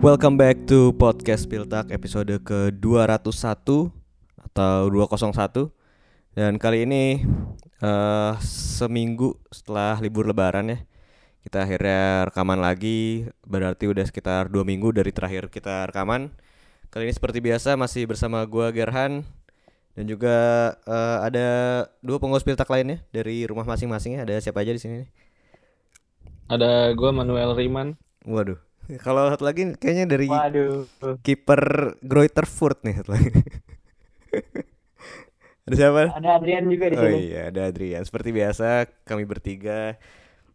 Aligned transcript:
Welcome 0.00 0.40
back 0.40 0.64
to 0.64 0.96
podcast 0.96 1.44
Piltak 1.44 1.92
episode 1.92 2.32
ke-201 2.40 3.68
atau 4.48 4.78
201 4.88 5.68
Dan 6.32 6.56
kali 6.56 6.88
ini 6.88 7.20
eh 7.84 8.34
seminggu 8.40 9.36
setelah 9.52 10.00
libur 10.00 10.24
lebaran 10.24 10.72
ya 10.72 10.78
Kita 11.44 11.68
akhirnya 11.68 12.32
rekaman 12.32 12.64
lagi. 12.64 13.28
Berarti 13.44 13.92
udah 13.92 14.08
sekitar 14.08 14.48
dua 14.48 14.64
minggu 14.64 14.88
dari 14.88 15.12
terakhir 15.12 15.52
kita 15.52 15.92
rekaman. 15.92 16.32
Kali 16.88 17.04
ini 17.04 17.12
seperti 17.12 17.44
biasa 17.44 17.76
masih 17.76 18.08
bersama 18.08 18.40
gua 18.48 18.72
Gerhan. 18.72 19.20
Dan 19.92 20.08
juga 20.08 20.36
eh, 20.80 21.18
ada 21.28 21.48
dua 22.00 22.16
pengurus 22.16 22.40
Piltak 22.40 22.72
lainnya 22.72 23.04
dari 23.12 23.44
rumah 23.44 23.68
masing-masing 23.68 24.16
ya. 24.16 24.24
Ada 24.24 24.48
siapa 24.48 24.64
aja 24.64 24.72
di 24.72 24.80
sini? 24.80 25.04
Ada 26.48 26.96
gue 26.96 27.10
Manuel 27.12 27.52
Riman. 27.52 28.00
Waduh 28.24 28.69
Kalau 28.98 29.30
satu 29.30 29.46
lagi 29.46 29.62
kayaknya 29.78 30.06
dari 30.10 30.26
Waduh. 30.26 30.86
kiper 31.22 31.94
Greuterfurt 32.02 32.82
nih 32.86 32.94
satu 33.02 33.10
lagi. 33.14 33.30
Ada 35.68 35.74
siapa? 35.76 36.02
Ada 36.18 36.28
Adrian 36.40 36.64
juga 36.66 36.86
di 36.90 36.96
Oh 36.98 37.04
sini. 37.06 37.18
iya, 37.30 37.52
ada 37.52 37.60
Adrian. 37.70 38.02
Seperti 38.02 38.34
biasa 38.34 38.66
kami 39.06 39.22
bertiga 39.28 39.94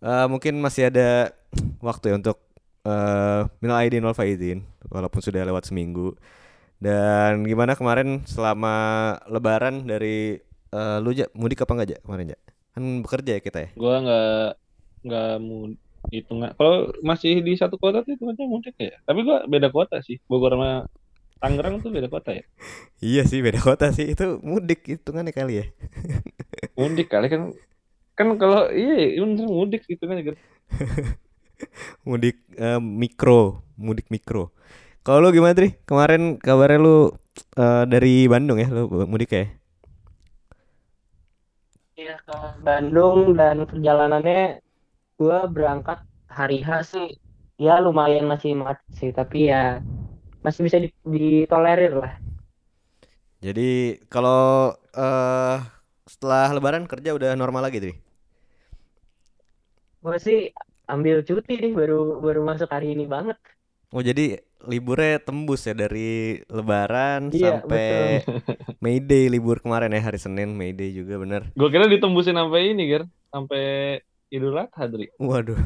eh, 0.04 0.26
mungkin 0.32 0.60
masih 0.60 0.92
ada 0.92 1.32
waktu 1.80 2.12
ya 2.12 2.16
untuk 2.20 2.38
eh 2.86 3.42
minal 3.64 3.80
aidin 3.82 4.04
wal 4.06 4.14
faizin 4.18 4.62
walaupun 4.92 5.22
sudah 5.24 5.46
lewat 5.48 5.70
seminggu. 5.70 6.18
Dan 6.82 7.48
gimana 7.48 7.74
kemarin 7.80 8.26
selama 8.28 8.76
lebaran 9.32 9.88
dari 9.88 10.36
eh, 10.74 10.98
lu 11.04 11.12
ja, 11.16 11.26
mudik 11.38 11.64
apa 11.64 11.72
enggak 11.76 11.90
ja 11.96 12.00
kemarin 12.04 12.34
ja? 12.36 12.40
Kan 12.76 12.84
bekerja 13.06 13.32
ya 13.40 13.42
kita 13.42 13.60
ya. 13.66 13.70
Gue 13.80 13.96
nggak 14.04 14.48
nggak 15.06 15.30
mau 15.46 15.70
hitungan. 16.12 16.52
Kalau 16.58 16.92
masih 17.02 17.42
di 17.42 17.54
satu 17.58 17.78
kota 17.78 18.02
tuh 18.02 18.18
hitungannya 18.18 18.46
mudik 18.46 18.76
ya. 18.78 18.98
Tapi 19.06 19.20
gue 19.26 19.38
beda 19.50 19.70
kota 19.70 20.02
sih. 20.02 20.22
Bogor 20.26 20.58
sama 20.58 20.86
Tangerang 21.36 21.84
tuh 21.84 21.92
beda 21.92 22.08
kota 22.08 22.32
ya. 22.34 22.44
Iya 23.04 23.22
sih 23.28 23.44
beda 23.44 23.60
kota 23.60 23.92
sih 23.92 24.10
itu 24.10 24.40
mudik 24.42 24.88
hitungannya 24.88 25.36
kali 25.36 25.54
ya. 25.62 25.66
Mudik 26.80 27.12
kali 27.12 27.28
kan. 27.30 27.52
Kan 28.16 28.40
kalau 28.40 28.72
iya 28.72 29.20
bener 29.20 29.48
mudik 29.48 29.84
gitu 29.86 30.08
kan. 30.08 30.18
mudik 32.08 32.42
eh, 32.56 32.80
mikro, 32.82 33.62
mudik 33.78 34.08
mikro. 34.10 34.56
Kalau 35.06 35.22
lu 35.22 35.30
gimana 35.36 35.54
Tri? 35.54 35.78
Kemarin 35.86 36.42
kabarnya 36.42 36.80
lu 36.82 36.98
eh, 37.60 37.84
dari 37.86 38.26
Bandung 38.26 38.58
ya, 38.58 38.68
lu 38.72 38.90
mudik 39.06 39.30
ya? 39.36 39.46
Iya 41.96 42.20
ke 42.28 42.38
Bandung 42.60 43.40
dan 43.40 43.64
perjalanannya 43.64 44.65
gua 45.20 45.38
berangkat 45.56 45.98
hari 46.38 46.56
H 46.68 46.70
sih. 46.92 47.08
Ya 47.66 47.72
lumayan 47.86 48.26
masih 48.32 48.52
macet 48.64 48.88
sih, 49.00 49.10
tapi 49.20 49.38
ya 49.52 49.58
masih 50.46 50.62
bisa 50.68 50.78
di- 50.86 50.94
ditolerir 51.16 51.94
lah. 52.02 52.12
Jadi 53.44 53.62
kalau 54.10 54.74
eh 54.96 55.58
setelah 56.06 56.48
Lebaran 56.56 56.86
kerja 56.90 57.14
udah 57.18 57.32
normal 57.38 57.62
lagi 57.68 57.78
Tri? 57.84 57.94
Gua 60.04 60.18
sih 60.26 60.38
ambil 60.94 61.16
cuti 61.28 61.52
nih 61.64 61.72
baru 61.80 61.96
baru 62.26 62.40
masuk 62.50 62.70
hari 62.76 62.88
ini 62.94 63.04
banget. 63.14 63.38
Oh 63.96 64.02
jadi 64.10 64.24
liburnya 64.72 65.16
tembus 65.26 65.62
ya 65.70 65.74
dari 65.84 66.42
Lebaran 66.56 67.22
Iya, 67.34 67.50
sampai 67.52 67.86
May 68.84 68.98
Day 69.10 69.26
libur 69.34 69.58
kemarin 69.64 69.96
ya 69.96 70.02
hari 70.08 70.20
Senin 70.26 70.50
May 70.60 70.72
Day 70.80 70.90
juga 71.00 71.16
bener. 71.24 71.44
Gue 71.58 71.68
kira 71.74 71.86
ditembusin 71.94 72.36
sampai 72.40 72.62
ini 72.72 72.82
Ger. 72.92 73.04
Sampai 73.34 73.62
Idul 74.34 74.58
Adha 74.58 74.86
Dri. 74.90 75.08
Waduh, 75.22 75.60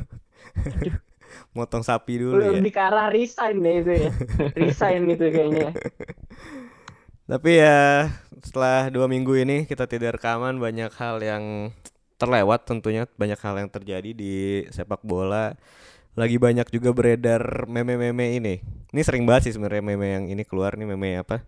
motong 1.55 1.83
sapi 1.85 2.19
dulu 2.19 2.41
ya. 2.41 2.51
Lebih 2.59 2.73
ke 2.75 2.81
arah 2.81 3.07
resign 3.07 3.63
deh 3.63 3.75
itu 3.83 3.91
ya. 4.07 4.11
Resign 4.55 5.07
gitu 5.07 5.25
kayaknya. 5.31 5.71
Tapi 7.31 7.51
ya 7.61 8.09
setelah 8.41 8.89
dua 8.89 9.05
minggu 9.05 9.37
ini 9.37 9.69
kita 9.69 9.85
tidak 9.85 10.17
rekaman 10.17 10.57
banyak 10.57 10.89
hal 10.97 11.21
yang 11.21 11.69
terlewat 12.17 12.65
tentunya 12.65 13.05
banyak 13.15 13.37
hal 13.39 13.55
yang 13.61 13.69
terjadi 13.69 14.11
di 14.11 14.65
sepak 14.73 15.05
bola. 15.05 15.53
Lagi 16.17 16.35
banyak 16.35 16.67
juga 16.73 16.91
beredar 16.91 17.69
meme-meme 17.69 18.35
ini. 18.35 18.59
Ini 18.89 19.01
sering 19.05 19.23
banget 19.29 19.49
sih 19.49 19.53
sebenarnya 19.55 19.85
meme 19.85 20.07
yang 20.09 20.25
ini 20.27 20.43
keluar 20.43 20.75
nih 20.75 20.89
meme 20.89 21.21
apa? 21.21 21.45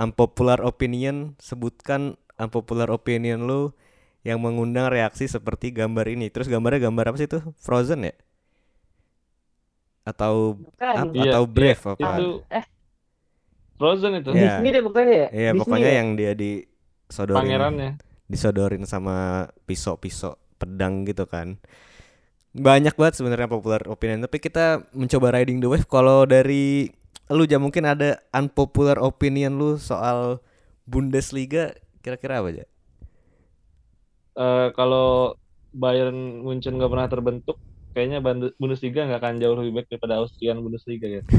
Unpopular 0.00 0.62
opinion 0.64 1.36
sebutkan 1.36 2.16
unpopular 2.40 2.88
opinion 2.88 3.44
lu 3.44 3.74
yang 4.20 4.38
mengundang 4.38 4.88
reaksi 4.88 5.24
seperti 5.24 5.72
gambar 5.72 6.06
ini. 6.08 6.28
Terus 6.28 6.46
gambarnya 6.46 6.86
gambar 6.86 7.12
apa 7.12 7.16
sih 7.16 7.28
itu? 7.28 7.40
Frozen 7.56 8.04
ya? 8.04 8.14
Atau 10.02 10.58
Bukan. 10.60 10.94
ap- 10.96 11.14
Iya, 11.14 11.30
atau 11.32 11.44
Brave 11.46 11.80
iya, 11.80 11.92
apa? 11.94 12.08
Itu 12.16 12.28
Eh. 12.48 12.64
Frozen 13.76 14.12
itu. 14.18 14.30
Iya. 14.32 14.60
Disney 14.60 14.70
deh 14.70 14.82
pokoknya 14.82 15.14
ya. 15.14 15.28
Iya, 15.32 15.50
pokoknya 15.56 15.90
ya? 15.90 15.96
yang 16.00 16.08
dia 16.14 16.32
disodorin 16.34 17.38
Pangerannya. 17.40 17.90
disodorin 18.26 18.84
sama 18.84 19.16
pisau-pisau 19.64 20.36
pedang 20.56 21.08
gitu 21.08 21.24
kan. 21.24 21.56
Banyak 22.50 22.98
banget 22.98 23.14
sebenarnya 23.16 23.46
popular 23.46 23.86
opinion, 23.86 24.20
tapi 24.20 24.42
kita 24.42 24.84
mencoba 24.90 25.32
riding 25.32 25.62
the 25.62 25.68
wave. 25.70 25.86
Kalau 25.86 26.26
dari 26.26 26.90
lu 27.30 27.46
ya 27.46 27.56
mungkin 27.56 27.86
ada 27.86 28.18
unpopular 28.30 28.98
opinion 28.98 29.54
lu 29.54 29.78
soal 29.78 30.42
Bundesliga 30.82 31.70
kira-kira 32.02 32.42
apa 32.42 32.50
aja? 32.50 32.64
Eh, 34.40 34.68
kalau 34.78 35.36
Bayern 35.70 36.40
Munchen 36.44 36.74
nggak 36.80 36.90
pernah 36.92 37.08
terbentuk, 37.12 37.56
kayaknya 37.92 38.18
Bund- 38.24 38.54
Bundesliga 38.60 39.04
nggak 39.06 39.20
akan 39.22 39.34
jauh 39.42 39.56
lebih 39.60 39.72
baik 39.76 39.88
daripada 39.92 40.14
Austrian 40.22 40.58
Bundesliga 40.64 41.06
ya. 41.06 41.22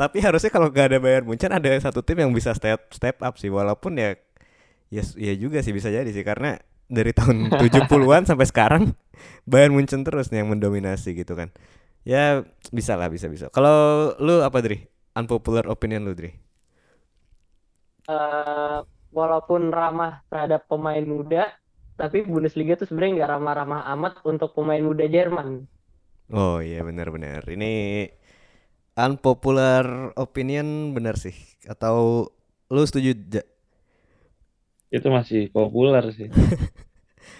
tapi 0.00 0.18
harusnya 0.24 0.48
kalau 0.48 0.72
gak 0.72 0.92
ada 0.92 0.98
Bayern 1.02 1.26
Munchen 1.28 1.52
ada 1.52 1.68
satu 1.80 2.00
tim 2.00 2.16
yang 2.22 2.32
bisa 2.32 2.52
step 2.56 2.88
step 2.92 3.20
up 3.20 3.36
sih 3.36 3.52
walaupun 3.52 3.96
ya 4.00 4.16
ya 4.88 5.02
ya 5.18 5.34
juga 5.36 5.60
sih 5.60 5.74
bisa 5.76 5.90
jadi 5.92 6.08
sih 6.08 6.24
karena 6.24 6.56
dari 6.88 7.12
tahun 7.12 7.52
70-an 7.60 8.24
sampai 8.28 8.46
sekarang 8.48 8.82
Bayern 9.48 9.74
Munchen 9.76 10.06
terus 10.06 10.30
nih 10.32 10.44
yang 10.44 10.50
mendominasi 10.54 11.16
gitu 11.16 11.34
kan. 11.36 11.50
Ya 12.06 12.46
bisa 12.70 12.94
lah 12.94 13.10
bisa 13.10 13.26
bisa. 13.26 13.50
Kalau 13.50 14.12
lu 14.22 14.42
apa 14.46 14.62
Dri? 14.62 14.86
Unpopular 15.16 15.66
opinion 15.66 16.06
lu 16.06 16.14
Dri? 16.14 16.30
eh, 18.08 18.80
walaupun 19.14 19.70
ramah 19.72 20.22
terhadap 20.30 20.66
pemain 20.70 21.02
muda, 21.02 21.50
tapi 21.96 22.22
Bundesliga 22.26 22.76
tuh 22.76 22.86
sebenarnya 22.88 23.24
nggak 23.24 23.32
ramah-ramah 23.38 23.82
amat 23.96 24.14
untuk 24.26 24.52
pemain 24.52 24.82
muda 24.82 25.06
Jerman. 25.08 25.64
Oh 26.32 26.58
iya 26.58 26.82
benar-benar. 26.82 27.46
Ini 27.46 27.72
unpopular 28.98 30.12
opinion 30.18 30.92
benar 30.96 31.14
sih. 31.20 31.34
Atau 31.68 32.28
lu 32.72 32.82
setuju? 32.82 33.14
Ja? 33.30 33.42
Itu 34.90 35.08
masih 35.10 35.50
populer 35.54 36.04
sih. 36.14 36.28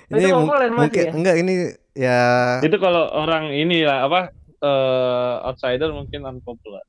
Oh, 0.06 0.18
itu 0.18 0.30
populer 0.30 0.70
masih 0.70 0.78
mungkin 0.78 1.02
ya? 1.02 1.12
enggak 1.18 1.36
ini 1.42 1.54
ya 1.98 2.18
Itu 2.62 2.78
kalau 2.78 3.10
orang 3.10 3.50
ini 3.50 3.82
lah 3.82 4.06
apa 4.06 4.30
eh, 4.62 5.34
outsider 5.50 5.90
mungkin 5.90 6.22
unpopular. 6.30 6.82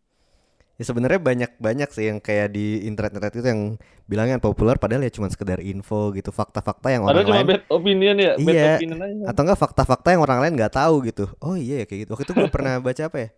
Ya 0.78 0.86
sebenarnya 0.86 1.18
banyak-banyak 1.18 1.90
sih 1.90 2.06
yang 2.06 2.22
kayak 2.22 2.54
di 2.54 2.86
internet-internet 2.86 3.34
itu 3.34 3.48
yang 3.50 3.62
bilangnya 4.06 4.38
populer 4.38 4.78
padahal 4.78 5.02
ya 5.02 5.10
cuma 5.10 5.26
sekedar 5.26 5.58
info 5.60 6.14
gitu, 6.14 6.30
fakta-fakta 6.30 6.94
yang 6.94 7.02
orang 7.02 7.18
Padahal 7.18 7.26
cuma 7.26 7.38
lain 7.42 7.50
bad 7.50 7.62
opinion 7.68 8.16
ya, 8.16 8.32
bad 8.38 8.54
Iya. 8.54 8.70
opinion 8.78 9.00
aja. 9.02 9.24
atau 9.26 9.42
enggak 9.42 9.58
fakta-fakta 9.58 10.08
yang 10.14 10.22
orang 10.22 10.38
lain 10.38 10.54
nggak 10.54 10.70
tahu 10.72 10.96
gitu. 11.04 11.26
Oh 11.40 11.58
iya 11.58 11.82
ya 11.82 11.86
kayak 11.86 12.00
gitu. 12.06 12.10
Waktu 12.14 12.24
itu 12.24 12.34
gue 12.36 12.48
pernah 12.48 12.78
baca 12.86 13.04
apa 13.04 13.18
ya? 13.18 13.30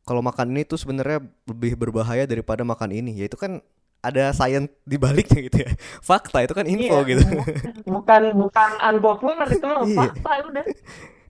Kalau 0.00 0.20
makan 0.20 0.46
ini 0.50 0.62
tuh 0.62 0.76
sebenarnya 0.76 1.18
lebih 1.44 1.72
berbahaya 1.74 2.24
daripada 2.24 2.60
makan 2.60 2.92
ini. 2.92 3.16
Ya 3.16 3.24
itu 3.24 3.34
kan 3.34 3.64
ada 4.00 4.28
sains 4.30 4.68
di 4.84 4.96
baliknya 4.96 5.40
gitu 5.40 5.56
ya. 5.60 5.68
Fakta 6.12 6.44
itu 6.44 6.52
kan 6.52 6.68
info 6.68 6.92
Iya, 7.00 7.08
gitu. 7.08 7.22
bu- 7.24 7.48
bukan 7.96 8.20
bukan 8.36 8.70
unpopular 8.84 9.48
itu 9.48 9.64
mah 9.64 9.80
Iya. 9.82 9.96
fakta 9.98 10.32
udah. 10.44 10.64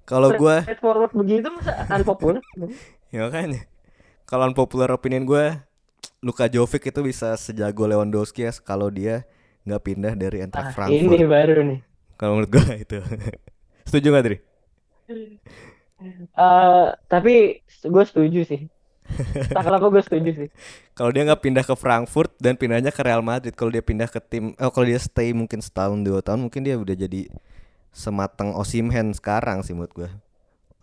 Kalau 0.02 0.28
gua 0.34 0.66
Straightforward 0.66 1.14
begitu 1.14 1.46
masa 1.54 1.86
unpopular? 1.88 2.42
ya 3.10 3.26
makanya 3.26 3.62
kalau 4.30 4.46
unpopular 4.46 4.88
opinion 4.88 5.26
gue 5.26 5.58
Luka 6.20 6.46
Jovic 6.46 6.86
itu 6.86 7.00
bisa 7.02 7.34
sejago 7.34 7.82
Lewandowski 7.82 8.46
ya 8.46 8.52
kalau 8.54 8.86
dia 8.88 9.26
nggak 9.62 9.82
pindah 9.82 10.12
dari 10.14 10.40
Eintracht 10.40 10.70
Ah, 10.70 10.74
Frankfurt. 10.76 11.10
ini 11.10 11.26
baru 11.26 11.54
nih. 11.66 11.80
Kalau 12.14 12.32
menurut 12.34 12.50
gue 12.50 12.64
itu. 12.84 12.96
Setuju 13.82 14.06
gak 14.10 14.24
Dri? 14.24 14.36
Eh, 16.32 16.86
tapi 17.04 17.34
gue 17.64 18.04
setuju 18.06 18.40
sih. 18.46 18.62
Tak 19.50 19.66
kenapa 19.66 19.90
gue 19.90 20.00
setuju 20.00 20.30
sih. 20.36 20.48
Kalau 20.94 21.10
dia 21.10 21.26
nggak 21.26 21.40
pindah 21.40 21.64
ke 21.64 21.74
Frankfurt 21.74 22.30
dan 22.38 22.54
pindahnya 22.54 22.88
ke 22.88 23.02
Real 23.02 23.20
Madrid, 23.20 23.52
kalau 23.52 23.68
dia 23.68 23.82
pindah 23.82 24.06
ke 24.06 24.20
tim, 24.20 24.54
oh 24.54 24.70
kalau 24.70 24.86
dia 24.86 24.96
stay 24.96 25.32
mungkin 25.32 25.58
setahun 25.58 25.98
dua 25.98 26.20
tahun, 26.20 26.46
mungkin 26.46 26.62
dia 26.62 26.76
udah 26.76 26.94
jadi 26.94 27.26
semateng 27.90 28.54
Osimhen 28.54 29.10
sekarang 29.10 29.60
sih 29.60 29.74
menurut 29.74 29.92
gue. 29.96 30.10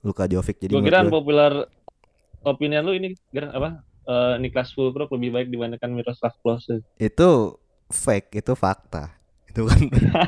Luka 0.02 0.26
Jovic 0.26 0.60
jadi 0.60 0.74
Gue 0.74 0.84
kira 0.84 1.02
gua- 1.02 1.08
unpopular 1.08 1.52
opinion 2.48 2.88
lu 2.88 2.96
ini 2.96 3.14
apa? 3.36 3.84
Eh, 4.08 4.36
Niklas 4.40 4.72
Fulkrug 4.72 5.12
lebih 5.12 5.36
baik 5.36 5.48
dibandingkan 5.52 5.92
Miroslav 5.92 6.32
Klose. 6.40 6.80
itu 6.96 7.30
fake, 7.92 8.40
itu 8.40 8.56
fakta. 8.56 9.20
Itu 9.52 9.68
kan 9.68 9.80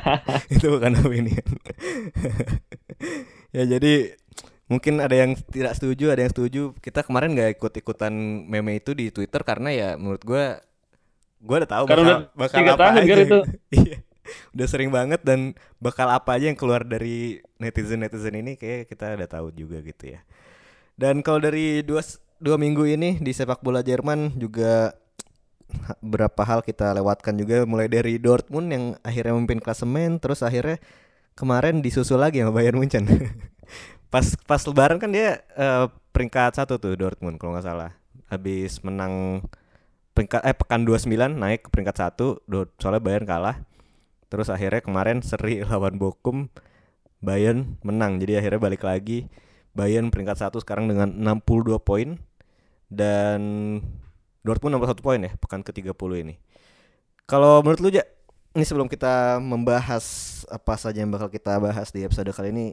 itu 0.54 0.66
bukan 0.68 1.00
opinion. 1.00 1.48
ya 3.56 3.64
jadi 3.66 4.20
mungkin 4.68 5.00
ada 5.00 5.16
yang 5.16 5.32
tidak 5.50 5.80
setuju, 5.80 6.12
ada 6.12 6.22
yang 6.28 6.34
setuju. 6.34 6.62
Kita 6.78 7.08
kemarin 7.08 7.34
nggak 7.34 7.56
ikut-ikutan 7.56 8.12
meme 8.46 8.78
itu 8.78 8.92
di 8.92 9.10
Twitter 9.10 9.42
karena 9.48 9.70
ya 9.72 9.90
menurut 9.96 10.22
gua 10.28 10.60
gua 11.40 11.64
udah 11.64 11.72
tahu 11.72 11.84
Karena 11.88 12.04
bakal, 12.04 12.18
udah 12.20 12.36
bakal 12.36 12.60
apa 12.76 12.84
tahun, 12.84 13.00
aja. 13.00 13.14
Itu. 13.24 13.40
Iya. 13.80 13.98
udah 14.54 14.68
sering 14.70 14.94
banget 14.94 15.26
dan 15.26 15.58
bakal 15.82 16.06
apa 16.06 16.38
aja 16.38 16.54
yang 16.54 16.60
keluar 16.60 16.86
dari 16.86 17.42
netizen-netizen 17.58 18.38
ini 18.38 18.62
kayak 18.62 18.86
kita 18.86 19.18
udah 19.18 19.26
tahu 19.26 19.50
juga 19.50 19.82
gitu 19.82 20.14
ya. 20.14 20.22
Dan 21.00 21.24
kalau 21.24 21.40
dari 21.40 21.80
dua 21.80 22.04
dua 22.44 22.60
minggu 22.60 22.84
ini 22.84 23.24
di 23.24 23.32
sepak 23.32 23.64
bola 23.64 23.80
Jerman 23.80 24.36
juga 24.36 24.92
berapa 26.04 26.44
hal 26.44 26.60
kita 26.60 26.92
lewatkan 26.92 27.40
juga 27.40 27.64
mulai 27.64 27.88
dari 27.88 28.20
Dortmund 28.20 28.68
yang 28.68 28.84
akhirnya 29.00 29.32
memimpin 29.38 29.64
klasemen 29.64 30.20
terus 30.20 30.44
akhirnya 30.44 30.82
kemarin 31.40 31.80
disusul 31.80 32.20
lagi 32.20 32.44
sama 32.44 32.52
Bayern 32.52 32.76
Munchen. 32.76 33.08
pas 34.14 34.26
pas 34.44 34.60
lebaran 34.60 35.00
kan 35.00 35.08
dia 35.08 35.40
eh, 35.56 35.88
peringkat 36.12 36.60
satu 36.60 36.76
tuh 36.76 37.00
Dortmund 37.00 37.40
kalau 37.40 37.56
nggak 37.56 37.64
salah. 37.64 37.96
Habis 38.28 38.84
menang 38.84 39.40
peringkat 40.12 40.44
eh 40.44 40.52
pekan 40.52 40.84
29 40.84 41.16
naik 41.16 41.64
ke 41.64 41.70
peringkat 41.72 41.96
satu 41.96 42.44
soalnya 42.76 43.00
Bayern 43.00 43.24
kalah. 43.24 43.64
Terus 44.28 44.52
akhirnya 44.52 44.84
kemarin 44.84 45.24
seri 45.24 45.64
lawan 45.70 45.96
Bochum 45.96 46.52
Bayern 47.24 47.80
menang. 47.88 48.20
Jadi 48.20 48.36
akhirnya 48.36 48.60
balik 48.60 48.84
lagi 48.84 49.32
Bayern 49.80 50.12
peringkat 50.12 50.44
satu 50.44 50.60
sekarang 50.60 50.92
dengan 50.92 51.08
62 51.40 51.80
poin 51.80 52.20
dan 52.92 53.42
Dortmund 54.44 54.76
61 54.84 55.06
poin 55.06 55.20
ya 55.24 55.32
pekan 55.40 55.62
ke-30 55.64 56.12
ini. 56.20 56.36
Kalau 57.30 57.62
menurut 57.64 57.80
lu 57.80 57.90
Ja, 57.94 58.04
ini 58.58 58.66
sebelum 58.68 58.90
kita 58.90 59.38
membahas 59.40 60.04
apa 60.50 60.76
saja 60.76 61.00
yang 61.00 61.12
bakal 61.14 61.30
kita 61.32 61.56
bahas 61.62 61.94
di 61.94 62.04
episode 62.04 62.32
kali 62.34 62.50
ini, 62.52 62.68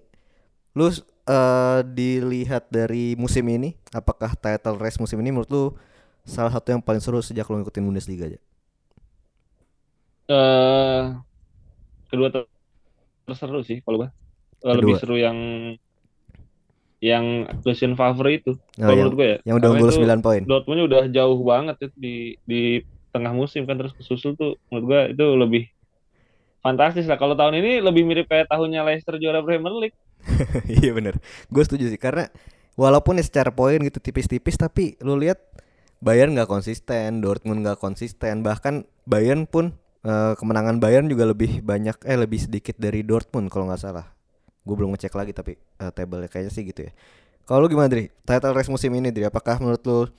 lu 0.79 0.89
eh, 1.29 1.81
dilihat 1.87 2.71
dari 2.73 3.15
musim 3.21 3.45
ini, 3.51 3.77
apakah 3.93 4.33
title 4.39 4.79
race 4.81 4.99
musim 5.03 5.21
ini 5.23 5.31
menurut 5.35 5.51
lu 5.53 5.65
salah 6.27 6.51
satu 6.53 6.75
yang 6.75 6.83
paling 6.83 7.03
seru 7.05 7.23
sejak 7.23 7.47
lu 7.51 7.63
ngikutin 7.63 7.85
Bundesliga 7.87 8.27
aja? 8.31 8.41
eh 10.29 11.03
kedua 12.11 12.29
ter- 12.35 12.51
terseru 13.27 13.61
sih 13.69 13.79
kalau 13.85 13.97
gua. 14.03 14.11
Lebih 14.79 14.95
seru 15.01 15.17
yang 15.27 15.39
yang 17.01 17.51
Lucien 17.63 17.93
Favre 17.95 18.41
itu. 18.41 18.53
Oh, 18.81 18.89
yang, 18.89 18.99
menurut 19.05 19.15
gua 19.15 19.27
ya. 19.27 19.39
yang 19.45 19.57
udah 19.61 19.69
unggul 19.73 19.91
itu 19.93 20.03
9 20.03 20.25
poin. 20.25 20.43
Dortmund 20.45 20.81
udah 20.89 21.03
jauh 21.13 21.39
banget 21.45 21.77
itu 21.85 21.97
di 21.97 22.17
di 22.49 22.63
tengah 23.13 23.33
musim 23.33 23.65
kan 23.65 23.81
terus 23.81 23.97
kesusul 23.97 24.37
tuh 24.37 24.61
menurut 24.69 24.85
gua 24.85 25.01
itu 25.09 25.27
lebih 25.37 25.63
fantastis 26.67 27.07
lah. 27.07 27.15
Kalau 27.21 27.39
tahun 27.39 27.63
ini 27.63 27.79
lebih 27.79 28.03
mirip 28.03 28.27
kayak 28.27 28.51
tahunnya 28.51 28.83
Leicester 28.83 29.21
juara 29.23 29.45
Premier 29.45 29.75
League. 29.77 29.97
Iya 30.83 30.91
bener 30.91 31.23
Gue 31.47 31.63
setuju 31.63 31.87
sih 31.87 32.01
karena 32.01 32.27
walaupun 32.75 33.21
ya 33.21 33.23
secara 33.23 33.55
poin 33.55 33.79
gitu 33.79 34.03
tipis-tipis 34.03 34.59
tapi 34.59 34.99
lu 34.99 35.15
lihat 35.15 35.39
Bayern 35.97 36.37
nggak 36.37 36.51
konsisten, 36.51 37.25
Dortmund 37.25 37.65
nggak 37.65 37.81
konsisten, 37.81 38.45
bahkan 38.45 38.85
Bayern 39.09 39.49
pun 39.49 39.73
eh, 40.05 40.37
kemenangan 40.37 40.77
Bayern 40.77 41.09
juga 41.09 41.25
lebih 41.25 41.65
banyak 41.65 42.05
eh 42.05 42.19
lebih 42.21 42.37
sedikit 42.37 42.77
dari 42.77 43.01
Dortmund 43.01 43.49
kalau 43.49 43.71
nggak 43.71 43.81
salah. 43.81 44.16
Gue 44.67 44.75
belum 44.75 44.91
ngecek 44.99 45.15
lagi 45.15 45.33
tapi 45.33 45.55
eh, 45.57 45.91
table 45.95 46.27
kayaknya 46.27 46.53
sih 46.53 46.67
gitu 46.67 46.91
ya. 46.91 46.93
Kalau 47.47 47.63
lu 47.63 47.71
gimana 47.71 47.87
Dri? 47.87 48.11
Title 48.27 48.53
race 48.59 48.67
musim 48.67 48.91
ini 48.99 49.15
Dri, 49.15 49.23
apakah 49.23 49.63
menurut 49.63 49.83
lu 49.87 50.11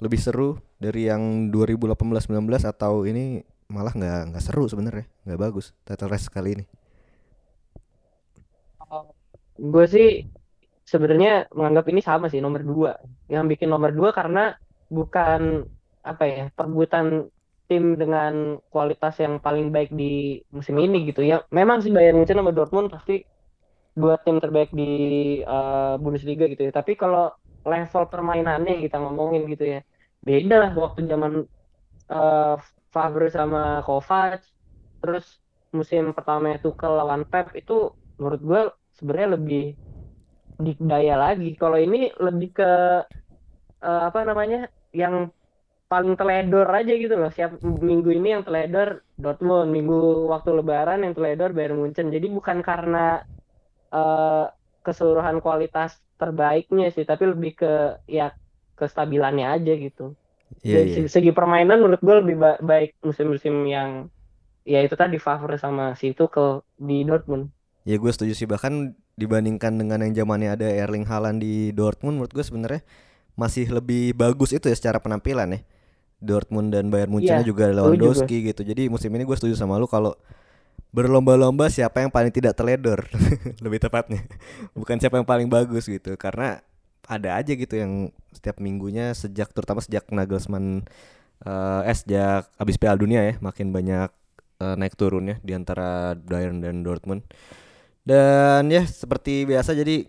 lebih 0.00 0.16
seru 0.16 0.56
dari 0.80 1.12
yang 1.12 1.52
2018-19 1.52 2.32
atau 2.64 3.04
ini 3.04 3.44
malah 3.68 3.92
nggak 3.92 4.32
nggak 4.32 4.42
seru 4.42 4.64
sebenarnya, 4.64 5.04
nggak 5.28 5.40
bagus 5.40 5.76
title 5.84 6.08
race 6.08 6.32
kali 6.32 6.56
ini? 6.56 6.64
Gue 9.60 9.84
sih 9.84 10.24
sebenarnya 10.88 11.52
menganggap 11.52 11.86
ini 11.92 12.00
sama 12.00 12.26
sih 12.32 12.40
nomor 12.40 12.64
dua. 12.64 12.92
Yang 13.28 13.44
bikin 13.56 13.68
nomor 13.68 13.92
dua 13.92 14.10
karena 14.16 14.56
bukan 14.88 15.68
apa 16.00 16.24
ya 16.24 16.44
perebutan 16.56 17.28
tim 17.68 17.94
dengan 17.94 18.58
kualitas 18.72 19.20
yang 19.22 19.38
paling 19.38 19.70
baik 19.70 19.92
di 19.94 20.40
musim 20.50 20.80
ini 20.80 21.06
gitu 21.12 21.22
ya. 21.22 21.44
Memang 21.52 21.84
sih 21.84 21.92
Bayern 21.92 22.18
Munchen 22.18 22.40
sama 22.40 22.50
Dortmund 22.56 22.90
pasti 22.90 23.22
dua 24.00 24.14
tim 24.24 24.36
terbaik 24.42 24.70
di 24.80 24.82
eh, 25.44 25.92
Bundesliga 26.02 26.44
gitu 26.52 26.62
ya. 26.68 26.72
Tapi 26.78 26.92
kalau 27.02 27.20
level 27.70 28.02
permainannya 28.12 28.72
kita 28.84 28.96
ngomongin 29.02 29.42
gitu 29.52 29.64
ya, 29.74 29.78
beda 30.26 30.54
lah 30.62 30.70
waktu 30.84 31.00
zaman 31.12 31.32
eh, 32.12 32.54
Favre 32.94 33.26
sama 33.38 33.58
Kovac. 33.86 34.40
Terus 35.00 35.24
musim 35.78 36.02
pertama 36.16 36.46
Tuchel 36.62 36.92
lawan 37.00 37.22
Pep 37.30 37.46
itu 37.60 37.72
menurut 38.18 38.40
gue 38.50 38.60
sebenarnya 38.98 39.30
lebih 39.36 39.62
dikdaya 40.66 41.14
lagi. 41.24 41.48
Kalau 41.60 41.78
ini 41.86 41.98
lebih 42.26 42.48
ke 42.58 42.64
eh, 43.84 44.00
apa 44.08 44.18
namanya 44.28 44.58
yang 45.02 45.14
paling 45.92 46.14
teledor 46.20 46.66
aja 46.78 46.92
gitu 47.02 47.14
loh. 47.20 47.30
Siap 47.36 47.50
minggu 47.90 48.10
ini 48.18 48.28
yang 48.34 48.44
teledor 48.48 48.88
Dortmund, 49.22 49.68
minggu 49.76 49.96
waktu 50.32 50.50
Lebaran 50.58 50.98
yang 51.06 51.14
teledor 51.18 51.50
Bayern 51.56 51.76
Munchen. 51.80 52.08
Jadi 52.16 52.26
bukan 52.36 52.58
karena 52.68 52.98
eh, 53.94 54.44
keseluruhan 54.84 55.36
kualitas 55.44 55.90
terbaiknya 56.20 56.84
sih, 56.94 57.04
tapi 57.10 57.24
lebih 57.32 57.50
ke 57.60 57.66
ya 58.16 58.22
kestabilannya 58.78 59.46
aja 59.54 59.72
gitu. 59.84 60.02
Iya 60.64 60.76
Dari 60.76 60.88
iya. 60.88 61.02
segi, 61.14 61.30
permainan 61.38 61.78
menurut 61.82 62.02
gue 62.08 62.16
lebih 62.22 62.36
ba- 62.44 62.60
baik 62.70 62.90
musim-musim 63.06 63.54
yang 63.74 63.90
ya 64.72 64.78
itu 64.86 64.96
tadi 65.02 65.16
Favre 65.26 65.54
sama 65.64 65.82
si 66.00 66.06
Tuchel 66.18 66.48
di 66.88 66.94
Dortmund. 67.08 67.44
Ya 67.88 67.96
gue 67.96 68.12
setuju 68.12 68.32
sih 68.36 68.48
bahkan 68.48 68.92
dibandingkan 69.16 69.72
dengan 69.80 70.04
yang 70.04 70.12
zamannya 70.24 70.52
ada 70.56 70.68
Erling 70.68 71.08
Haaland 71.08 71.40
di 71.40 71.72
Dortmund 71.72 72.20
menurut 72.20 72.32
gue 72.36 72.44
sebenarnya 72.44 72.84
masih 73.38 73.68
lebih 73.72 74.12
bagus 74.16 74.52
itu 74.56 74.68
ya 74.68 74.76
secara 74.76 74.98
penampilan 75.00 75.48
ya. 75.56 75.60
Dortmund 76.20 76.72
dan 76.74 76.88
Bayern 76.92 77.12
Munchen 77.12 77.40
Iya, 77.40 77.44
juga 77.44 77.68
Lewandowski 77.70 78.48
gitu. 78.52 78.62
Jadi 78.64 78.88
musim 78.92 79.12
ini 79.14 79.24
gue 79.28 79.36
setuju 79.38 79.54
sama 79.58 79.76
lu 79.78 79.86
kalau 79.88 80.16
berlomba-lomba 80.90 81.70
siapa 81.70 82.02
yang 82.02 82.10
paling 82.10 82.34
tidak 82.34 82.58
teledor 82.58 83.06
lebih 83.64 83.78
tepatnya. 83.78 84.26
Bukan 84.74 84.98
siapa 84.98 85.18
yang 85.18 85.28
paling 85.28 85.46
bagus 85.46 85.86
gitu 85.86 86.14
karena 86.18 86.62
ada 87.10 87.38
aja 87.38 87.52
gitu 87.54 87.74
yang 87.74 88.14
setiap 88.30 88.62
minggunya 88.62 89.10
sejak 89.14 89.50
terutama 89.50 89.82
sejak 89.82 90.06
Nagelsmann 90.14 90.86
eh 91.40 91.82
eh, 91.88 91.96
sejak 91.96 92.52
habis 92.60 92.76
Piala 92.76 93.00
Dunia 93.00 93.24
ya 93.24 93.34
makin 93.40 93.72
banyak 93.74 94.10
eh, 94.62 94.74
naik 94.76 94.94
turunnya 94.94 95.40
di 95.42 95.56
antara 95.56 96.14
Bayern 96.14 96.62
dan 96.62 96.82
Dortmund. 96.86 97.26
Dan 98.04 98.70
ya 98.70 98.82
seperti 98.86 99.46
biasa 99.46 99.76
jadi 99.76 100.08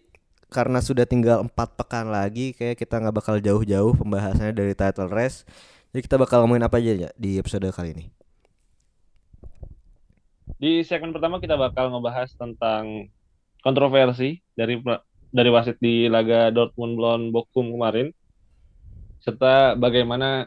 karena 0.52 0.84
sudah 0.84 1.08
tinggal 1.08 1.48
empat 1.48 1.80
pekan 1.80 2.12
lagi 2.12 2.52
kayak 2.52 2.76
kita 2.76 3.00
nggak 3.00 3.16
bakal 3.16 3.36
jauh-jauh 3.40 3.96
pembahasannya 3.96 4.52
dari 4.52 4.74
title 4.76 5.08
race. 5.08 5.48
Jadi 5.92 6.02
kita 6.08 6.16
bakal 6.20 6.44
ngomongin 6.44 6.68
apa 6.68 6.80
aja 6.80 7.08
ya 7.08 7.10
di 7.16 7.40
episode 7.40 7.68
kali 7.72 7.96
ini. 7.96 8.21
Di 10.62 10.86
segmen 10.86 11.10
pertama 11.10 11.42
kita 11.42 11.58
bakal 11.58 11.90
ngebahas 11.90 12.30
tentang 12.38 13.10
kontroversi 13.66 14.46
dari 14.54 14.78
dari 15.34 15.50
wasit 15.50 15.82
di 15.82 16.06
laga 16.06 16.54
Dortmund 16.54 17.02
melawan 17.02 17.34
Bochum 17.34 17.74
kemarin 17.74 18.14
serta 19.26 19.74
bagaimana 19.74 20.46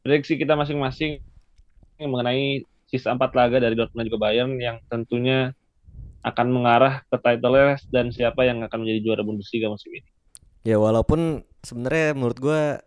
prediksi 0.00 0.40
kita 0.40 0.56
masing-masing 0.56 1.20
mengenai 2.00 2.64
sisa 2.88 3.12
empat 3.12 3.36
laga 3.36 3.60
dari 3.60 3.76
Dortmund 3.76 4.04
dan 4.04 4.08
juga 4.08 4.24
Bayern 4.24 4.56
yang 4.56 4.80
tentunya 4.88 5.52
akan 6.24 6.48
mengarah 6.48 7.04
ke 7.12 7.16
title 7.20 7.52
race 7.52 7.84
dan 7.92 8.08
siapa 8.08 8.48
yang 8.48 8.64
akan 8.64 8.88
menjadi 8.88 9.00
juara 9.04 9.20
Bundesliga 9.20 9.68
musim 9.68 9.92
ini. 9.92 10.08
Ya 10.64 10.80
walaupun 10.80 11.44
sebenarnya 11.60 12.16
menurut 12.16 12.38
gua 12.40 12.80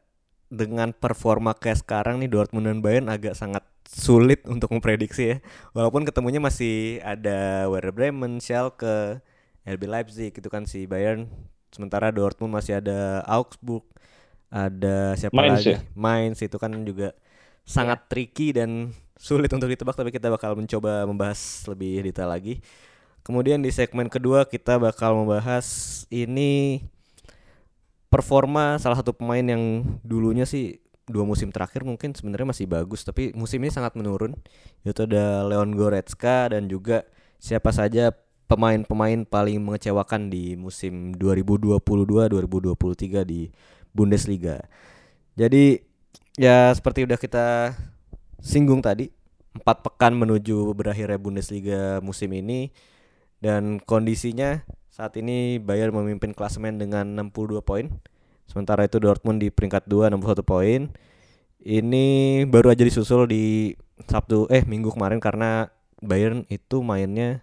dengan 0.49 0.97
performa 0.97 1.53
kayak 1.53 1.85
sekarang 1.85 2.17
nih 2.25 2.31
Dortmund 2.33 2.65
dan 2.65 2.81
Bayern 2.81 3.13
agak 3.13 3.37
sangat 3.37 3.61
sulit 3.85 4.43
untuk 4.49 4.73
memprediksi 4.73 5.23
ya. 5.33 5.37
Walaupun 5.71 6.03
ketemunya 6.03 6.41
masih 6.41 6.99
ada 7.05 7.69
Werder 7.69 7.93
Bremen, 7.93 8.41
Schalke, 8.41 9.21
RB 9.65 9.81
Leipzig 9.89 10.33
itu 10.33 10.49
kan 10.49 10.65
si 10.69 10.85
Bayern. 10.85 11.29
Sementara 11.73 12.13
Dortmund 12.13 12.55
masih 12.55 12.79
ada 12.79 13.25
Augsburg, 13.27 13.83
ada 14.47 15.17
siapa 15.19 15.35
Mainz 15.35 15.65
lagi? 15.65 15.73
ya? 15.75 15.79
Mainz 15.97 16.39
itu 16.39 16.55
kan 16.55 16.71
juga 16.85 17.11
sangat 17.65 18.05
tricky 18.07 18.53
dan 18.53 18.93
sulit 19.17 19.49
untuk 19.49 19.67
ditebak 19.67 19.97
tapi 19.97 20.13
kita 20.13 20.29
bakal 20.29 20.53
mencoba 20.53 21.03
membahas 21.03 21.65
lebih 21.67 22.05
detail 22.05 22.29
lagi. 22.29 22.61
Kemudian 23.25 23.59
di 23.65 23.73
segmen 23.73 24.05
kedua 24.05 24.45
kita 24.45 24.77
bakal 24.77 25.17
membahas 25.17 25.65
ini 26.13 26.85
performa 28.07 28.77
salah 28.77 29.01
satu 29.01 29.11
pemain 29.11 29.43
yang 29.43 29.83
dulunya 30.05 30.45
sih 30.45 30.77
dua 31.05 31.25
musim 31.25 31.53
terakhir 31.53 31.85
mungkin 31.85 32.17
sebenarnya 32.17 32.49
masih 32.49 32.65
bagus 32.65 33.05
tapi 33.05 33.29
musim 33.37 33.61
ini 33.61 33.69
sangat 33.69 33.93
menurun 33.93 34.33
yaitu 34.81 35.05
ada 35.05 35.45
Leon 35.45 35.77
Goretzka 35.77 36.49
dan 36.49 36.65
juga 36.65 37.05
siapa 37.37 37.69
saja 37.69 38.09
pemain-pemain 38.49 39.25
paling 39.25 39.61
mengecewakan 39.61 40.29
di 40.29 40.57
musim 40.57 41.13
2022-2023 41.17 43.25
di 43.25 43.49
Bundesliga. 43.89 44.61
Jadi 45.33 45.81
ya 46.37 46.69
seperti 46.73 47.09
udah 47.09 47.17
kita 47.17 47.73
singgung 48.37 48.85
tadi 48.85 49.09
empat 49.57 49.81
pekan 49.81 50.13
menuju 50.13 50.77
berakhirnya 50.77 51.17
Bundesliga 51.17 51.97
musim 52.05 52.37
ini 52.37 52.69
dan 53.41 53.81
kondisinya 53.81 54.61
Saat 54.95 55.19
ini 55.19 55.59
Bayern 55.59 55.91
memimpin 55.91 56.31
klasemen 56.31 56.79
dengan 56.79 57.19
62 57.19 57.59
poin. 57.59 57.91
Sementara 58.45 58.85
itu 58.85 59.01
Dortmund 59.01 59.41
di 59.41 59.49
peringkat 59.49 59.89
2 59.89 60.13
61 60.13 60.45
poin. 60.45 60.81
Ini 61.65 62.05
baru 62.45 62.69
aja 62.69 62.85
disusul 62.85 63.25
di 63.25 63.73
Sabtu 64.05 64.45
eh 64.53 64.61
minggu 64.63 64.93
kemarin 64.93 65.17
karena 65.17 65.73
Bayern 65.97 66.45
itu 66.51 66.85
mainnya 66.85 67.41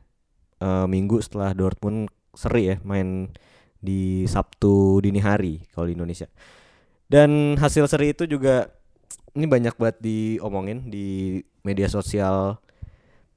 uh, 0.62 0.87
minggu 0.87 1.18
setelah 1.18 1.50
Dortmund 1.56 2.06
seri 2.32 2.73
ya 2.73 2.76
main 2.87 3.28
di 3.82 4.25
Sabtu 4.30 5.02
dini 5.02 5.18
hari 5.18 5.66
kalau 5.75 5.90
di 5.90 5.99
Indonesia. 5.99 6.30
Dan 7.11 7.59
hasil 7.59 7.90
seri 7.90 8.14
itu 8.14 8.25
juga 8.30 8.71
ini 9.35 9.44
banyak 9.49 9.75
banget 9.76 9.97
diomongin 10.00 10.87
di 10.88 11.40
media 11.66 11.90
sosial 11.90 12.62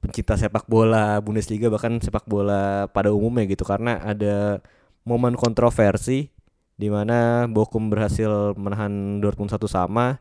pencinta 0.00 0.38
sepak 0.38 0.68
bola 0.70 1.18
Bundesliga 1.18 1.66
bahkan 1.72 1.98
sepak 1.98 2.28
bola 2.28 2.86
pada 2.92 3.10
umumnya 3.10 3.48
gitu 3.48 3.66
karena 3.66 3.98
ada 4.04 4.60
momen 5.02 5.34
kontroversi 5.34 6.30
di 6.76 6.92
mana 6.92 7.48
Bochum 7.48 7.88
berhasil 7.88 8.52
menahan 8.54 9.18
Dortmund 9.24 9.50
satu 9.50 9.64
sama. 9.64 10.20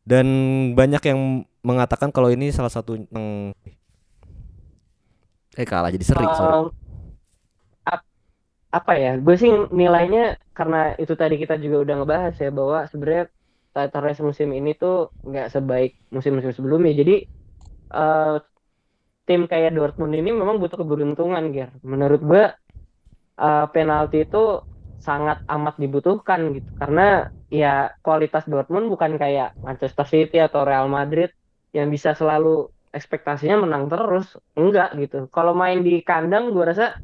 Dan 0.00 0.26
banyak 0.72 1.02
yang 1.06 1.44
mengatakan 1.60 2.08
kalau 2.08 2.32
ini 2.32 2.48
salah 2.50 2.72
satu 2.72 2.96
yang 2.96 3.52
eh 5.54 5.66
kalah 5.68 5.92
jadi 5.92 6.04
seri 6.06 6.24
sorry. 6.32 6.72
ap, 7.84 8.00
apa 8.72 8.92
ya? 8.96 9.20
Gue 9.20 9.36
sih 9.36 9.52
nilainya 9.68 10.40
karena 10.56 10.96
itu 10.96 11.12
tadi 11.12 11.36
kita 11.36 11.60
juga 11.60 11.84
udah 11.84 11.94
ngebahas 12.00 12.34
ya 12.40 12.48
bahwa 12.48 12.88
sebenarnya 12.88 13.28
title 13.76 14.02
race 14.02 14.22
musim 14.24 14.50
ini 14.56 14.72
tuh 14.74 15.12
nggak 15.22 15.52
sebaik 15.52 16.00
musim-musim 16.08 16.56
sebelumnya. 16.56 16.96
Jadi 16.96 17.28
uh, 17.92 18.40
tim 19.28 19.46
kayak 19.46 19.76
Dortmund 19.76 20.16
ini 20.16 20.32
memang 20.32 20.58
butuh 20.58 20.80
keberuntungan 20.80 21.52
Ger. 21.52 21.70
Menurut 21.84 22.24
gue 22.24 22.42
uh, 23.38 23.66
penalti 23.70 24.24
itu 24.26 24.64
sangat 25.00 25.40
amat 25.48 25.74
dibutuhkan 25.80 26.52
gitu. 26.54 26.70
Karena 26.76 27.26
ya 27.50 27.90
kualitas 28.04 28.46
Dortmund 28.46 28.86
bukan 28.92 29.16
kayak 29.16 29.58
Manchester 29.64 30.06
City 30.06 30.38
atau 30.38 30.62
Real 30.62 30.86
Madrid 30.86 31.32
yang 31.74 31.88
bisa 31.90 32.12
selalu 32.14 32.68
ekspektasinya 32.92 33.64
menang 33.64 33.88
terus. 33.88 34.36
Enggak 34.54 34.94
gitu. 35.00 35.26
Kalau 35.32 35.56
main 35.56 35.80
di 35.80 36.04
kandang 36.04 36.52
gue 36.54 36.64
rasa 36.64 36.94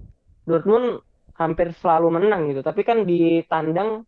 Dortmund 0.47 1.03
hampir 1.35 1.73
selalu 1.75 2.21
menang 2.21 2.53
gitu. 2.53 2.61
Tapi 2.61 2.85
kan 2.85 3.03
di 3.09 3.43
tandang 3.49 4.05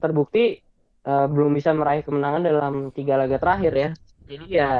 terbukti 0.00 0.60
uh, 1.06 1.26
belum 1.30 1.52
bisa 1.56 1.72
meraih 1.72 2.02
kemenangan 2.02 2.42
dalam 2.44 2.74
tiga 2.92 3.20
laga 3.20 3.36
terakhir 3.38 3.72
ya. 3.72 3.90
Jadi 4.26 4.46
ya 4.50 4.70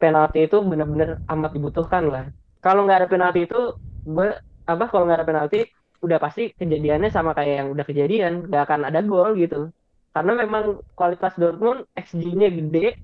penalti 0.00 0.44
itu 0.44 0.58
benar-benar 0.60 1.22
amat 1.30 1.50
dibutuhkan 1.54 2.04
lah. 2.10 2.24
Kalau 2.60 2.84
nggak 2.84 2.98
ada 3.04 3.08
penalti 3.08 3.46
itu 3.46 3.60
gue 4.04 4.28
apa 4.64 4.84
kalau 4.88 5.04
nggak 5.08 5.18
ada 5.22 5.28
penalti 5.28 5.68
udah 6.04 6.18
pasti 6.20 6.52
kejadiannya 6.52 7.08
sama 7.08 7.32
kayak 7.32 7.54
yang 7.64 7.68
udah 7.72 7.84
kejadian 7.88 8.32
gak 8.52 8.68
akan 8.68 8.80
ada 8.92 9.00
gol 9.00 9.32
gitu. 9.40 9.72
Karena 10.14 10.32
memang 10.36 10.84
kualitas 10.94 11.34
Dortmund 11.40 11.88
XG-nya 11.96 12.52
gede 12.52 13.00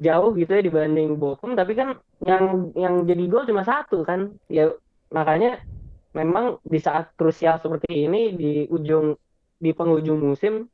jauh 0.00 0.32
gitu 0.32 0.56
ya 0.56 0.62
dibanding 0.64 1.20
Bochum 1.20 1.52
tapi 1.52 1.76
kan 1.76 1.92
yang 2.24 2.72
yang 2.72 3.04
jadi 3.04 3.24
gol 3.26 3.44
cuma 3.44 3.66
satu 3.66 4.06
kan. 4.06 4.32
Ya 4.46 4.70
makanya 5.10 5.60
memang 6.14 6.62
di 6.62 6.78
saat 6.80 7.12
krusial 7.18 7.58
seperti 7.60 8.06
ini 8.06 8.32
di 8.32 8.52
ujung 8.70 9.18
di 9.60 9.70
penghujung 9.76 10.22
musim 10.22 10.70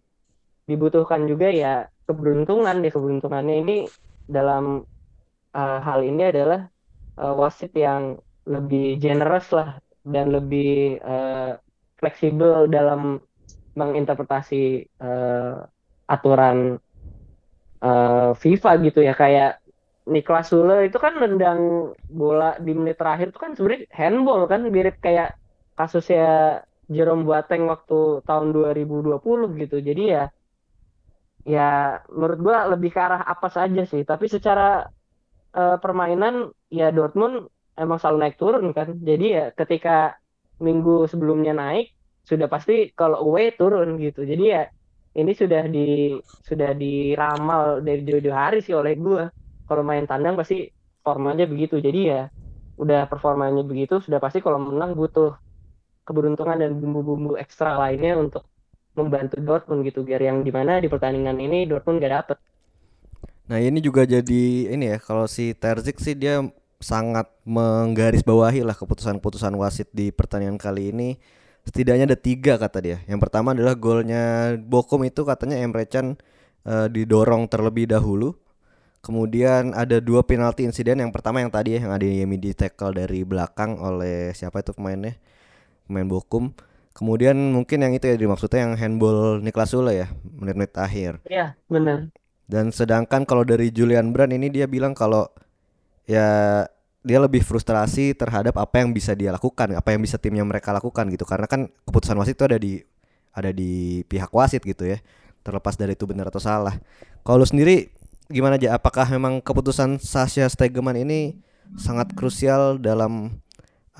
dibutuhkan 0.69 1.27
juga 1.27 1.49
ya 1.51 1.89
keberuntungan. 2.07 2.85
Ya 2.85 2.91
keberuntungannya 2.93 3.57
ini 3.67 3.77
dalam 4.31 4.85
uh, 5.57 5.79
hal 5.83 6.07
ini 6.07 6.23
adalah 6.31 6.71
uh, 7.19 7.35
wasit 7.35 7.75
yang 7.75 8.21
lebih 8.47 9.03
generous 9.03 9.51
lah 9.51 9.83
dan 10.07 10.31
lebih 10.31 11.03
uh, 11.03 11.59
fleksibel 11.99 12.71
dalam 12.71 13.19
menginterpretasi 13.75 14.87
uh, 15.03 15.67
aturan 16.07 16.79
uh, 17.83 18.31
FIFA 18.39 18.71
gitu 18.87 19.03
ya. 19.03 19.13
Kayak 19.19 19.61
Niklas 20.07 20.55
Sule 20.55 20.87
itu 20.87 21.03
kan 21.03 21.19
nendang 21.19 21.93
bola 22.07 22.55
di 22.63 22.71
menit 22.71 22.95
terakhir 22.95 23.35
itu 23.35 23.39
kan 23.43 23.59
sebenarnya 23.59 23.91
handball 23.91 24.47
kan 24.47 24.63
mirip 24.71 25.03
kayak 25.03 25.35
kasusnya 25.75 26.63
Jerome 26.87 27.27
Boateng 27.27 27.67
waktu 27.67 28.23
tahun 28.23 28.55
2020 28.55 29.19
gitu. 29.67 29.77
Jadi 29.83 30.03
ya 30.15 30.25
ya 31.43 31.99
menurut 32.11 32.39
gua 32.39 32.71
lebih 32.71 32.95
ke 32.95 33.01
arah 33.03 33.27
apa 33.27 33.51
saja 33.51 33.83
sih. 33.83 34.07
Tapi 34.07 34.31
secara 34.31 34.87
uh, 35.59 35.77
permainan 35.83 36.55
ya 36.71 36.95
Dortmund 36.95 37.51
emang 37.76 38.00
selalu 38.00 38.18
naik 38.25 38.37
turun 38.40 38.73
kan. 38.73 38.97
Jadi 38.99 39.26
ya 39.33 39.45
ketika 39.52 40.16
minggu 40.59 41.06
sebelumnya 41.06 41.52
naik 41.52 41.92
sudah 42.26 42.49
pasti 42.50 42.90
kalau 42.97 43.23
away 43.28 43.54
turun 43.54 44.00
gitu. 44.00 44.25
Jadi 44.25 44.45
ya 44.50 44.66
ini 45.16 45.33
sudah 45.33 45.64
di 45.68 46.16
sudah 46.45 46.76
diramal 46.76 47.80
dari 47.80 48.02
jauh-jauh 48.04 48.37
hari 48.37 48.59
sih 48.64 48.75
oleh 48.75 48.97
gue. 48.97 49.28
Kalau 49.66 49.83
main 49.85 50.04
tandang 50.04 50.35
pasti 50.35 50.68
formanya 51.04 51.47
begitu. 51.47 51.78
Jadi 51.78 52.00
ya 52.09 52.28
udah 52.76 53.09
performanya 53.09 53.64
begitu 53.64 54.04
sudah 54.04 54.21
pasti 54.21 54.45
kalau 54.45 54.61
menang 54.61 54.92
butuh 54.92 55.33
keberuntungan 56.04 56.61
dan 56.61 56.76
bumbu-bumbu 56.76 57.40
ekstra 57.40 57.80
lainnya 57.80 58.21
untuk 58.21 58.45
membantu 58.97 59.40
Dortmund 59.40 59.85
gitu 59.85 60.04
biar 60.04 60.21
yang 60.25 60.40
di 60.45 60.52
mana 60.52 60.80
di 60.80 60.88
pertandingan 60.88 61.37
ini 61.40 61.68
Dortmund 61.68 62.00
gak 62.00 62.12
dapet. 62.12 62.38
Nah 63.47 63.59
ini 63.62 63.78
juga 63.78 64.02
jadi 64.04 64.75
ini 64.75 64.92
ya 64.92 64.99
kalau 65.00 65.25
si 65.30 65.54
Terzik 65.54 66.02
sih 66.02 66.16
dia 66.18 66.42
sangat 66.87 67.26
menggarisbawahi 67.43 68.62
lah 68.62 68.78
keputusan-keputusan 68.78 69.59
wasit 69.59 69.90
di 69.90 70.14
pertandingan 70.14 70.55
kali 70.55 70.95
ini. 70.95 71.19
Setidaknya 71.66 72.14
ada 72.14 72.19
tiga 72.19 72.55
kata 72.62 72.78
dia. 72.78 73.02
Yang 73.11 73.26
pertama 73.26 73.50
adalah 73.50 73.75
golnya 73.75 74.55
Bokom 74.55 75.02
itu 75.02 75.26
katanya 75.26 75.59
Emre 75.59 75.90
Can 75.90 76.14
uh, 76.62 76.87
didorong 76.87 77.50
terlebih 77.50 77.90
dahulu. 77.90 78.38
Kemudian 79.02 79.75
ada 79.75 79.99
dua 79.99 80.23
penalti 80.23 80.62
insiden. 80.62 81.02
Yang 81.02 81.11
pertama 81.11 81.43
yang 81.43 81.50
tadi 81.50 81.75
ya 81.75 81.83
yang 81.83 81.90
ada 81.90 82.07
Yemi 82.07 82.38
di 82.38 82.55
tackle 82.55 82.95
dari 82.95 83.26
belakang 83.26 83.83
oleh 83.83 84.31
siapa 84.31 84.62
itu 84.62 84.71
pemainnya? 84.71 85.19
Pemain 85.90 86.07
Bokum. 86.07 86.55
Kemudian 86.95 87.35
mungkin 87.50 87.83
yang 87.83 87.99
itu 87.99 88.07
ya 88.07 88.14
dimaksudnya 88.14 88.62
yang 88.62 88.78
handball 88.78 89.43
Niklas 89.43 89.75
Sule 89.75 89.90
ya 89.90 90.07
menit-menit 90.23 90.71
akhir. 90.78 91.19
Iya 91.26 91.59
benar. 91.66 92.14
Dan 92.47 92.71
sedangkan 92.71 93.26
kalau 93.26 93.43
dari 93.43 93.75
Julian 93.75 94.14
Brand 94.14 94.31
ini 94.31 94.55
dia 94.55 94.71
bilang 94.71 94.95
kalau 94.95 95.26
ya 96.07 96.62
dia 97.07 97.23
lebih 97.23 97.47
frustrasi 97.47 98.19
terhadap 98.19 98.59
apa 98.59 98.83
yang 98.83 98.91
bisa 98.91 99.15
dia 99.15 99.31
lakukan, 99.31 99.79
apa 99.79 99.95
yang 99.95 100.03
bisa 100.03 100.19
timnya 100.19 100.43
mereka 100.43 100.75
lakukan 100.75 101.07
gitu. 101.15 101.23
Karena 101.23 101.47
kan 101.47 101.71
keputusan 101.87 102.19
wasit 102.19 102.35
itu 102.35 102.43
ada 102.51 102.59
di 102.59 102.83
ada 103.31 103.55
di 103.55 104.03
pihak 104.11 104.35
wasit 104.35 104.67
gitu 104.67 104.83
ya. 104.91 104.99
Terlepas 105.47 105.79
dari 105.79 105.95
itu 105.95 106.03
benar 106.03 106.35
atau 106.35 106.43
salah. 106.43 106.75
Kalau 107.23 107.47
sendiri 107.47 107.95
gimana 108.27 108.59
aja? 108.59 108.75
Apakah 108.75 109.07
memang 109.07 109.39
keputusan 109.39 110.03
Sasha 110.03 110.51
Stegeman 110.51 110.99
ini 110.99 111.39
sangat 111.79 112.11
krusial 112.19 112.83
dalam 112.83 113.39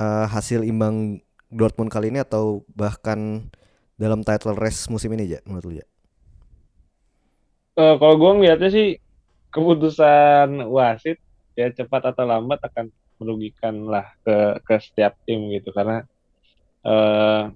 uh, 0.03 0.27
hasil 0.27 0.67
imbang 0.67 1.23
Dortmund 1.47 1.95
kali 1.95 2.11
ini 2.11 2.19
atau 2.27 2.67
bahkan 2.75 3.47
dalam 3.95 4.27
title 4.27 4.59
race 4.59 4.91
musim 4.91 5.15
ini 5.15 5.31
ya 5.31 5.41
menurut 5.47 5.65
lu 5.71 5.75
ya? 5.79 5.87
Uh, 7.79 7.95
kalau 8.03 8.19
gue 8.19 8.31
ngeliatnya 8.43 8.71
sih 8.75 8.99
keputusan 9.55 10.67
wasit 10.67 11.23
ya 11.57 11.73
cepat 11.73 12.13
atau 12.13 12.29
lambat 12.29 12.61
akan 12.61 12.93
merugikan 13.17 13.89
lah 13.89 14.13
ke 14.23 14.61
ke 14.63 14.75
setiap 14.79 15.17
tim 15.25 15.49
gitu. 15.51 15.73
Karena 15.73 16.05
uh, 16.85 17.49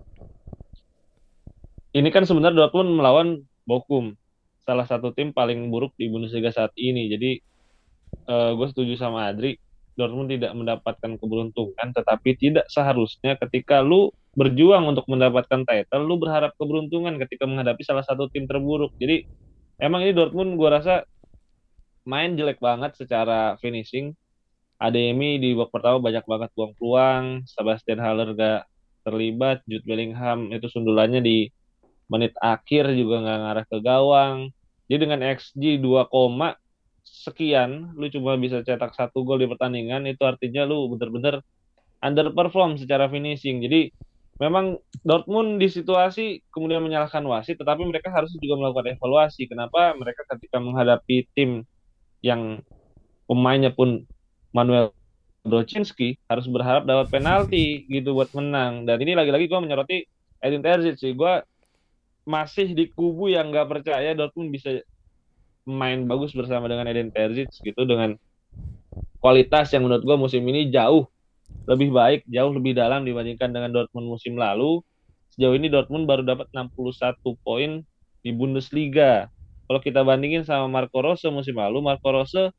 ini 1.92 2.08
kan 2.08 2.24
sebenarnya 2.24 2.66
Dortmund 2.66 2.96
melawan 2.96 3.28
Bochum 3.68 4.16
salah 4.64 4.88
satu 4.88 5.12
tim 5.12 5.36
paling 5.36 5.68
buruk 5.68 5.92
di 6.00 6.08
Bundesliga 6.08 6.50
saat 6.50 6.72
ini. 6.80 7.12
Jadi 7.12 7.30
uh, 8.26 8.56
gue 8.56 8.66
setuju 8.72 8.96
sama 8.96 9.28
Adri 9.28 9.60
Dortmund 9.98 10.32
tidak 10.32 10.56
mendapatkan 10.56 11.20
keberuntungan 11.20 11.88
tetapi 11.92 12.38
tidak 12.40 12.64
seharusnya 12.72 13.36
ketika 13.36 13.84
lu 13.84 14.08
berjuang 14.32 14.86
untuk 14.86 15.04
mendapatkan 15.10 15.66
title 15.66 16.06
lu 16.06 16.16
berharap 16.16 16.54
keberuntungan 16.56 17.18
ketika 17.20 17.44
menghadapi 17.44 17.82
salah 17.84 18.06
satu 18.06 18.32
tim 18.32 18.48
terburuk. 18.48 18.94
Jadi 18.96 19.28
emang 19.82 20.06
ini 20.06 20.16
Dortmund 20.16 20.56
gue 20.56 20.68
rasa 20.70 21.04
main 22.06 22.36
jelek 22.38 22.58
banget 22.62 22.96
secara 22.96 23.56
finishing. 23.60 24.16
Ademi 24.80 25.36
di 25.36 25.52
babak 25.52 25.76
pertama 25.76 25.98
banyak 26.00 26.24
banget 26.24 26.50
buang 26.56 26.72
peluang. 26.76 27.24
Sebastian 27.44 28.00
Haller 28.00 28.32
gak 28.32 28.64
terlibat. 29.04 29.60
Jude 29.68 29.84
Bellingham 29.84 30.52
itu 30.52 30.66
sundulannya 30.72 31.20
di 31.20 31.52
menit 32.10 32.34
akhir 32.42 32.90
juga 32.98 33.22
nggak 33.22 33.38
ngarah 33.44 33.64
ke 33.70 33.78
gawang. 33.80 34.36
Jadi 34.90 34.98
dengan 35.06 35.20
XG 35.22 35.78
2, 35.78 36.10
sekian, 37.06 37.94
lu 37.94 38.10
cuma 38.10 38.34
bisa 38.34 38.60
cetak 38.66 38.92
satu 38.98 39.22
gol 39.22 39.38
di 39.38 39.46
pertandingan, 39.46 40.02
itu 40.10 40.26
artinya 40.26 40.66
lu 40.66 40.90
bener-bener 40.90 41.38
underperform 42.02 42.74
secara 42.80 43.06
finishing. 43.06 43.62
Jadi 43.62 43.94
memang 44.40 44.80
Dortmund 45.04 45.60
di 45.60 45.68
situasi 45.70 46.42
kemudian 46.50 46.82
menyalahkan 46.82 47.22
wasit, 47.22 47.60
tetapi 47.60 47.86
mereka 47.86 48.10
harus 48.10 48.32
juga 48.40 48.58
melakukan 48.58 48.96
evaluasi. 48.98 49.46
Kenapa 49.46 49.94
mereka 49.94 50.26
ketika 50.34 50.58
menghadapi 50.58 51.28
tim 51.36 51.62
yang 52.20 52.60
pemainnya 53.24 53.72
pun 53.72 54.04
Manuel 54.50 54.92
Brocinski 55.40 56.20
harus 56.28 56.44
berharap 56.50 56.84
dapat 56.84 57.08
penalti 57.08 57.88
gitu 57.88 58.12
buat 58.12 58.28
menang. 58.36 58.84
Dan 58.84 59.00
ini 59.00 59.16
lagi-lagi 59.16 59.48
gue 59.48 59.60
menyoroti 59.60 59.98
Edin 60.44 60.60
Terzic 60.60 61.00
sih. 61.00 61.16
Gue 61.16 61.40
masih 62.28 62.76
di 62.76 62.92
kubu 62.92 63.32
yang 63.32 63.48
nggak 63.48 63.68
percaya 63.68 64.12
Dortmund 64.12 64.52
bisa 64.52 64.84
main 65.64 66.04
bagus 66.04 66.36
bersama 66.36 66.68
dengan 66.68 66.88
Edin 66.88 67.08
Terzic 67.08 67.48
gitu 67.64 67.82
dengan 67.88 68.20
kualitas 69.20 69.72
yang 69.72 69.88
menurut 69.88 70.04
gue 70.04 70.16
musim 70.16 70.44
ini 70.44 70.68
jauh 70.68 71.08
lebih 71.68 71.92
baik, 71.92 72.20
jauh 72.26 72.52
lebih 72.52 72.76
dalam 72.76 73.04
dibandingkan 73.04 73.52
dengan 73.52 73.70
Dortmund 73.72 74.08
musim 74.08 74.36
lalu. 74.36 74.80
Sejauh 75.32 75.54
ini 75.54 75.70
Dortmund 75.70 76.04
baru 76.04 76.26
dapat 76.26 76.50
61 76.52 77.16
poin 77.40 77.80
di 78.20 78.30
Bundesliga. 78.34 79.30
Kalau 79.70 79.78
kita 79.78 80.02
bandingin 80.02 80.42
sama 80.42 80.66
Marco 80.66 80.98
Rose 80.98 81.30
musim 81.30 81.54
lalu, 81.54 81.78
Marco 81.78 82.10
Rose 82.10 82.50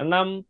69 0.00 0.48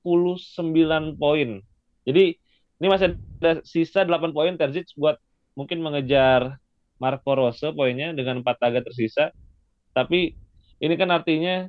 poin. 1.19 1.59
Jadi 2.07 2.39
ini 2.79 2.87
masih 2.87 3.19
ada 3.43 3.59
sisa 3.67 4.07
8 4.07 4.31
poin 4.31 4.55
Terzic 4.55 4.95
buat 4.95 5.19
mungkin 5.59 5.83
mengejar 5.83 6.63
Marco 7.03 7.35
Rose 7.35 7.67
poinnya 7.75 8.15
dengan 8.15 8.47
4 8.47 8.63
laga 8.63 8.87
tersisa. 8.87 9.35
Tapi 9.91 10.39
ini 10.79 10.95
kan 10.95 11.11
artinya 11.11 11.67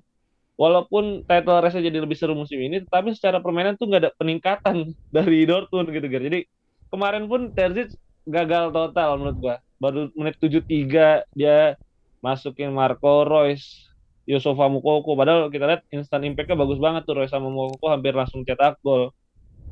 walaupun 0.62 1.26
title 1.26 1.66
race 1.66 1.82
jadi 1.82 1.98
lebih 1.98 2.14
seru 2.14 2.38
musim 2.38 2.62
ini, 2.62 2.86
tapi 2.86 3.18
secara 3.18 3.42
permainan 3.42 3.82
tuh 3.82 3.90
nggak 3.90 4.02
ada 4.06 4.14
peningkatan 4.14 4.94
dari 5.16 5.42
Dortmund 5.50 5.90
gitu 5.90 6.06
kan. 6.06 6.22
Jadi 6.22 6.40
kemarin 6.94 7.26
pun 7.26 7.50
Terzic 7.50 7.98
gagal 8.30 8.70
total 8.70 9.18
menurut 9.18 9.38
gua. 9.42 9.56
Baru 9.82 10.14
menit 10.14 10.38
73 10.38 11.26
dia 11.34 11.74
masukin 12.22 12.70
Marco 12.70 13.26
Reus, 13.26 13.90
Yusufa 14.26 14.66
Mukoko. 14.70 15.14
Padahal 15.14 15.54
kita 15.54 15.70
lihat 15.70 15.82
instant 15.94 16.26
impact-nya 16.26 16.58
bagus 16.58 16.82
banget 16.82 17.06
tuh 17.06 17.18
Reus 17.18 17.30
sama 17.30 17.50
Mukoko 17.50 17.94
hampir 17.94 18.18
langsung 18.18 18.42
cetak 18.42 18.82
gol. 18.82 19.14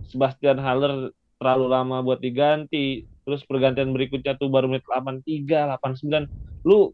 Sebastian 0.10 0.62
Haller 0.62 1.10
terlalu 1.42 1.66
lama 1.68 2.06
buat 2.06 2.22
diganti. 2.22 3.06
Terus 3.26 3.42
pergantian 3.44 3.92
berikutnya 3.92 4.38
tuh 4.38 4.48
baru 4.54 4.70
menit 4.70 4.86
83, 4.86 5.74
89. 5.82 6.30
Lu 6.64 6.94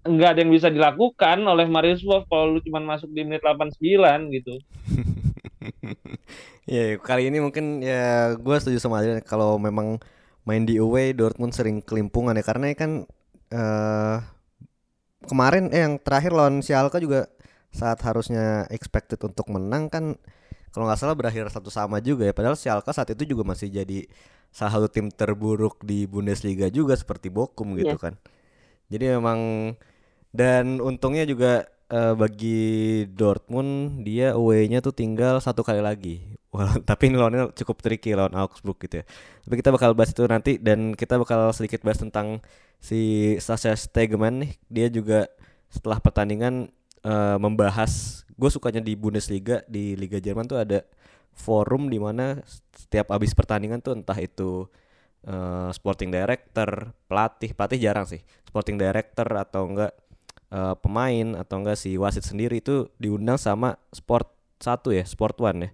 nggak 0.00 0.30
ada 0.32 0.40
yang 0.40 0.52
bisa 0.52 0.68
dilakukan 0.72 1.44
oleh 1.44 1.68
Marius 1.68 2.00
Wolf 2.08 2.24
kalau 2.28 2.56
lu 2.56 2.60
cuma 2.64 2.80
masuk 2.80 3.12
di 3.12 3.24
menit 3.24 3.44
89 3.44 3.76
gitu. 4.32 4.54
ya 6.70 6.96
kali 6.96 7.28
ini 7.28 7.38
mungkin 7.44 7.84
ya 7.84 8.32
gue 8.36 8.56
setuju 8.56 8.80
sama 8.80 9.04
Adrian 9.04 9.20
kalau 9.20 9.60
memang 9.60 10.00
main 10.48 10.64
di 10.64 10.80
away 10.80 11.12
Dortmund 11.12 11.52
sering 11.52 11.84
kelimpungan 11.84 12.32
ya 12.32 12.44
karena 12.44 12.72
kan 12.72 13.04
uh, 13.52 14.24
kemarin 15.28 15.68
eh, 15.74 15.84
yang 15.84 16.00
terakhir 16.00 16.32
lawan 16.32 16.64
Schalke 16.64 17.00
juga 17.02 17.28
saat 17.70 18.00
harusnya 18.02 18.66
expected 18.72 19.20
untuk 19.22 19.46
menang 19.52 19.86
kan 19.92 20.18
kalau 20.70 20.86
nggak 20.86 20.98
salah 20.98 21.16
berakhir 21.18 21.46
satu 21.50 21.70
sama 21.70 21.98
juga 21.98 22.28
ya 22.28 22.34
padahal 22.34 22.56
Schalke 22.56 22.90
saat 22.94 23.12
itu 23.12 23.36
juga 23.36 23.42
masih 23.44 23.68
jadi 23.68 24.06
salah 24.50 24.80
satu 24.80 24.88
tim 24.90 25.12
terburuk 25.12 25.82
di 25.84 26.08
Bundesliga 26.10 26.66
juga 26.72 26.98
seperti 26.98 27.30
Bochum 27.30 27.78
gitu 27.78 27.94
yeah. 27.94 28.02
kan 28.02 28.14
jadi 28.90 29.18
memang 29.18 29.38
dan 30.30 30.78
untungnya 30.82 31.26
juga 31.26 31.66
uh, 31.90 32.14
bagi 32.14 33.04
Dortmund 33.10 34.02
dia 34.06 34.38
away-nya 34.38 34.78
tuh 34.80 34.94
tinggal 34.94 35.42
satu 35.42 35.66
kali 35.66 35.82
lagi. 35.82 36.22
Well, 36.50 36.82
tapi 36.88 37.10
ini 37.10 37.16
lawannya 37.18 37.54
cukup 37.54 37.78
tricky 37.82 38.14
lawan 38.14 38.34
Augsburg 38.34 38.78
gitu 38.82 39.02
ya. 39.02 39.04
Tapi 39.46 39.54
kita 39.62 39.70
bakal 39.70 39.94
bahas 39.94 40.10
itu 40.10 40.22
nanti 40.26 40.58
dan 40.58 40.98
kita 40.98 41.18
bakal 41.18 41.54
sedikit 41.54 41.82
bahas 41.86 42.02
tentang 42.02 42.42
si 42.82 43.34
Sasha 43.38 43.74
Stegemann 43.78 44.42
nih. 44.46 44.52
Dia 44.66 44.86
juga 44.90 45.30
setelah 45.70 46.02
pertandingan 46.02 46.74
uh, 47.06 47.38
membahas 47.38 48.22
gue 48.34 48.50
sukanya 48.50 48.82
di 48.82 48.98
Bundesliga 48.98 49.62
di 49.70 49.94
Liga 49.94 50.18
Jerman 50.18 50.50
tuh 50.50 50.58
ada 50.58 50.82
forum 51.30 51.86
di 51.86 52.02
mana 52.02 52.42
setiap 52.74 53.14
habis 53.14 53.30
pertandingan 53.30 53.78
tuh 53.78 53.94
entah 53.94 54.18
itu 54.18 54.66
uh, 55.30 55.70
sporting 55.70 56.10
director, 56.10 56.90
pelatih, 57.06 57.54
pelatih 57.54 57.78
jarang 57.78 58.10
sih, 58.10 58.18
sporting 58.50 58.74
director 58.74 59.28
atau 59.30 59.70
enggak 59.70 59.92
uh, 60.50 60.74
pemain 60.74 61.38
atau 61.38 61.62
enggak 61.62 61.78
si 61.78 61.94
wasit 61.94 62.26
sendiri 62.26 62.58
itu 62.58 62.90
diundang 62.98 63.38
sama 63.38 63.78
sport 63.94 64.26
satu 64.60 64.92
ya 64.92 65.06
sport 65.06 65.38
one 65.40 65.70
ya 65.70 65.72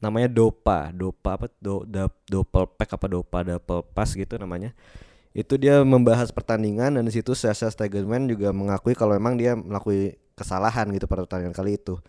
namanya 0.00 0.26
dopa. 0.26 0.90
Dopa 0.90 1.36
apa? 1.36 1.46
Do, 1.60 1.84
doppel 2.26 2.64
pack 2.74 2.96
apa 2.96 3.06
dopa? 3.06 3.38
Double 3.44 3.84
pass 3.92 4.16
gitu 4.16 4.34
namanya. 4.40 4.72
Itu 5.30 5.54
dia 5.60 5.86
membahas 5.86 6.34
pertandingan 6.34 6.98
dan 6.98 7.06
di 7.06 7.12
situ 7.14 7.38
Sasha 7.38 7.70
Stegeman 7.70 8.26
juga 8.26 8.50
mengakui 8.50 8.98
kalau 8.98 9.14
memang 9.14 9.38
dia 9.38 9.54
melakukan 9.54 10.18
kesalahan 10.34 10.90
gitu 10.90 11.06
pada 11.06 11.22
pertandingan 11.22 11.54
kali 11.54 11.78
itu. 11.78 12.00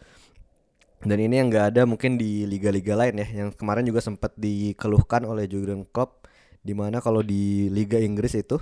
Dan 1.05 1.17
ini 1.17 1.37
yang 1.37 1.49
enggak 1.49 1.75
ada 1.75 1.85
mungkin 1.85 2.17
di 2.17 2.47
liga-liga 2.49 2.97
lain 2.97 3.21
ya. 3.21 3.27
Yang 3.45 3.59
kemarin 3.59 3.85
juga 3.85 4.01
sempat 4.01 4.33
dikeluhkan 4.39 5.21
oleh 5.27 5.45
Jurgen 5.45 5.85
Klopp 5.85 6.25
di 6.61 6.73
mana 6.77 7.01
kalau 7.01 7.25
di 7.25 7.73
Liga 7.73 7.97
Inggris 7.97 8.37
itu 8.37 8.61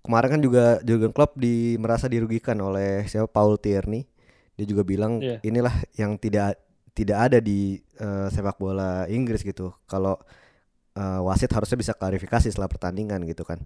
kemarin 0.00 0.36
kan 0.36 0.40
juga 0.40 0.80
Jurgen 0.80 1.12
Klopp 1.12 1.36
di 1.36 1.76
merasa 1.76 2.08
dirugikan 2.10 2.58
oleh 2.60 3.06
siapa? 3.06 3.30
Paul 3.30 3.56
Tierney. 3.56 4.04
Dia 4.56 4.68
juga 4.68 4.84
bilang 4.84 5.20
yeah. 5.20 5.40
inilah 5.40 5.72
yang 5.96 6.20
tidak 6.20 6.60
tidak 6.92 7.18
ada 7.30 7.38
di 7.40 7.80
uh, 8.00 8.28
sepak 8.28 8.60
bola 8.60 9.08
Inggris 9.08 9.40
gitu. 9.40 9.72
Kalau 9.88 10.20
uh, 10.96 11.20
wasit 11.24 11.48
harusnya 11.52 11.80
bisa 11.80 11.92
klarifikasi 11.96 12.48
setelah 12.48 12.68
pertandingan 12.68 13.24
gitu 13.24 13.44
kan. 13.44 13.60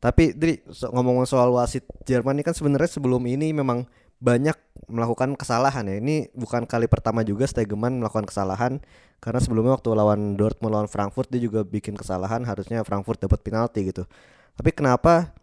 Tapi 0.00 0.32
Dri, 0.32 0.64
so, 0.72 0.88
ngomong 0.88 1.28
soal 1.28 1.52
wasit 1.52 1.84
Jerman 2.08 2.40
ini 2.40 2.44
kan 2.46 2.56
sebenarnya 2.56 2.88
sebelum 2.88 3.20
ini 3.28 3.52
memang 3.52 3.84
banyak 4.20 4.56
melakukan 4.88 5.36
kesalahan 5.36 5.84
ya. 5.84 5.96
Ini 6.00 6.32
bukan 6.32 6.64
kali 6.64 6.88
pertama 6.88 7.20
juga 7.26 7.44
Stegeman 7.44 8.00
melakukan 8.00 8.24
kesalahan 8.28 8.80
karena 9.20 9.40
sebelumnya 9.42 9.76
waktu 9.76 9.92
lawan 9.92 10.40
Dortmund 10.40 10.72
lawan 10.72 10.88
Frankfurt 10.88 11.28
dia 11.28 11.44
juga 11.44 11.60
bikin 11.66 11.92
kesalahan 11.98 12.40
harusnya 12.48 12.80
Frankfurt 12.86 13.20
dapat 13.20 13.44
penalti 13.44 13.92
gitu. 13.92 14.08
Tapi 14.56 14.70
kenapa 14.72 15.36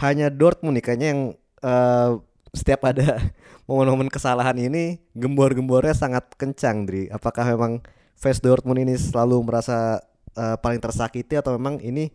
hanya 0.00 0.28
Dortmund 0.28 0.76
nih 0.76 0.84
kayaknya 0.84 1.08
yang 1.12 1.20
uh, 1.64 2.20
setiap 2.54 2.86
ada 2.86 3.18
momen-momen 3.68 4.10
kesalahan 4.12 4.56
ini 4.58 5.02
gembor-gembornya 5.16 5.94
sangat 5.96 6.30
kencang 6.38 6.86
Dri. 6.86 7.10
Apakah 7.10 7.48
memang 7.54 7.82
fans 8.14 8.38
Dortmund 8.42 8.82
ini 8.82 8.94
selalu 8.94 9.42
merasa 9.42 10.02
uh, 10.36 10.56
paling 10.60 10.78
tersakiti 10.78 11.34
atau 11.34 11.56
memang 11.56 11.82
ini 11.82 12.12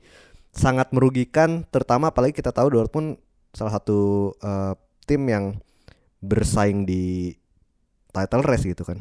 sangat 0.52 0.92
merugikan 0.92 1.64
terutama 1.72 2.12
apalagi 2.12 2.36
kita 2.36 2.52
tahu 2.52 2.76
Dortmund 2.76 3.20
salah 3.56 3.80
satu 3.80 4.32
uh, 4.44 4.76
tim 5.08 5.24
yang 5.28 5.46
bersaing 6.22 6.86
di 6.86 7.36
title 8.14 8.46
race 8.46 8.68
gitu 8.68 8.84
kan. 8.86 9.00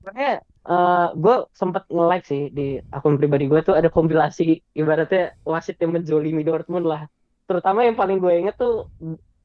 Sebenarnya 0.00 0.40
uh, 0.64 0.72
eh, 0.72 1.06
gue 1.20 1.36
sempet 1.52 1.84
nge-like 1.92 2.24
sih 2.24 2.42
di 2.48 2.80
akun 2.88 3.20
pribadi 3.20 3.44
gue 3.44 3.60
tuh 3.60 3.76
ada 3.76 3.92
kompilasi 3.92 4.64
ibaratnya 4.72 5.36
wasit 5.44 5.76
yang 5.82 5.92
menjolimi 5.92 6.40
Dortmund 6.46 6.88
lah. 6.88 7.02
Terutama 7.48 7.88
yang 7.88 7.96
paling 7.96 8.20
gue 8.20 8.32
inget 8.44 8.60
tuh 8.60 8.92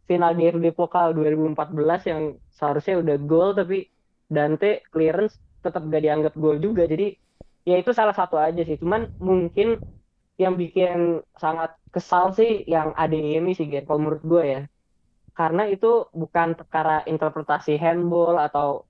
final 0.04 0.36
DFB 0.36 0.76
Pokal 0.76 1.16
2014 1.16 2.12
yang 2.12 2.22
seharusnya 2.52 3.00
udah 3.00 3.16
gol 3.24 3.56
tapi 3.56 3.88
Dante 4.28 4.84
clearance 4.92 5.40
tetap 5.64 5.88
gak 5.88 6.04
dianggap 6.04 6.34
gol 6.36 6.60
juga. 6.60 6.84
Jadi 6.84 7.16
ya 7.64 7.80
itu 7.80 7.96
salah 7.96 8.12
satu 8.12 8.36
aja 8.36 8.60
sih. 8.68 8.76
Cuman 8.76 9.08
mungkin 9.24 9.80
yang 10.36 10.60
bikin 10.60 11.24
sangat 11.40 11.80
kesal 11.96 12.36
sih 12.36 12.68
yang 12.68 12.92
ADM 13.00 13.56
sih 13.56 13.72
Gen, 13.72 13.88
kalau 13.88 14.04
menurut 14.04 14.24
gue 14.28 14.44
ya. 14.44 14.62
Karena 15.34 15.66
itu 15.72 16.12
bukan 16.12 16.60
perkara 16.60 17.08
interpretasi 17.08 17.80
handball 17.80 18.38
atau 18.38 18.84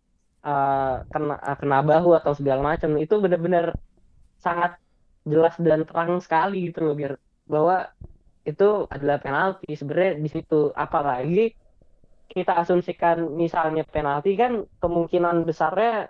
uh, 0.44 1.06
kena 1.08 1.36
uh, 1.40 1.58
kena 1.62 1.80
bahu 1.86 2.18
atau 2.20 2.34
segala 2.36 2.74
macam 2.76 2.98
itu 3.00 3.16
benar-benar 3.22 3.78
sangat 4.44 4.76
jelas 5.24 5.56
dan 5.56 5.88
terang 5.88 6.20
sekali 6.20 6.68
gitu 6.68 6.84
loh 6.84 6.96
biar 7.00 7.16
bahwa 7.48 7.88
itu 8.44 8.88
adalah 8.96 9.18
penalti. 9.24 9.72
Sebenarnya 9.80 10.14
di 10.20 10.30
situ 10.32 10.72
apalagi 10.76 11.56
kita 12.28 12.52
asumsikan 12.62 13.18
misalnya 13.44 13.84
penalti 13.86 14.34
kan 14.34 14.66
kemungkinan 14.82 15.46
besarnya 15.48 16.10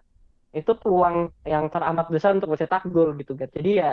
itu 0.54 0.72
peluang 0.78 1.34
yang 1.44 1.66
teramat 1.74 2.08
besar 2.14 2.38
untuk 2.38 2.54
mencetak 2.54 2.86
gol 2.94 3.18
gitu 3.18 3.34
kan 3.34 3.50
jadi 3.50 3.70
ya 3.74 3.92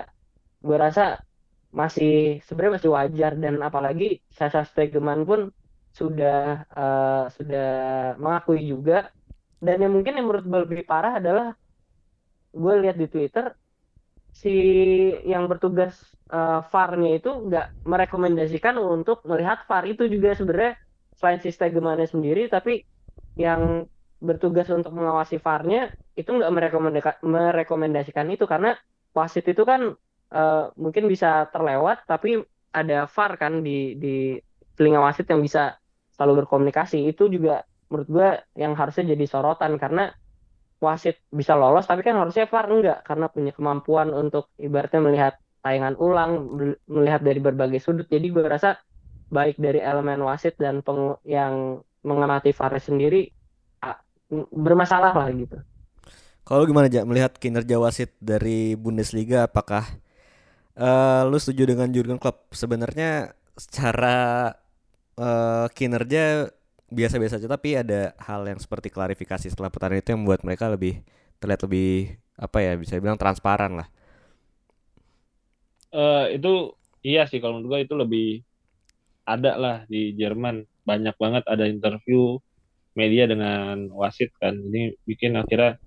gue 0.61 0.77
rasa 0.77 1.25
masih 1.71 2.43
sebenarnya 2.45 2.77
masih 2.79 2.91
wajar. 2.93 3.33
Dan 3.39 3.55
apalagi 3.63 4.21
Sasa 4.31 4.67
Stegeman 4.67 5.23
pun 5.27 5.41
sudah 5.91 6.67
uh, 6.75 7.25
sudah 7.31 7.69
mengakui 8.19 8.67
juga. 8.67 9.11
Dan 9.61 9.77
yang 9.85 9.93
mungkin 9.93 10.17
yang 10.17 10.27
menurut 10.27 10.47
gue 10.47 10.61
lebih 10.67 10.83
parah 10.89 11.21
adalah 11.21 11.55
gue 12.51 12.75
lihat 12.83 12.97
di 12.99 13.07
Twitter 13.07 13.55
si 14.31 14.55
yang 15.27 15.51
bertugas 15.51 15.99
uh, 16.31 16.63
VAR-nya 16.71 17.19
itu 17.19 17.31
nggak 17.51 17.85
merekomendasikan 17.85 18.79
untuk 18.79 19.23
melihat 19.27 19.67
VAR 19.67 19.85
itu 19.87 20.07
juga 20.07 20.33
sebenarnya 20.39 20.79
selain 21.19 21.41
si 21.43 21.53
Stegemannya 21.53 22.09
sendiri 22.09 22.49
tapi 22.49 22.87
yang 23.37 23.85
bertugas 24.21 24.69
untuk 24.69 24.93
mengawasi 24.93 25.41
VAR-nya 25.41 25.93
itu 26.15 26.29
nggak 26.29 26.53
merekomendasikan 27.25 28.29
itu. 28.29 28.45
Karena 28.45 28.77
wasit 29.17 29.49
itu 29.49 29.65
kan 29.65 29.97
uh, 30.31 30.65
mungkin 30.77 31.09
bisa 31.09 31.49
terlewat 31.51 32.05
tapi 32.05 32.41
ada 32.71 33.09
VAR 33.11 33.33
kan 33.41 33.65
di 33.65 33.97
di 33.97 34.39
telinga 34.77 35.03
wasit 35.03 35.27
yang 35.27 35.41
bisa 35.41 35.81
selalu 36.15 36.45
berkomunikasi. 36.45 37.09
Itu 37.09 37.33
juga 37.33 37.65
menurut 37.91 38.09
gue 38.09 38.29
yang 38.61 38.77
harusnya 38.79 39.17
jadi 39.17 39.25
sorotan 39.27 39.75
karena 39.81 40.15
wasit 40.87 41.17
bisa 41.31 41.53
lolos 41.61 41.85
tapi 41.91 42.01
kan 42.07 42.17
harusnya 42.21 42.45
VAR 42.53 42.67
enggak 42.75 42.99
karena 43.09 43.27
punya 43.35 43.53
kemampuan 43.57 44.09
untuk 44.23 44.45
ibaratnya 44.67 45.01
melihat 45.07 45.35
tayangan 45.65 45.95
ulang 46.01 46.31
mel- 46.57 46.81
melihat 46.89 47.21
dari 47.21 47.41
berbagai 47.47 47.81
sudut. 47.85 48.07
Jadi 48.09 48.27
gue 48.33 48.45
rasa 48.45 48.81
baik 49.37 49.57
dari 49.61 49.81
elemen 49.91 50.21
wasit 50.25 50.55
dan 50.57 50.81
peng- 50.87 51.21
yang 51.29 51.85
mengamati 52.03 52.51
VAR 52.57 52.81
sendiri 52.81 53.29
ah, 53.85 53.97
bermasalah 54.67 55.13
lah 55.13 55.29
gitu. 55.37 55.57
Kalau 56.49 56.67
gimana 56.67 56.91
aja 56.91 57.07
melihat 57.07 57.37
kinerja 57.39 57.77
wasit 57.79 58.11
dari 58.19 58.75
Bundesliga 58.75 59.47
apakah 59.47 59.87
eh 60.79 61.23
lu 61.29 61.37
setuju 61.39 61.63
dengan 61.77 61.89
Jurgen 61.95 62.19
Klopp? 62.23 62.51
Sebenarnya 62.55 63.35
secara 63.59 64.51
eh, 65.19 65.67
kinerja 65.77 66.51
biasa-biasa 66.91 67.39
aja 67.39 67.49
tapi 67.49 67.79
ada 67.79 68.13
hal 68.19 68.43
yang 68.45 68.59
seperti 68.59 68.91
klarifikasi 68.91 69.47
setelah 69.47 69.71
pertandingan 69.71 70.03
itu 70.03 70.11
yang 70.13 70.21
membuat 70.27 70.43
mereka 70.43 70.67
lebih 70.67 71.01
terlihat 71.39 71.63
lebih 71.65 72.19
apa 72.37 72.59
ya 72.61 72.73
bisa 72.77 72.99
bilang 72.99 73.17
transparan 73.17 73.79
lah. 73.79 73.89
Eh, 75.91 76.39
itu 76.39 76.75
iya 77.03 77.27
sih 77.27 77.43
kalau 77.43 77.59
menurut 77.59 77.71
gue 77.71 77.81
itu 77.87 77.95
lebih 77.99 78.29
ada 79.27 79.53
lah 79.59 79.77
di 79.87 80.15
Jerman 80.15 80.63
banyak 80.87 81.15
banget 81.19 81.45
ada 81.47 81.67
interview 81.67 82.39
media 82.99 83.27
dengan 83.27 83.91
wasit 83.95 84.31
kan 84.39 84.55
ini 84.55 84.95
bikin 85.07 85.39
akhirnya 85.39 85.79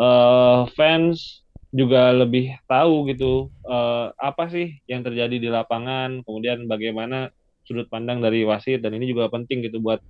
eh 0.00 0.60
fans 0.74 1.42
juga 1.70 2.10
lebih 2.10 2.58
tahu 2.66 3.10
gitu 3.10 3.50
eh, 3.66 4.06
apa 4.18 4.50
sih 4.50 4.78
yang 4.90 5.06
terjadi 5.06 5.36
di 5.38 5.48
lapangan 5.50 6.22
kemudian 6.26 6.66
bagaimana 6.66 7.30
sudut 7.62 7.86
pandang 7.86 8.18
dari 8.18 8.42
wasit 8.42 8.82
dan 8.82 8.98
ini 8.98 9.10
juga 9.14 9.30
penting 9.30 9.62
gitu 9.62 9.78
buat 9.78 10.02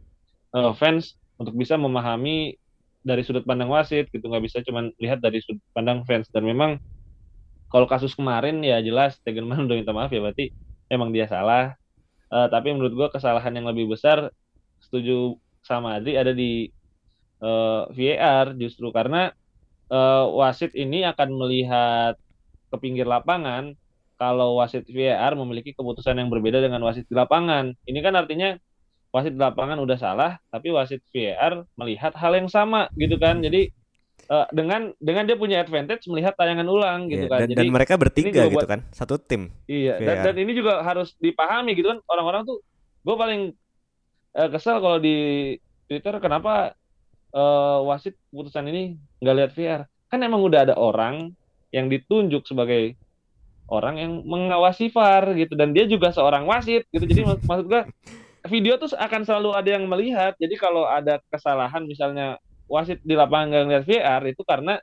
eh, 0.57 0.73
fans 0.79 1.17
untuk 1.41 1.57
bisa 1.57 1.75
memahami 1.81 2.57
dari 3.01 3.25
sudut 3.25 3.45
pandang 3.49 3.73
wasit 3.73 4.13
gitu 4.13 4.29
nggak 4.29 4.45
bisa 4.45 4.59
cuma 4.61 4.93
lihat 5.01 5.25
dari 5.25 5.41
sudut 5.41 5.65
pandang 5.73 6.05
fans 6.05 6.29
dan 6.29 6.45
memang 6.45 6.77
kalau 7.71 7.87
kasus 7.87 8.13
kemarin 8.19 8.61
ya 8.67 8.83
jelas 8.83 9.17
Tegerman 9.23 9.65
udah 9.65 9.77
minta 9.79 9.95
maaf 9.95 10.11
ya 10.11 10.21
berarti 10.21 10.51
emang 10.91 11.15
dia 11.15 11.31
salah. 11.31 11.79
Eh, 12.31 12.49
tapi 12.51 12.75
menurut 12.75 12.93
gua 12.99 13.09
kesalahan 13.15 13.55
yang 13.55 13.67
lebih 13.71 13.91
besar 13.95 14.31
setuju 14.83 15.39
sama 15.63 15.99
Adri 15.99 16.19
ada 16.19 16.35
di 16.35 16.67
eh, 17.43 17.83
VAR 17.95 18.59
justru 18.59 18.91
karena 18.91 19.31
eh, 19.91 20.25
wasit 20.35 20.75
ini 20.75 21.07
akan 21.07 21.29
melihat 21.41 22.15
ke 22.71 22.77
pinggir 22.83 23.07
lapangan 23.07 23.75
kalau 24.19 24.59
wasit 24.61 24.85
VAR 24.91 25.33
memiliki 25.39 25.73
keputusan 25.73 26.19
yang 26.19 26.29
berbeda 26.29 26.59
dengan 26.61 26.83
wasit 26.85 27.07
di 27.09 27.15
lapangan. 27.17 27.73
Ini 27.87 27.99
kan 28.03 28.15
artinya 28.19 28.59
wasit 29.11 29.35
lapangan 29.35 29.79
udah 29.79 29.99
salah, 29.99 30.33
tapi 30.49 30.71
wasit 30.71 31.03
VAR 31.11 31.67
melihat 31.75 32.15
hal 32.15 32.33
yang 32.33 32.47
sama 32.47 32.87
gitu 32.95 33.19
kan. 33.19 33.43
Jadi 33.43 33.71
eh, 34.27 34.47
dengan 34.51 34.95
dengan 35.03 35.27
dia 35.27 35.35
punya 35.35 35.59
advantage 35.59 36.07
melihat 36.07 36.39
tayangan 36.39 36.67
ulang 36.67 37.11
gitu 37.11 37.27
Iya, 37.27 37.31
kan. 37.31 37.39
dan, 37.43 37.49
Jadi 37.51 37.59
dan 37.67 37.75
mereka 37.75 37.95
bertiga 37.99 38.43
gitu 38.47 38.55
buat- 38.55 38.71
kan, 38.71 38.81
satu 38.91 39.19
tim. 39.19 39.51
Iya, 39.67 39.99
dan, 39.99 40.15
VAR. 40.15 40.25
dan 40.31 40.35
ini 40.39 40.53
juga 40.55 40.73
harus 40.81 41.19
dipahami 41.19 41.75
gitu 41.75 41.91
kan 41.91 41.99
orang-orang 42.07 42.47
tuh 42.47 42.63
gue 43.01 43.17
paling 43.17 43.43
eh, 44.33 44.49
kesel 44.49 44.79
kalau 44.79 44.99
di 44.99 45.17
Twitter 45.91 46.15
kenapa 46.23 46.79
eh, 47.35 47.79
wasit 47.83 48.15
putusan 48.31 48.71
ini 48.71 48.95
nggak 49.19 49.37
lihat 49.37 49.51
VR. 49.53 49.81
Kan 50.07 50.23
emang 50.23 50.43
udah 50.43 50.67
ada 50.67 50.75
orang 50.75 51.35
yang 51.71 51.87
ditunjuk 51.87 52.47
sebagai 52.47 52.95
orang 53.67 53.99
yang 53.99 54.13
mengawasi 54.23 54.91
VAR 54.91 55.35
gitu 55.35 55.55
dan 55.55 55.71
dia 55.71 55.87
juga 55.87 56.11
seorang 56.11 56.47
wasit 56.47 56.87
gitu. 56.91 57.07
Jadi 57.07 57.23
mak- 57.23 57.43
maksud 57.51 57.67
gue 57.67 57.83
video 58.49 58.81
tuh 58.81 58.93
akan 58.97 59.23
selalu 59.27 59.51
ada 59.53 59.69
yang 59.77 59.85
melihat. 59.91 60.33
Jadi 60.41 60.55
kalau 60.57 60.89
ada 60.89 61.21
kesalahan 61.29 61.85
misalnya 61.85 62.41
wasit 62.71 63.03
di 63.05 63.13
lapangan 63.19 63.51
nggak 63.53 63.65
ngeliat 63.67 63.85
VR 63.85 64.23
itu 64.31 64.43
karena 64.47 64.79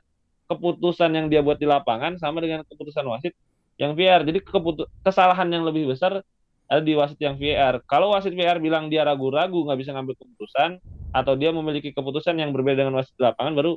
keputusan 0.48 1.10
yang 1.12 1.26
dia 1.32 1.40
buat 1.44 1.58
di 1.60 1.66
lapangan 1.68 2.16
sama 2.20 2.38
dengan 2.44 2.62
keputusan 2.68 3.04
wasit 3.08 3.34
yang 3.80 3.96
VR. 3.98 4.22
Jadi 4.22 4.38
keputu- 4.44 4.88
kesalahan 5.02 5.48
yang 5.50 5.64
lebih 5.66 5.90
besar 5.90 6.22
ada 6.68 6.82
di 6.84 6.94
wasit 6.94 7.18
yang 7.18 7.36
VR. 7.40 7.80
Kalau 7.88 8.12
wasit 8.14 8.32
VR 8.36 8.60
bilang 8.60 8.92
dia 8.92 9.02
ragu-ragu 9.02 9.56
nggak 9.66 9.78
bisa 9.80 9.90
ngambil 9.96 10.14
keputusan 10.20 10.78
atau 11.16 11.34
dia 11.34 11.50
memiliki 11.50 11.90
keputusan 11.96 12.36
yang 12.36 12.52
berbeda 12.52 12.84
dengan 12.84 13.00
wasit 13.00 13.16
di 13.16 13.24
lapangan, 13.24 13.56
baru 13.56 13.72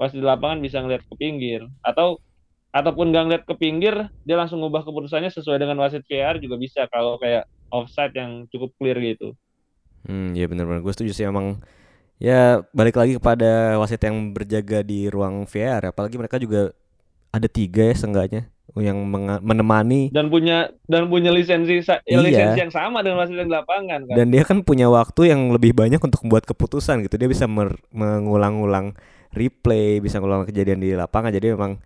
wasit 0.00 0.18
di 0.18 0.26
lapangan 0.26 0.58
bisa 0.60 0.82
ngeliat 0.82 1.02
ke 1.06 1.14
pinggir. 1.16 1.62
Atau 1.86 2.18
ataupun 2.74 3.08
nggak 3.14 3.24
ngeliat 3.30 3.44
ke 3.48 3.54
pinggir, 3.56 3.94
dia 4.26 4.36
langsung 4.36 4.60
ngubah 4.60 4.84
keputusannya 4.84 5.30
sesuai 5.32 5.58
dengan 5.62 5.78
wasit 5.80 6.04
VR 6.06 6.36
juga 6.42 6.58
bisa 6.60 6.84
kalau 6.90 7.16
kayak 7.22 7.46
offside 7.70 8.14
yang 8.14 8.46
cukup 8.48 8.72
clear 8.76 8.98
gitu. 8.98 9.34
Hmm, 10.06 10.32
ya 10.32 10.46
benar-benar 10.46 10.82
gue 10.82 10.92
setuju 10.94 11.10
sih 11.10 11.26
emang 11.26 11.58
ya 12.16 12.62
balik 12.70 12.96
lagi 12.96 13.18
kepada 13.18 13.76
wasit 13.76 14.00
yang 14.00 14.32
berjaga 14.32 14.80
di 14.80 15.10
ruang 15.10 15.44
VAR 15.44 15.90
apalagi 15.90 16.16
mereka 16.16 16.38
juga 16.38 16.70
ada 17.34 17.44
tiga 17.50 17.90
ya 17.90 17.96
seenggaknya 17.98 18.48
yang 18.76 18.98
menemani 19.40 20.12
Dan 20.12 20.28
punya 20.28 20.68
dan 20.84 21.08
punya 21.08 21.32
lisensi 21.32 21.80
Iya. 21.80 22.18
lisensi 22.20 22.60
yang 22.60 22.72
sama 22.72 23.00
dengan 23.00 23.24
wasit 23.24 23.36
yang 23.36 23.48
di 23.48 23.56
lapangan 23.56 24.00
kan. 24.04 24.14
dan 24.16 24.26
dia 24.32 24.42
kan 24.46 24.58
punya 24.62 24.86
waktu 24.88 25.32
yang 25.32 25.52
lebih 25.52 25.72
banyak 25.72 26.00
untuk 26.00 26.22
membuat 26.24 26.44
keputusan 26.48 27.04
gitu 27.04 27.14
dia 27.16 27.28
bisa 27.28 27.44
mengulang-ulang 27.92 28.96
replay 29.32 30.00
bisa 30.00 30.22
mengulang 30.22 30.48
kejadian 30.48 30.80
di 30.80 30.94
lapangan 30.96 31.32
jadi 31.32 31.52
memang 31.52 31.82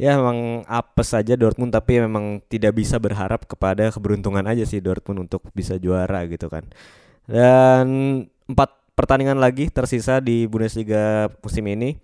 ya 0.00 0.16
memang 0.18 0.66
apes 0.68 1.12
saja 1.12 1.36
Dortmund 1.36 1.72
tapi 1.72 2.00
memang 2.00 2.40
tidak 2.48 2.76
bisa 2.78 2.96
berharap 2.96 3.44
kepada 3.44 3.92
keberuntungan 3.92 4.44
aja 4.44 4.64
sih 4.64 4.80
Dortmund 4.80 5.28
untuk 5.28 5.46
bisa 5.52 5.76
juara 5.76 6.24
gitu 6.28 6.48
kan. 6.48 6.66
Dan 7.24 7.86
empat 8.48 8.70
pertandingan 8.98 9.38
lagi 9.38 9.70
tersisa 9.72 10.18
di 10.18 10.44
Bundesliga 10.44 11.30
musim 11.40 11.64
ini. 11.68 11.96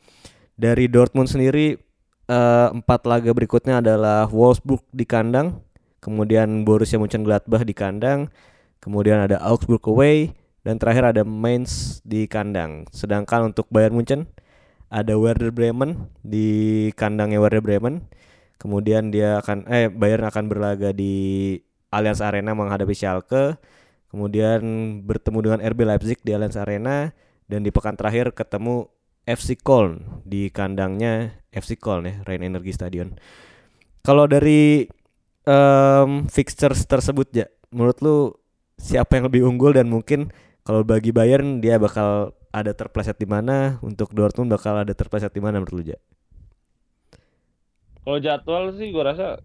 Dari 0.59 0.91
Dortmund 0.91 1.31
sendiri 1.31 1.79
eh, 2.27 2.69
empat 2.75 3.07
laga 3.07 3.31
berikutnya 3.31 3.79
adalah 3.79 4.27
Wolfsburg 4.27 4.83
di 4.91 5.07
kandang 5.07 5.63
kemudian 5.99 6.63
Borussia 6.63 6.99
Mönchengladbach 6.99 7.67
di 7.67 7.75
kandang 7.75 8.31
kemudian 8.79 9.23
ada 9.23 9.43
Augsburg 9.43 9.83
away 9.91 10.33
dan 10.63 10.79
terakhir 10.79 11.15
ada 11.15 11.23
Mainz 11.25 12.03
di 12.05 12.27
kandang. 12.29 12.87
Sedangkan 12.93 13.55
untuk 13.55 13.71
Bayern 13.71 13.95
Munchen 13.95 14.29
ada 14.89 15.15
Werder 15.21 15.53
Bremen 15.53 16.09
di 16.25 16.89
kandangnya 16.97 17.41
Werder 17.41 17.61
Bremen. 17.61 18.09
Kemudian 18.59 19.15
dia 19.15 19.39
akan 19.39 19.69
eh 19.71 19.87
Bayern 19.87 20.27
akan 20.27 20.45
berlaga 20.51 20.91
di 20.91 21.55
Allianz 21.93 22.25
Arena 22.25 22.57
menghadapi 22.57 22.93
Schalke. 22.97 23.61
Kemudian 24.09 24.61
bertemu 25.05 25.39
dengan 25.45 25.61
RB 25.61 25.81
Leipzig 25.85 26.19
di 26.25 26.33
Allianz 26.33 26.57
Arena. 26.59 27.13
Dan 27.49 27.65
di 27.65 27.73
pekan 27.73 27.97
terakhir 27.97 28.37
ketemu 28.37 28.93
FC 29.25 29.57
Köln 29.61 30.25
di 30.25 30.53
kandangnya 30.53 31.33
FC 31.53 31.77
Köln 31.77 32.05
ya 32.09 32.15
Rhein 32.25 32.45
Energy 32.45 32.73
Stadion. 32.73 33.17
Kalau 34.05 34.25
dari 34.29 34.89
em, 35.45 36.11
fixtures 36.29 36.85
tersebut 36.85 37.29
ya 37.33 37.47
menurut 37.73 38.01
lu 38.05 38.17
siapa 38.81 39.17
yang 39.21 39.29
lebih 39.29 39.45
unggul? 39.45 39.77
Dan 39.77 39.89
mungkin 39.93 40.33
kalau 40.65 40.85
bagi 40.85 41.13
Bayern 41.13 41.61
dia 41.65 41.77
bakal 41.81 42.37
ada 42.53 42.73
terpleset 42.73 43.17
di 43.21 43.29
mana 43.29 43.77
untuk 43.85 44.13
Dortmund 44.17 44.53
bakal 44.53 44.81
ada 44.83 44.93
terpleset 44.97 45.33
di 45.33 45.43
mana 45.43 45.61
menurut 45.61 45.75
lu 45.75 45.83
Ja? 45.95 45.99
Kalau 48.05 48.19
jadwal 48.25 48.73
sih 48.73 48.89
gue 48.89 49.05
rasa 49.05 49.37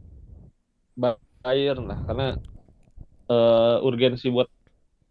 Bayern 1.43 1.83
lah 1.83 1.99
karena 2.07 2.27
eh, 3.27 3.77
urgensi 3.83 4.31
buat 4.31 4.47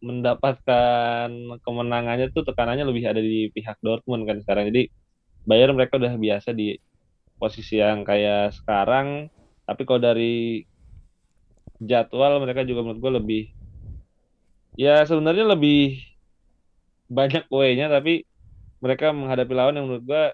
mendapatkan 0.02 1.28
kemenangannya 1.62 2.34
tuh 2.34 2.42
tekanannya 2.42 2.88
lebih 2.88 3.04
ada 3.06 3.20
di 3.22 3.52
pihak 3.52 3.78
Dortmund 3.84 4.24
kan 4.24 4.40
sekarang. 4.40 4.72
Jadi 4.72 4.88
Bayern 5.44 5.76
mereka 5.76 6.00
udah 6.00 6.16
biasa 6.16 6.56
di 6.56 6.74
posisi 7.36 7.78
yang 7.78 8.02
kayak 8.02 8.56
sekarang. 8.56 9.28
Tapi 9.68 9.82
kalau 9.86 10.00
dari 10.02 10.64
jadwal 11.78 12.42
mereka 12.42 12.66
juga 12.66 12.82
menurut 12.82 13.00
gue 13.02 13.12
lebih 13.20 13.42
ya 14.78 15.04
sebenarnya 15.04 15.52
lebih 15.52 16.11
banyak 17.12 17.44
way-nya 17.52 17.92
tapi 17.92 18.24
mereka 18.80 19.12
menghadapi 19.12 19.52
lawan 19.52 19.76
yang 19.76 19.86
menurut 19.86 20.04
gue 20.08 20.24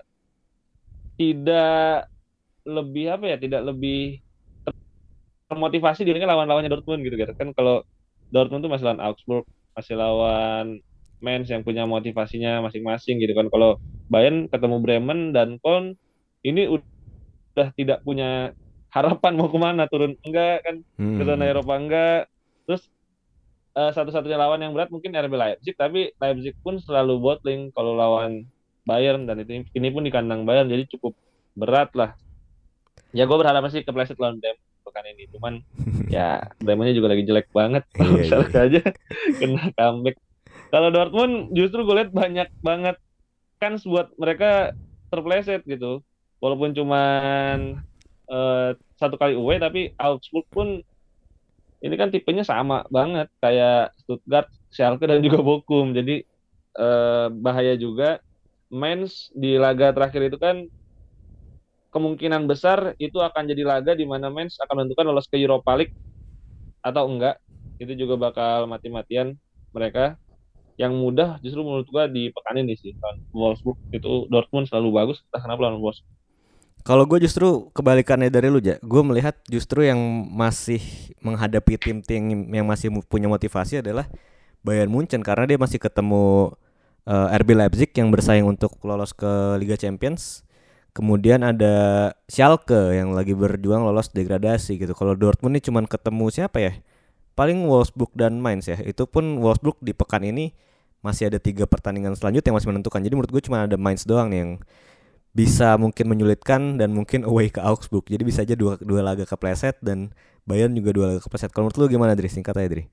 tidak 1.18 2.06
lebih 2.62 3.04
apa 3.10 3.24
ya 3.26 3.36
tidak 3.36 3.62
lebih 3.66 4.22
termotivasi 5.50 6.06
dibandingkan 6.06 6.30
lawan-lawannya 6.30 6.70
Dortmund 6.70 7.02
gitu 7.02 7.16
kan 7.18 7.34
kan 7.34 7.48
kalau 7.56 7.82
Dortmund 8.30 8.62
tuh 8.62 8.70
masih 8.70 8.84
lawan 8.86 9.02
Augsburg 9.02 9.44
masih 9.74 9.94
lawan 9.98 10.78
Mainz 11.18 11.50
yang 11.50 11.66
punya 11.66 11.82
motivasinya 11.82 12.62
masing-masing 12.62 13.18
gitu 13.18 13.34
kan. 13.34 13.50
Kalau 13.50 13.82
Bayern 14.06 14.46
ketemu 14.46 14.76
Bremen 14.78 15.20
dan 15.34 15.58
Köln 15.60 15.98
ini 16.46 16.70
udah 16.70 17.74
tidak 17.74 18.06
punya 18.06 18.54
harapan 18.94 19.34
mau 19.34 19.50
ke 19.50 19.58
mana 19.58 19.84
turun 19.90 20.14
enggak 20.24 20.64
kan 20.64 20.76
ke 20.96 21.22
zona 21.26 21.44
Hmm. 21.44 21.52
Eropa 21.52 21.74
enggak. 21.74 22.20
Terus 22.64 22.82
eh, 23.78 23.90
satu-satunya 23.94 24.34
lawan 24.34 24.58
yang 24.58 24.74
berat 24.74 24.90
mungkin 24.90 25.14
RB 25.14 25.30
Leipzig 25.38 25.78
tapi 25.78 26.10
Leipzig 26.18 26.58
pun 26.58 26.82
selalu 26.82 27.22
bottling 27.22 27.70
kalau 27.70 27.94
lawan 27.94 28.50
Bayern 28.82 29.28
dan 29.28 29.38
itu 29.38 29.62
ini 29.70 29.88
pun 29.94 30.02
di 30.02 30.10
kandang 30.10 30.42
Bayern 30.42 30.66
jadi 30.66 30.82
cukup 30.90 31.14
berat 31.54 31.94
lah 31.94 32.18
ya 33.14 33.24
gue 33.24 33.38
berharap 33.38 33.62
sih 33.70 33.86
kepleset 33.86 34.18
lawan 34.18 34.42
Bremen 34.42 34.58
pekan 34.82 35.04
ini 35.06 35.24
cuman 35.30 35.54
ya 36.14 36.42
Bremennya 36.58 36.98
juga 36.98 37.14
lagi 37.14 37.22
jelek 37.22 37.54
banget 37.54 37.86
Iya, 37.94 38.10
iya. 38.18 38.24
Salah 38.26 38.50
aja 38.66 38.82
kena 39.38 39.70
comeback 39.78 40.16
kalau 40.68 40.92
Dortmund 40.92 41.48
justru 41.56 41.80
gue 41.84 41.96
lihat 41.96 42.12
banyak 42.12 42.48
banget 42.60 42.96
kan 43.58 43.80
buat 43.82 44.12
mereka 44.20 44.76
terpleset 45.08 45.64
gitu. 45.64 46.04
Walaupun 46.38 46.76
cuman 46.76 47.82
uh, 48.30 48.70
satu 49.00 49.16
kali 49.18 49.34
away 49.34 49.58
tapi 49.58 49.96
Augsburg 49.98 50.46
pun 50.52 50.68
ini 51.84 51.94
kan 51.94 52.08
tipenya 52.10 52.42
sama 52.42 52.82
banget 52.90 53.30
kayak 53.38 53.94
Stuttgart, 54.02 54.48
Schalke 54.74 55.06
dan 55.06 55.22
juga 55.22 55.38
Bochum. 55.46 55.94
Jadi 55.94 56.26
uh, 56.78 57.30
bahaya 57.32 57.74
juga. 57.78 58.18
Mainz 58.68 59.32
di 59.32 59.56
laga 59.56 59.96
terakhir 59.96 60.28
itu 60.28 60.36
kan 60.36 60.68
kemungkinan 61.88 62.44
besar 62.44 62.92
itu 63.00 63.16
akan 63.16 63.48
jadi 63.48 63.64
laga 63.64 63.92
di 63.96 64.04
mana 64.04 64.28
Mainz 64.28 64.60
akan 64.60 64.84
menentukan 64.84 65.08
lolos 65.08 65.24
ke 65.24 65.40
Europa 65.40 65.72
League 65.78 65.94
atau 66.84 67.08
enggak. 67.08 67.40
Itu 67.80 67.94
juga 67.96 68.14
bakal 68.20 68.68
mati-matian 68.68 69.38
mereka. 69.72 70.18
Yang 70.78 70.92
mudah 70.94 71.28
justru 71.42 71.60
menurut 71.66 71.88
gua 71.90 72.06
di 72.06 72.30
pekan 72.34 72.60
ini 72.62 72.74
sih. 72.78 72.92
Wolfsburg 73.34 73.78
itu 73.94 74.28
Dortmund 74.30 74.68
selalu 74.70 74.88
bagus, 74.94 75.18
entah 75.26 75.42
kenapa 75.42 75.60
lawan 75.66 75.80
Wolfsburg. 75.82 76.17
Kalau 76.88 77.04
gue 77.04 77.20
justru 77.20 77.68
kebalikannya 77.76 78.32
dari 78.32 78.48
lu, 78.48 78.64
ja. 78.64 78.80
Gue 78.80 79.04
melihat 79.04 79.36
justru 79.44 79.84
yang 79.84 80.00
masih 80.32 80.80
menghadapi 81.20 81.76
tim-tim 81.76 82.48
yang 82.48 82.64
masih 82.64 82.88
punya 83.04 83.28
motivasi 83.28 83.84
adalah 83.84 84.08
Bayern 84.64 84.88
Munchen 84.88 85.20
karena 85.20 85.44
dia 85.44 85.60
masih 85.60 85.76
ketemu 85.76 86.56
uh, 87.04 87.28
eh, 87.28 87.36
RB 87.44 87.60
Leipzig 87.60 87.92
yang 87.92 88.08
bersaing 88.08 88.48
untuk 88.48 88.80
lolos 88.88 89.12
ke 89.12 89.60
Liga 89.60 89.76
Champions. 89.76 90.48
Kemudian 90.96 91.44
ada 91.44 92.08
Schalke 92.24 92.96
yang 92.96 93.12
lagi 93.12 93.36
berjuang 93.36 93.84
lolos 93.84 94.08
degradasi 94.08 94.80
gitu. 94.80 94.96
Kalau 94.96 95.12
Dortmund 95.12 95.60
ini 95.60 95.60
cuman 95.60 95.84
ketemu 95.84 96.32
siapa 96.32 96.56
ya? 96.56 96.72
Paling 97.36 97.68
Wolfsburg 97.68 98.16
dan 98.16 98.40
Mainz 98.40 98.64
ya. 98.64 98.80
Itu 98.80 99.04
pun 99.04 99.44
Wolfsburg 99.44 99.76
di 99.84 99.92
pekan 99.92 100.24
ini 100.24 100.56
masih 101.04 101.28
ada 101.28 101.36
tiga 101.36 101.68
pertandingan 101.68 102.16
selanjutnya 102.16 102.48
yang 102.48 102.56
masih 102.56 102.70
menentukan. 102.72 103.04
Jadi 103.04 103.12
menurut 103.12 103.28
gue 103.28 103.42
cuma 103.44 103.68
ada 103.68 103.76
Mainz 103.76 104.08
doang 104.08 104.32
nih 104.32 104.40
yang 104.40 104.52
bisa 105.38 105.78
mungkin 105.78 106.10
menyulitkan 106.10 106.82
dan 106.82 106.90
mungkin 106.90 107.22
away 107.22 107.46
ke 107.46 107.62
Augsburg. 107.62 108.02
Jadi 108.10 108.26
bisa 108.26 108.42
aja 108.42 108.58
dua 108.58 108.74
dua 108.82 109.06
laga 109.06 109.22
kepleset 109.22 109.78
dan 109.78 110.10
Bayern 110.42 110.74
juga 110.74 110.90
dua 110.90 111.14
laga 111.14 111.22
kepleset. 111.22 111.54
Kalau 111.54 111.70
menurut 111.70 111.78
lu 111.78 111.86
gimana 111.86 112.18
Dri? 112.18 112.26
Singkat 112.26 112.58
aja 112.58 112.66
Dri. 112.74 112.84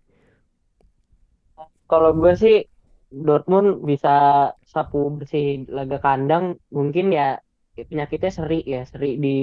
Kalau 1.90 2.14
gue 2.14 2.34
sih 2.38 2.70
Dortmund 3.10 3.82
bisa 3.82 4.50
sapu 4.62 5.10
bersih 5.18 5.66
laga 5.74 5.98
kandang 5.98 6.62
mungkin 6.70 7.10
ya 7.10 7.42
penyakitnya 7.74 8.30
seri 8.30 8.62
ya 8.62 8.86
seri 8.86 9.18
di 9.18 9.38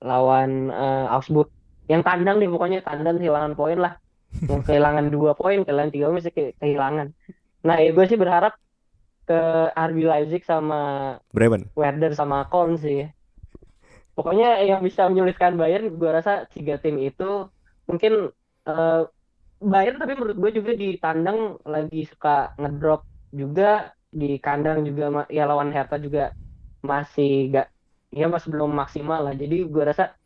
lawan 0.00 0.72
uh, 0.72 1.12
Augsburg 1.12 1.52
yang 1.92 2.00
kandang 2.00 2.40
nih 2.40 2.48
pokoknya 2.48 2.80
kandang 2.80 3.20
kehilangan 3.20 3.52
poin 3.52 3.76
lah 3.76 4.00
kehilangan 4.48 5.10
dua 5.12 5.34
poin 5.36 5.66
kehilangan 5.66 5.90
tiga 5.92 6.06
masih 6.08 6.32
kehilangan 6.56 7.12
nah 7.66 7.76
ya 7.76 7.90
gue 7.90 8.04
sih 8.06 8.16
berharap 8.16 8.56
ke 9.30 9.70
RB 9.70 9.98
Leipzig 10.02 10.42
sama 10.42 11.14
Bremen. 11.30 11.70
Werder 11.78 12.10
sama 12.18 12.50
Köln 12.50 12.74
sih. 12.74 13.06
Pokoknya 14.18 14.58
yang 14.66 14.82
bisa 14.82 15.06
menyulitkan 15.06 15.54
Bayern, 15.54 15.94
gue 15.94 16.10
rasa 16.10 16.50
tiga 16.50 16.82
tim 16.82 16.98
itu 16.98 17.46
mungkin 17.86 18.34
uh, 18.66 19.06
Bayern 19.62 20.02
tapi 20.02 20.18
menurut 20.18 20.34
gue 20.34 20.50
juga 20.58 20.72
di 20.74 20.98
tandang 20.98 21.62
lagi 21.62 22.10
suka 22.10 22.58
ngedrop 22.58 23.06
juga 23.30 23.94
di 24.10 24.42
kandang 24.42 24.82
juga 24.82 25.30
ya 25.30 25.46
lawan 25.46 25.70
Hertha 25.70 26.02
juga 26.02 26.34
masih 26.82 27.54
gak 27.54 27.70
ya 28.10 28.26
masih 28.26 28.50
belum 28.50 28.74
maksimal 28.74 29.22
lah 29.22 29.34
jadi 29.38 29.70
gue 29.70 29.84
rasa 29.86 30.18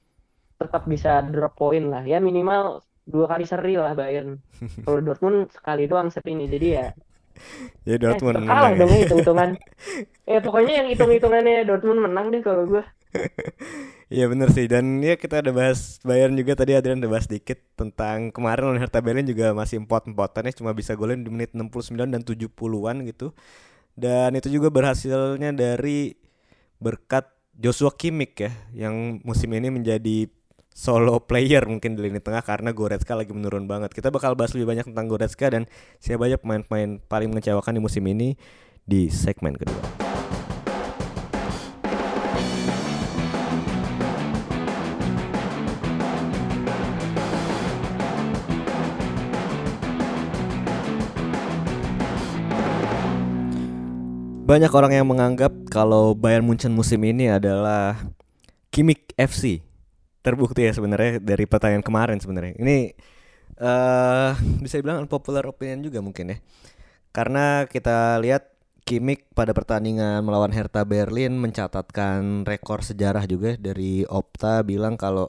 tetap 0.56 0.88
bisa 0.88 1.20
drop 1.28 1.52
poin 1.58 1.92
lah 1.92 2.06
ya 2.06 2.22
minimal 2.22 2.80
dua 3.04 3.28
kali 3.28 3.44
seri 3.44 3.76
lah 3.76 3.92
Bayern 3.92 4.40
kalau 4.86 5.04
Dortmund 5.04 5.52
sekali 5.52 5.84
doang 5.84 6.08
seri 6.08 6.32
ini 6.32 6.48
jadi 6.48 6.66
ya 6.70 6.86
ya 7.88 7.96
Dortmund 8.00 8.42
eh, 8.42 8.48
kalah 8.48 8.72
dong 8.76 8.90
ya 8.90 8.98
hitung-hitungan. 9.06 9.50
Eh 10.24 10.40
pokoknya 10.40 10.72
yang 10.82 10.88
hitung-hitungannya 10.92 11.66
Dortmund 11.68 12.00
menang 12.04 12.32
deh 12.32 12.40
kalau 12.40 12.64
gue 12.66 12.84
Iya 14.14 14.30
bener 14.30 14.52
sih. 14.52 14.66
Dan 14.70 15.00
ya 15.02 15.16
kita 15.18 15.40
ada 15.42 15.50
bahas 15.50 15.98
Bayern 16.04 16.36
juga 16.36 16.54
tadi 16.54 16.76
Adrian 16.76 17.00
udah 17.02 17.12
bahas 17.18 17.26
dikit 17.26 17.58
tentang 17.74 18.30
kemarin 18.30 18.70
lawan 18.70 18.80
Hertha 18.82 19.00
Berlin 19.02 19.26
juga 19.26 19.50
masih 19.56 19.82
empot-empotan 19.82 20.46
ya 20.50 20.52
cuma 20.54 20.70
bisa 20.76 20.94
golin 20.94 21.24
di 21.24 21.30
menit 21.32 21.50
69 21.56 21.94
dan 21.98 22.22
70-an 22.22 22.96
gitu. 23.08 23.34
Dan 23.94 24.34
itu 24.34 24.50
juga 24.50 24.68
berhasilnya 24.70 25.54
dari 25.54 26.18
berkat 26.82 27.30
Joshua 27.54 27.94
Kimmich 27.94 28.34
ya 28.38 28.52
yang 28.74 29.22
musim 29.22 29.50
ini 29.54 29.70
menjadi 29.70 30.26
solo 30.74 31.22
player 31.30 31.62
mungkin 31.70 31.94
di 31.94 32.10
lini 32.10 32.18
tengah 32.18 32.42
karena 32.42 32.74
Goretzka 32.74 33.14
lagi 33.14 33.30
menurun 33.30 33.70
banget. 33.70 33.94
Kita 33.94 34.10
bakal 34.10 34.34
bahas 34.34 34.52
lebih 34.52 34.74
banyak 34.74 34.90
tentang 34.90 35.06
Goretzka 35.06 35.48
dan 35.48 35.70
siapa 36.02 36.26
aja 36.26 36.36
pemain-pemain 36.36 36.98
paling 37.06 37.30
mengecewakan 37.30 37.78
di 37.78 37.80
musim 37.80 38.04
ini 38.10 38.34
di 38.82 39.08
segmen 39.08 39.54
kedua. 39.54 40.04
Banyak 54.44 54.68
orang 54.76 54.92
yang 54.92 55.08
menganggap 55.08 55.56
kalau 55.72 56.12
Bayern 56.12 56.44
Munchen 56.44 56.76
musim 56.76 57.00
ini 57.00 57.32
adalah 57.32 58.12
Kimmich 58.68 59.16
FC 59.16 59.63
terbukti 60.24 60.64
ya 60.64 60.72
sebenarnya 60.72 61.20
dari 61.20 61.44
pertanyaan 61.44 61.84
kemarin 61.84 62.16
sebenarnya. 62.16 62.56
Ini 62.56 62.96
uh, 63.60 64.32
bisa 64.64 64.80
dibilang 64.80 65.04
unpopular 65.04 65.44
opinion 65.44 65.84
juga 65.84 66.00
mungkin 66.00 66.32
ya. 66.32 66.38
Karena 67.12 67.68
kita 67.68 68.18
lihat 68.24 68.50
Kimmich 68.84 69.24
pada 69.32 69.56
pertandingan 69.56 70.20
melawan 70.20 70.52
Hertha 70.52 70.84
Berlin 70.84 71.40
mencatatkan 71.40 72.44
rekor 72.44 72.84
sejarah 72.84 73.24
juga 73.24 73.56
dari 73.56 74.04
Opta 74.04 74.60
bilang 74.60 75.00
kalau 75.00 75.28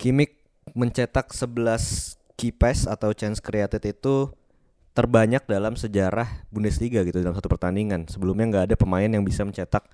Kimmich 0.00 0.36
mencetak 0.72 1.32
11 1.36 2.16
key 2.40 2.52
pass 2.54 2.88
atau 2.88 3.12
chance 3.12 3.44
created 3.44 3.84
itu 3.84 4.32
terbanyak 4.96 5.44
dalam 5.44 5.76
sejarah 5.76 6.48
Bundesliga 6.48 7.04
gitu 7.04 7.20
dalam 7.20 7.36
satu 7.36 7.52
pertandingan. 7.52 8.08
Sebelumnya 8.08 8.46
nggak 8.48 8.64
ada 8.72 8.76
pemain 8.76 9.08
yang 9.08 9.24
bisa 9.24 9.44
mencetak 9.44 9.84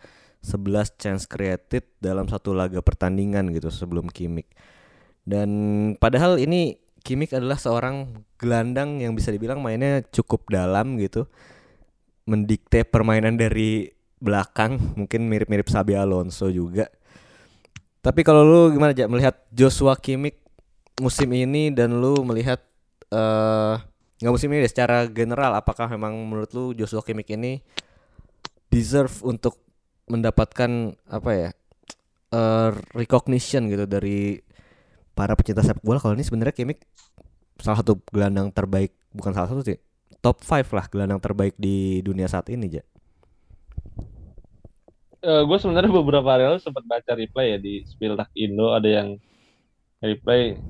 11 0.47 0.95
chance 0.95 1.27
created 1.27 1.83
dalam 1.99 2.31
satu 2.31 2.55
laga 2.55 2.79
pertandingan 2.79 3.51
gitu 3.51 3.75
sebelum 3.75 4.07
Kimmich. 4.07 4.47
Dan 5.27 5.51
padahal 5.99 6.39
ini 6.39 6.79
Kimmich 7.03 7.35
adalah 7.35 7.59
seorang 7.59 8.23
gelandang 8.39 9.03
yang 9.03 9.19
bisa 9.19 9.35
dibilang 9.35 9.59
mainnya 9.59 10.07
cukup 10.15 10.47
dalam 10.47 11.03
gitu. 11.03 11.27
Mendikte 12.31 12.87
permainan 12.87 13.35
dari 13.35 13.91
belakang, 14.23 14.79
mungkin 14.99 15.27
mirip-mirip 15.27 15.67
Sabi 15.67 15.99
Alonso 15.99 16.47
juga. 16.51 16.87
Tapi 18.03 18.23
kalau 18.23 18.47
lu 18.47 18.61
gimana 18.71 18.95
aja 18.95 19.11
melihat 19.11 19.35
Joshua 19.51 19.99
Kimmich 19.99 20.39
musim 21.03 21.27
ini 21.35 21.75
dan 21.75 21.99
lu 21.99 22.23
melihat 22.23 22.63
uh, 23.11 23.83
nggak 24.23 24.33
musim 24.33 24.49
ini 24.55 24.63
deh, 24.63 24.71
secara 24.71 25.11
general 25.11 25.59
apakah 25.59 25.91
memang 25.91 26.15
menurut 26.15 26.51
lu 26.55 26.71
Joshua 26.71 27.03
Kimmich 27.03 27.35
ini 27.35 27.61
deserve 28.71 29.13
untuk 29.27 29.66
mendapatkan 30.07 30.95
apa 31.11 31.31
ya 31.35 31.51
uh, 32.35 32.71
recognition 32.95 33.67
gitu 33.71 33.87
dari 33.87 34.41
para 35.17 35.35
pecinta 35.35 35.65
sepak 35.65 35.83
bola. 35.83 35.99
Kalau 35.99 36.15
ini 36.15 36.25
sebenarnya 36.27 36.55
Kimmich 36.55 36.83
salah 37.61 37.81
satu 37.81 37.99
gelandang 38.13 38.53
terbaik 38.53 38.93
bukan 39.17 39.33
salah 39.33 39.49
satu 39.49 39.65
sih 39.65 39.81
top 40.21 40.45
5 40.45 40.77
lah 40.77 40.87
gelandang 40.93 41.21
terbaik 41.23 41.55
di 41.57 42.05
dunia 42.05 42.29
saat 42.29 42.51
ini 42.53 42.81
ja. 42.81 42.85
Uh, 45.25 45.41
eh, 45.41 45.43
gue 45.49 45.59
sebenarnya 45.59 45.91
beberapa 45.91 46.29
hari 46.29 46.45
lalu 46.45 46.61
sempat 46.61 46.85
baca 46.85 47.17
replay 47.17 47.57
ya 47.57 47.59
di 47.59 47.83
Spiltak 47.89 48.31
Indo 48.37 48.77
ada 48.77 48.87
yang 48.87 49.17
replay 50.05 50.61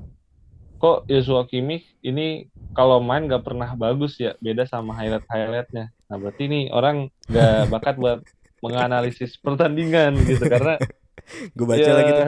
kok 0.77 1.09
Yosua 1.09 1.49
Kimmich 1.49 1.83
ini 2.05 2.47
kalau 2.77 3.01
main 3.01 3.25
gak 3.25 3.41
pernah 3.41 3.73
bagus 3.73 4.21
ya? 4.21 4.37
Beda 4.37 4.69
sama 4.69 4.93
highlight 4.93 5.25
highlightnya 5.27 5.91
nah 6.07 6.15
berarti 6.15 6.47
ini 6.47 6.59
orang 6.71 7.11
gak 7.27 7.67
bakat 7.73 7.95
buat 7.99 8.23
menganalisis 8.63 9.37
pertandingan 9.37 10.17
gitu 10.25 10.45
karena 10.49 10.75
gue 11.57 11.65
baca 11.67 11.81
ya, 11.81 11.93
lagi 11.93 12.11
tuh. 12.11 12.25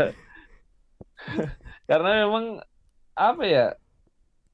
karena 1.90 2.10
memang 2.26 2.46
apa 3.18 3.44
ya 3.46 3.66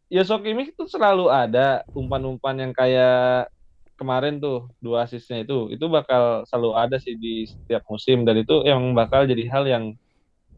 ya 0.07 0.23
Sokimi 0.23 0.71
itu 0.71 0.87
selalu 0.87 1.27
ada 1.27 1.83
umpan-umpan 1.91 2.55
yang 2.61 2.71
kayak 2.71 3.51
kemarin 3.95 4.39
tuh 4.39 4.67
dua 4.83 5.07
asisnya 5.07 5.43
itu 5.43 5.71
itu 5.71 5.85
bakal 5.87 6.43
selalu 6.47 6.71
ada 6.75 6.97
sih 6.99 7.15
di 7.15 7.47
setiap 7.47 7.83
musim 7.87 8.27
dan 8.27 8.39
itu 8.39 8.63
yang 8.67 8.91
bakal 8.91 9.23
jadi 9.23 9.43
hal 9.47 9.63
yang 9.67 9.83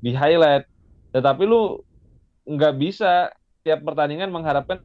di 0.01 0.13
highlight 0.13 0.65
tetapi 1.13 1.45
lu 1.45 1.82
nggak 2.45 2.73
bisa 2.77 3.34
tiap 3.65 3.82
pertandingan 3.84 4.30
mengharapkan 4.30 4.82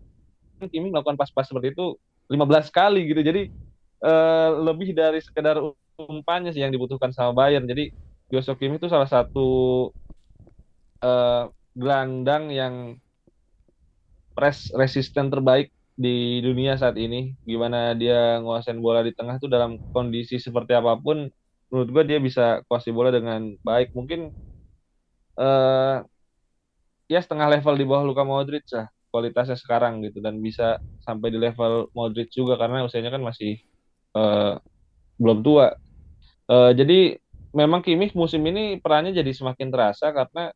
Kimi 0.62 0.94
melakukan 0.94 1.18
pas-pas 1.18 1.42
seperti 1.42 1.74
itu 1.74 1.98
15 2.30 2.70
kali 2.70 3.02
gitu 3.10 3.18
jadi 3.18 3.50
uh, 3.98 4.62
lebih 4.62 4.94
dari 4.94 5.18
sekedar 5.18 5.58
umpannya 6.12 6.50
sih 6.54 6.62
yang 6.64 6.72
dibutuhkan 6.74 7.10
sama 7.16 7.32
Bayern. 7.38 7.66
Jadi 7.70 7.82
Joshua 8.32 8.56
Kim 8.58 8.72
itu 8.78 8.86
salah 8.90 9.08
satu 9.10 9.40
uh, 11.04 11.48
gelandang 11.76 12.44
yang 12.52 12.74
press 14.36 14.58
resisten 14.80 15.28
terbaik 15.32 15.68
di 16.04 16.40
dunia 16.46 16.72
saat 16.80 16.96
ini. 17.00 17.36
Gimana 17.50 17.92
dia 18.00 18.40
nguasain 18.42 18.78
bola 18.80 19.00
di 19.06 19.12
tengah 19.16 19.36
itu 19.40 19.48
dalam 19.50 19.78
kondisi 19.94 20.36
seperti 20.40 20.72
apa 20.76 20.92
pun 21.04 21.28
menurut 21.72 21.88
gue 21.94 22.04
dia 22.10 22.18
bisa 22.20 22.42
kuasai 22.68 22.92
bola 22.92 23.08
dengan 23.12 23.40
baik 23.64 23.88
mungkin 23.96 24.20
eh 25.36 26.02
ya 27.12 27.18
setengah 27.24 27.48
level 27.58 27.74
di 27.80 27.84
bawah 27.88 28.04
Luka 28.08 28.24
Modric 28.26 28.64
lah 28.72 28.86
kualitasnya 29.12 29.56
sekarang 29.60 30.00
gitu 30.06 30.18
dan 30.24 30.40
bisa 30.40 30.80
sampai 31.04 31.28
di 31.34 31.38
level 31.40 31.90
Modric 31.96 32.28
juga 32.32 32.54
karena 32.60 32.84
usianya 32.86 33.10
kan 33.12 33.22
masih 33.24 33.60
eh, 34.16 34.52
belum 35.20 35.38
tua 35.46 35.66
Eh, 36.52 36.72
jadi 36.76 37.00
memang 37.56 37.80
Kimmich 37.80 38.12
musim 38.12 38.44
ini 38.44 38.76
perannya 38.76 39.16
jadi 39.16 39.32
semakin 39.32 39.72
terasa 39.72 40.12
karena 40.12 40.52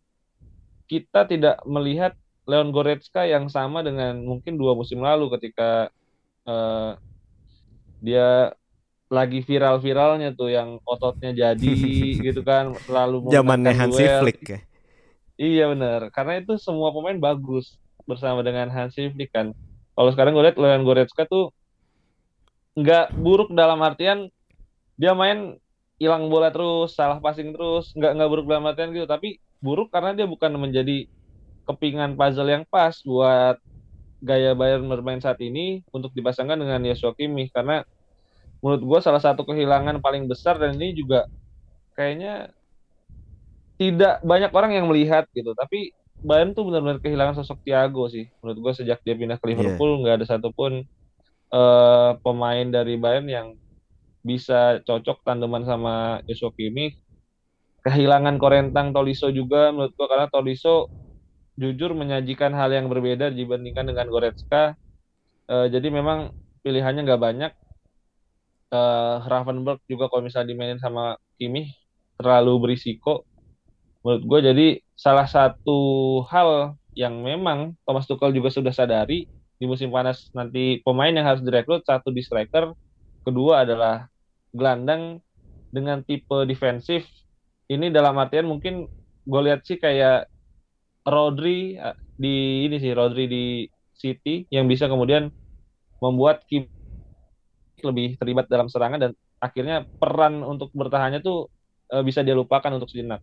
kita 0.85 1.25
tidak 1.25 1.57
melihat 1.65 2.13
Leon 2.47 2.71
Goretzka 2.71 3.25
yang 3.25 3.49
sama 3.49 3.81
dengan 3.81 4.21
mungkin 4.23 4.61
dua 4.61 4.77
musim 4.77 5.01
lalu 5.01 5.33
ketika 5.41 5.89
eh, 6.45 6.93
dia 8.05 8.53
lagi 9.07 9.41
viral-viralnya 9.41 10.37
tuh 10.37 10.53
yang 10.53 10.83
ototnya 10.85 11.33
jadi 11.33 11.73
gitu 12.29 12.45
kan 12.45 12.77
selalu 12.85 13.33
Zamannya 13.33 13.73
Hansi 13.73 14.05
duel. 14.05 14.21
Flick 14.21 14.41
ya. 14.45 14.61
Iya 15.37 15.65
benar, 15.69 16.09
karena 16.17 16.41
itu 16.41 16.57
semua 16.57 16.93
pemain 16.97 17.17
bagus 17.17 17.77
bersama 18.09 18.41
dengan 18.41 18.69
Hansi 18.69 19.13
Flick 19.13 19.33
kan. 19.33 19.53
Kalau 19.97 20.11
sekarang 20.13 20.37
gue 20.37 20.45
lihat 20.45 20.61
Leon 20.61 20.85
Goretzka 20.85 21.25
tuh 21.25 21.53
nggak 22.77 23.17
buruk 23.17 23.53
dalam 23.57 23.81
artian 23.81 24.29
dia 25.01 25.17
main 25.17 25.57
hilang 25.97 26.29
bola 26.29 26.53
terus, 26.53 26.93
salah 26.93 27.19
passing 27.21 27.57
terus, 27.57 27.93
nggak 27.97 28.13
nggak 28.21 28.29
buruk 28.29 28.47
dalam 28.49 28.69
artian 28.69 28.93
gitu, 28.93 29.09
tapi 29.09 29.41
buruk 29.61 29.89
karena 29.89 30.13
dia 30.13 30.29
bukan 30.29 30.53
menjadi 30.57 31.09
kepingan 31.67 32.15
puzzle 32.15 32.47
yang 32.47 32.65
pas 32.69 32.95
buat 33.03 33.59
gaya 34.23 34.55
Bayern 34.57 34.87
bermain 34.89 35.21
saat 35.21 35.41
ini 35.43 35.83
untuk 35.93 36.15
dipasangkan 36.15 36.57
dengan 36.57 36.81
Joshua 36.87 37.13
Kimmich. 37.13 37.53
Karena 37.53 37.83
menurut 38.63 38.83
gue 38.83 38.99
salah 39.05 39.21
satu 39.21 39.45
kehilangan 39.45 40.01
paling 40.01 40.31
besar 40.31 40.57
dan 40.57 40.79
ini 40.79 40.97
juga 40.97 41.29
kayaknya 41.99 42.55
tidak 43.77 44.25
banyak 44.25 44.51
orang 44.55 44.73
yang 44.73 44.87
melihat 44.89 45.29
gitu. 45.37 45.53
Tapi 45.53 45.93
Bayern 46.17 46.57
tuh 46.57 46.65
benar-benar 46.65 46.99
kehilangan 47.05 47.45
sosok 47.45 47.61
Thiago 47.61 48.09
sih. 48.09 48.25
Menurut 48.41 48.59
gue 48.71 48.73
sejak 48.83 49.05
dia 49.05 49.13
pindah 49.13 49.37
ke 49.37 49.47
Liverpool 49.53 50.01
nggak 50.01 50.23
ada 50.23 50.27
satupun 50.27 50.87
eh, 51.53 52.11
pemain 52.25 52.67
dari 52.73 52.97
Bayern 52.97 53.29
yang 53.29 53.47
bisa 54.27 54.83
cocok 54.83 55.23
tandeman 55.23 55.63
sama 55.63 56.19
Joshua 56.27 56.51
Kimmich 56.51 56.99
kehilangan 57.87 58.43
Korentang 58.43 58.91
Tolisso 58.91 59.31
juga 59.31 59.71
menurut 59.71 59.95
gue 59.95 60.07
karena 60.11 60.27
Tolisso 60.27 60.91
jujur 61.55 61.95
menyajikan 61.95 62.51
hal 62.51 62.75
yang 62.75 62.91
berbeda 62.91 63.31
dibandingkan 63.31 63.87
dengan 63.87 64.11
Goretzka. 64.11 64.75
Eh, 65.47 65.67
jadi 65.71 65.95
memang 65.95 66.35
pilihannya 66.67 67.07
nggak 67.07 67.23
banyak. 67.23 67.53
Eh 68.75 69.17
Gravenberch 69.23 69.87
juga 69.87 70.11
kalau 70.11 70.27
misalnya 70.27 70.51
dimainin 70.51 70.83
sama 70.83 71.15
Kimmich 71.39 71.71
terlalu 72.19 72.59
berisiko. 72.59 73.23
Menurut 74.03 74.23
gue 74.27 74.41
jadi 74.51 74.67
salah 74.99 75.31
satu 75.31 75.79
hal 76.27 76.75
yang 76.99 77.23
memang 77.23 77.79
Thomas 77.87 78.11
Tuchel 78.11 78.35
juga 78.35 78.51
sudah 78.51 78.75
sadari 78.75 79.31
di 79.57 79.65
musim 79.65 79.95
panas 79.95 80.27
nanti 80.35 80.83
pemain 80.83 81.15
yang 81.15 81.25
harus 81.25 81.41
direkrut 81.41 81.87
satu 81.87 82.11
di 82.11 82.21
striker 82.21 82.75
kedua 83.25 83.65
adalah 83.65 84.09
gelandang 84.57 85.21
dengan 85.69 86.01
tipe 86.01 86.49
defensif 86.49 87.05
ini 87.69 87.93
dalam 87.93 88.17
artian 88.17 88.49
mungkin 88.49 88.89
gue 89.27 89.41
lihat 89.45 89.67
sih 89.69 89.77
kayak 89.77 90.31
Rodri 91.07 91.77
eh, 91.77 91.97
di 92.17 92.67
ini 92.67 92.81
sih 92.81 92.97
Rodri 92.97 93.29
di 93.29 93.45
City 93.93 94.49
yang 94.49 94.67
bisa 94.67 94.89
kemudian 94.89 95.29
membuat 96.01 96.49
Kim 96.49 96.67
lebih 97.85 98.17
terlibat 98.17 98.49
dalam 98.49 98.73
serangan 98.73 98.99
dan 98.99 99.13
akhirnya 99.39 99.85
peran 100.01 100.41
untuk 100.41 100.73
bertahannya 100.73 101.21
tuh 101.21 101.53
eh, 101.93 102.03
bisa 102.03 102.25
dia 102.25 102.33
lupakan 102.35 102.73
untuk 102.73 102.89
sejenak. 102.89 103.21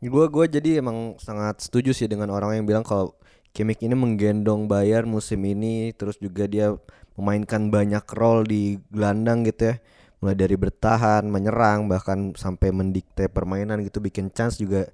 Gue 0.00 0.28
gue 0.32 0.44
jadi 0.48 0.80
emang 0.80 1.20
sangat 1.20 1.60
setuju 1.60 1.92
sih 1.92 2.08
dengan 2.08 2.32
orang 2.32 2.60
yang 2.60 2.66
bilang 2.68 2.84
kalau 2.84 3.16
Kimmich 3.50 3.82
ini 3.82 3.98
menggendong 3.98 4.70
Bayar 4.70 5.04
musim 5.04 5.42
ini 5.42 5.90
terus 5.92 6.16
juga 6.22 6.46
dia 6.46 6.78
memainkan 7.18 7.68
banyak 7.68 8.06
role 8.14 8.46
di 8.46 8.78
gelandang 8.94 9.42
gitu 9.42 9.74
ya 9.74 9.76
mulai 10.20 10.36
dari 10.36 10.56
bertahan 10.56 11.24
menyerang 11.24 11.88
bahkan 11.88 12.36
sampai 12.36 12.70
mendikte 12.70 13.26
permainan 13.32 13.80
gitu 13.80 14.04
bikin 14.04 14.28
chance 14.28 14.60
juga 14.60 14.88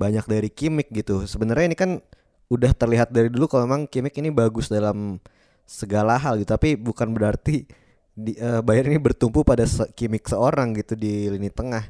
banyak 0.00 0.24
dari 0.24 0.48
Kimmich 0.48 0.88
gitu. 0.90 1.28
Sebenarnya 1.28 1.68
ini 1.68 1.76
kan 1.76 2.00
udah 2.48 2.72
terlihat 2.72 3.12
dari 3.12 3.28
dulu 3.28 3.48
kalau 3.48 3.68
memang 3.68 3.84
Kimmich 3.88 4.16
ini 4.16 4.32
bagus 4.32 4.72
dalam 4.72 5.20
segala 5.68 6.18
hal 6.20 6.36
gitu 6.42 6.52
tapi 6.52 6.74
bukan 6.76 7.14
berarti 7.14 7.64
di, 8.12 8.36
eh, 8.36 8.60
Bayern 8.60 8.92
ini 8.92 9.00
bertumpu 9.00 9.40
pada 9.44 9.64
se 9.64 9.84
Kimmich 9.96 10.28
seorang 10.28 10.76
gitu 10.76 10.96
di 10.96 11.28
lini 11.32 11.48
tengah. 11.52 11.84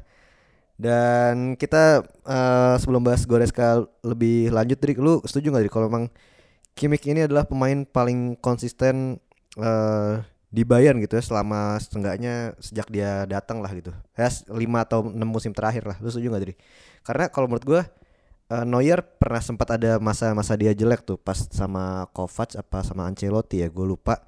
Dan 0.75 1.55
kita 1.55 2.03
eh, 2.27 2.75
sebelum 2.79 3.03
bahas 3.03 3.23
Goretzka 3.23 3.87
lebih 4.03 4.51
lanjut 4.51 4.79
Drik, 4.79 4.99
lu 4.99 5.23
setuju 5.23 5.51
nggak 5.51 5.63
Drik 5.67 5.73
kalau 5.73 5.87
memang 5.91 6.05
Kimmich 6.73 7.05
ini 7.07 7.27
adalah 7.27 7.45
pemain 7.47 7.85
paling 7.87 8.35
konsisten 8.39 9.19
eh, 9.59 10.13
di 10.53 10.61
Bayern 10.61 11.01
gitu 11.01 11.17
ya 11.17 11.23
selama 11.25 11.81
setengahnya 11.81 12.53
sejak 12.61 12.85
dia 12.93 13.25
datang 13.25 13.57
lah 13.65 13.73
gitu. 13.73 13.89
Ya 14.13 14.29
5 14.29 14.53
atau 14.85 15.09
6 15.09 15.17
musim 15.25 15.49
terakhir 15.49 15.89
lah. 15.89 15.97
Lu 15.97 16.13
setuju 16.13 16.29
nggak 16.29 16.43
Drik? 16.45 16.57
Karena 17.01 17.25
kalau 17.33 17.49
menurut 17.49 17.65
gua 17.65 17.81
eh, 18.53 18.65
Neuer 18.69 19.01
pernah 19.01 19.41
sempat 19.41 19.73
ada 19.73 19.97
masa-masa 19.97 20.53
dia 20.53 20.69
jelek 20.77 21.01
tuh 21.01 21.17
pas 21.17 21.35
sama 21.49 22.05
Kovac 22.13 22.53
apa 22.53 22.85
sama 22.85 23.09
Ancelotti 23.09 23.65
ya, 23.65 23.67
gue 23.73 23.85
lupa. 23.85 24.21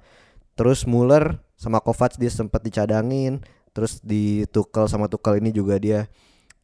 Terus 0.58 0.82
Muller 0.82 1.38
sama 1.54 1.78
Kovac 1.78 2.18
dia 2.18 2.28
sempat 2.32 2.58
dicadangin, 2.66 3.38
terus 3.70 4.02
di 4.02 4.42
Tuchel 4.50 4.90
sama 4.90 5.06
Tuchel 5.06 5.38
ini 5.38 5.54
juga 5.54 5.78
dia 5.78 6.10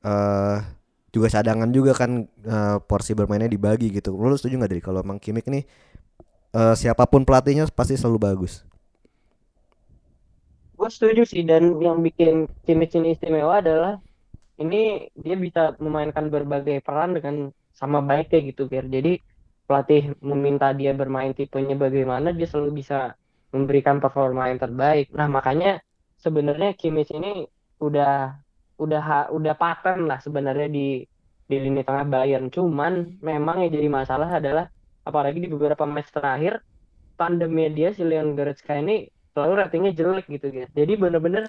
eh 0.02 0.58
juga 1.14 1.28
cadangan 1.30 1.70
juga 1.70 1.92
kan 1.94 2.26
eh, 2.26 2.78
porsi 2.82 3.14
bermainnya 3.14 3.46
dibagi 3.46 3.94
gitu. 3.94 4.10
Lu 4.16 4.34
setuju 4.34 4.58
nggak 4.58 4.70
dari 4.74 4.82
kalau 4.82 5.06
Mang 5.06 5.22
Kimmich 5.22 5.46
nih 5.46 5.62
eh, 6.56 6.74
siapa 6.74 7.06
pun 7.06 7.22
pelatihnya 7.22 7.70
pasti 7.70 7.94
selalu 7.94 8.18
bagus. 8.18 8.71
Gue 10.76 10.88
setuju 10.88 11.22
sih 11.28 11.42
dan 11.44 11.78
yang 11.78 12.00
bikin 12.02 12.48
Kimmich 12.64 12.96
ini 12.98 13.14
istimewa 13.14 13.60
adalah 13.62 14.00
ini 14.58 15.08
dia 15.14 15.36
bisa 15.36 15.76
memainkan 15.78 16.28
berbagai 16.32 16.80
peran 16.82 17.16
dengan 17.16 17.50
sama 17.72 18.02
baiknya 18.02 18.40
gitu 18.52 18.68
Ger. 18.68 18.86
Jadi 18.88 19.18
pelatih 19.66 20.12
meminta 20.20 20.74
dia 20.76 20.92
bermain 20.92 21.32
tipenya 21.32 21.76
bagaimana 21.78 22.34
dia 22.34 22.48
selalu 22.50 22.82
bisa 22.84 23.14
memberikan 23.52 24.00
performa 24.00 24.48
yang 24.50 24.60
terbaik. 24.60 25.12
Nah 25.12 25.28
makanya 25.28 25.80
sebenarnya 26.18 26.74
Kimmich 26.76 27.12
ini 27.12 27.46
udah 27.82 28.36
udah 28.80 29.30
udah 29.30 29.54
paten 29.54 30.08
lah 30.10 30.18
sebenarnya 30.18 30.68
di 30.72 31.04
di 31.46 31.56
lini 31.60 31.84
tengah 31.84 32.08
Bayern. 32.08 32.48
Cuman 32.48 33.20
memang 33.20 33.66
yang 33.66 33.72
jadi 33.76 33.88
masalah 33.92 34.28
adalah 34.40 34.66
apalagi 35.04 35.42
di 35.44 35.48
beberapa 35.50 35.84
match 35.84 36.14
terakhir 36.14 36.62
tandemnya 37.18 37.68
dia 37.70 37.88
si 37.92 38.02
Leon 38.02 38.34
Goretzka 38.34 38.78
ini 38.78 39.06
selalu 39.32 39.52
ratingnya 39.60 39.92
jelek 39.98 40.24
gitu 40.34 40.46
ya. 40.60 40.66
Jadi 40.78 40.92
bener-bener 41.02 41.44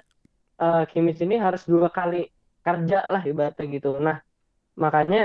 eh, 0.62 0.82
Kimmich 0.90 1.20
ini 1.24 1.36
harus 1.46 1.62
dua 1.72 1.88
kali 1.98 2.16
kerja 2.66 2.96
lah 3.12 3.22
ibaratnya 3.30 3.64
gitu. 3.76 3.88
Nah 4.06 4.16
makanya 4.82 5.18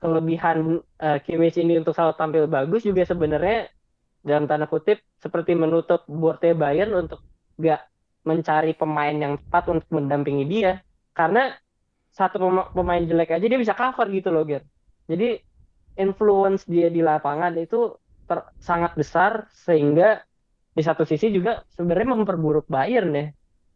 kelebihan 0.00 0.58
eh, 1.04 1.18
Kimmich 1.24 1.56
ini 1.62 1.72
untuk 1.80 1.92
selalu 1.96 2.14
tampil 2.20 2.44
bagus 2.56 2.82
juga 2.88 3.02
sebenarnya 3.12 3.56
dalam 4.28 4.44
tanda 4.50 4.66
kutip 4.72 4.98
seperti 5.20 5.52
menutup 5.62 6.00
borte 6.08 6.48
Bayern 6.56 6.92
untuk 6.96 7.20
gak 7.60 7.80
mencari 8.28 8.72
pemain 8.72 9.12
yang 9.24 9.34
tepat 9.40 9.64
untuk 9.74 9.88
mendampingi 9.92 10.44
dia 10.48 10.72
karena 11.12 11.52
satu 12.18 12.36
pema- 12.42 12.70
pemain 12.76 13.02
jelek 13.10 13.30
aja 13.36 13.46
dia 13.50 13.60
bisa 13.60 13.74
cover 13.76 14.06
gitu 14.16 14.28
loh 14.34 14.42
Ger. 14.48 14.62
Jadi 15.10 15.38
influence 16.00 16.62
dia 16.68 16.88
di 16.96 17.00
lapangan 17.04 17.52
itu 17.60 17.76
sangat 18.58 18.92
besar 19.00 19.32
sehingga 19.66 20.24
di 20.74 20.82
satu 20.82 21.06
sisi 21.06 21.30
juga 21.30 21.62
sebenarnya 21.74 22.08
memperburuk 22.18 22.66
Bayern 22.66 23.10
ya. 23.14 23.26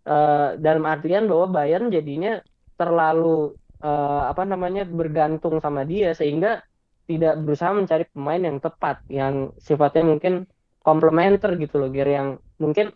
Eh, 0.09 0.49
dalam 0.59 0.85
artian 0.89 1.29
bahwa 1.31 1.47
Bayern 1.53 1.93
jadinya 1.93 2.41
terlalu 2.81 3.55
eh, 3.83 4.23
apa 4.33 4.43
namanya 4.49 4.83
bergantung 4.89 5.63
sama 5.63 5.87
dia 5.87 6.17
sehingga 6.17 6.65
tidak 7.09 7.41
berusaha 7.41 7.73
mencari 7.73 8.05
pemain 8.13 8.43
yang 8.43 8.59
tepat 8.61 9.01
yang 9.09 9.35
sifatnya 9.57 10.05
mungkin 10.05 10.45
komplementer 10.85 11.57
gitu 11.57 11.81
loh 11.81 11.89
Ger 11.93 12.09
yang 12.09 12.29
mungkin 12.63 12.93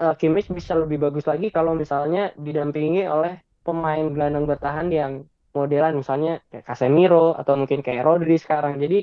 eh, 0.00 0.14
Kimmich 0.18 0.48
bisa 0.52 0.72
lebih 0.78 0.98
bagus 1.02 1.24
lagi 1.26 1.50
kalau 1.50 1.72
misalnya 1.76 2.32
didampingi 2.38 3.04
oleh 3.06 3.42
pemain 3.66 4.06
gelandang 4.14 4.46
bertahan 4.46 4.88
yang 4.94 5.12
modelan 5.56 5.98
misalnya 5.98 6.44
kayak 6.52 6.64
Casemiro 6.68 7.32
atau 7.34 7.56
mungkin 7.56 7.80
kayak 7.80 8.04
Rodri 8.06 8.36
sekarang. 8.38 8.78
Jadi 8.78 8.98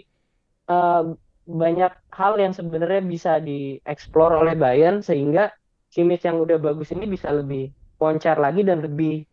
eh, 0.69 1.01
banyak 1.43 1.91
hal 2.15 2.33
yang 2.39 2.53
sebenarnya 2.55 3.01
bisa 3.03 3.31
dieksplor 3.43 4.31
oleh 4.41 4.55
Bayern 4.55 5.03
sehingga 5.03 5.51
Kimmich 5.93 6.25
yang 6.25 6.41
udah 6.41 6.57
bagus 6.57 6.89
ini 6.95 7.05
bisa 7.05 7.29
lebih 7.29 7.69
poncar 7.99 8.41
lagi 8.41 8.65
dan 8.65 8.81
lebih 8.81 9.27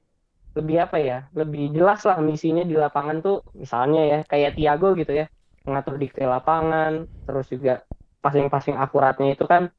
lebih 0.58 0.76
apa 0.82 0.98
ya 0.98 1.18
lebih 1.32 1.70
jelas 1.70 2.02
lah 2.04 2.18
misinya 2.20 2.66
di 2.66 2.74
lapangan 2.74 3.22
tuh. 3.22 3.36
Misalnya 3.56 4.00
ya 4.04 4.18
kayak 4.26 4.58
Thiago 4.58 4.92
gitu 4.98 5.12
ya 5.14 5.26
mengatur 5.64 5.96
dikte 5.96 6.24
lapangan 6.26 7.06
terus 7.24 7.46
juga 7.48 7.84
passing-passing 8.20 8.76
akuratnya 8.76 9.38
itu 9.38 9.44
kan 9.46 9.70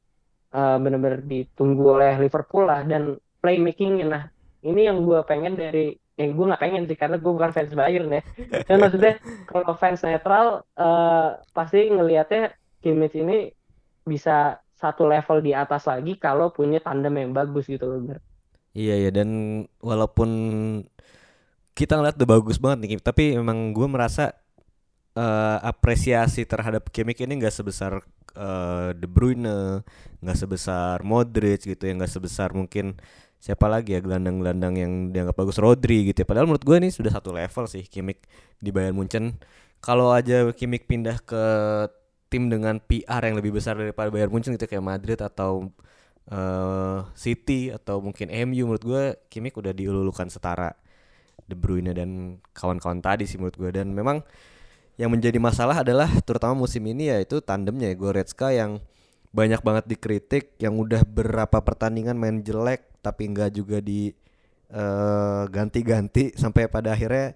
eh, 0.56 0.76
benar-benar 0.82 1.20
ditunggu 1.22 1.84
oleh 2.00 2.12
Liverpool 2.18 2.64
lah 2.66 2.82
dan 2.82 3.14
playmakingnya. 3.44 4.06
Nah 4.08 4.22
ini 4.64 4.80
yang 4.88 5.04
gue 5.06 5.20
pengen 5.28 5.54
dari 5.54 5.94
ya 6.12 6.28
gue 6.28 6.44
nggak 6.44 6.60
pengen 6.60 6.84
sih 6.84 6.98
karena 6.98 7.16
gue 7.16 7.32
bukan 7.32 7.52
fans 7.56 7.72
Bayern 7.72 8.12
ya. 8.12 8.22
Dan 8.68 8.84
maksudnya 8.84 9.16
kalau 9.48 9.72
fans 9.76 10.04
netral 10.04 10.66
eh, 10.76 11.28
pasti 11.56 11.88
ngelihatnya 11.88 12.52
Kimmich 12.82 13.16
ini 13.16 13.48
bisa 14.02 14.58
satu 14.74 15.06
level 15.06 15.38
di 15.46 15.54
atas 15.54 15.86
lagi 15.86 16.18
kalau 16.18 16.50
punya 16.50 16.82
tandem 16.82 17.14
yang 17.14 17.30
bagus 17.30 17.70
gitu 17.70 17.86
loh. 17.86 18.18
Iya 18.74 19.08
ya 19.08 19.10
dan 19.14 19.62
walaupun 19.78 20.30
kita 21.72 21.96
ngeliat 21.96 22.18
udah 22.20 22.28
bagus 22.28 22.58
banget 22.60 22.78
nih, 22.84 23.00
tapi 23.00 23.32
memang 23.38 23.72
gue 23.72 23.88
merasa 23.88 24.36
eh, 25.16 25.58
apresiasi 25.64 26.44
terhadap 26.44 26.90
Kimmich 26.92 27.24
ini 27.24 27.40
nggak 27.40 27.54
sebesar 27.54 28.02
eh, 28.36 28.90
De 28.92 29.08
Bruyne, 29.08 29.80
nggak 30.20 30.36
sebesar 30.36 31.00
Modric 31.00 31.64
gitu 31.64 31.82
ya, 31.86 31.96
nggak 31.96 32.12
sebesar 32.12 32.52
mungkin 32.52 32.98
siapa 33.42 33.66
lagi 33.66 33.98
ya 33.98 34.00
gelandang-gelandang 34.00 34.74
yang 34.78 34.92
dianggap 35.10 35.34
bagus 35.34 35.58
Rodri 35.58 36.06
gitu 36.06 36.22
ya. 36.22 36.26
Padahal 36.30 36.46
menurut 36.46 36.62
gue 36.62 36.76
ini 36.78 36.94
sudah 36.94 37.10
satu 37.10 37.34
level 37.34 37.66
sih 37.66 37.82
Kimmich 37.90 38.22
di 38.62 38.70
Bayern 38.70 38.94
Munchen. 38.94 39.34
Kalau 39.82 40.14
aja 40.14 40.46
Kimmich 40.54 40.86
pindah 40.86 41.18
ke 41.26 41.42
tim 42.30 42.46
dengan 42.46 42.78
PR 42.78 43.18
yang 43.26 43.34
lebih 43.42 43.58
besar 43.58 43.74
daripada 43.74 44.14
Bayern 44.14 44.30
Munchen 44.30 44.54
gitu 44.54 44.70
kayak 44.70 44.86
Madrid 44.86 45.18
atau 45.18 45.74
eh, 46.30 46.98
City 47.18 47.74
atau 47.74 47.98
mungkin 47.98 48.30
MU 48.30 48.62
menurut 48.70 48.84
gue 48.86 49.02
Kimmich 49.26 49.58
udah 49.58 49.74
diululukan 49.74 50.30
setara 50.30 50.70
De 51.42 51.58
Bruyne 51.58 51.90
dan 51.90 52.38
kawan-kawan 52.54 53.02
tadi 53.02 53.26
sih 53.26 53.42
menurut 53.42 53.58
gue 53.58 53.70
dan 53.74 53.90
memang 53.90 54.22
yang 55.02 55.10
menjadi 55.10 55.42
masalah 55.42 55.82
adalah 55.82 56.06
terutama 56.22 56.54
musim 56.54 56.86
ini 56.86 57.10
yaitu 57.10 57.42
tandemnya 57.42 57.90
ya 57.90 57.96
Goretzka 57.98 58.54
yang 58.54 58.78
banyak 59.34 59.64
banget 59.64 59.84
dikritik 59.90 60.54
yang 60.62 60.78
udah 60.78 61.02
berapa 61.02 61.58
pertandingan 61.58 62.14
main 62.14 62.44
jelek 62.44 62.91
tapi 63.02 63.28
enggak 63.28 63.50
juga 63.52 63.82
di 63.82 64.14
eh, 64.70 65.42
ganti-ganti 65.50 66.32
sampai 66.34 66.66
pada 66.66 66.94
akhirnya 66.94 67.34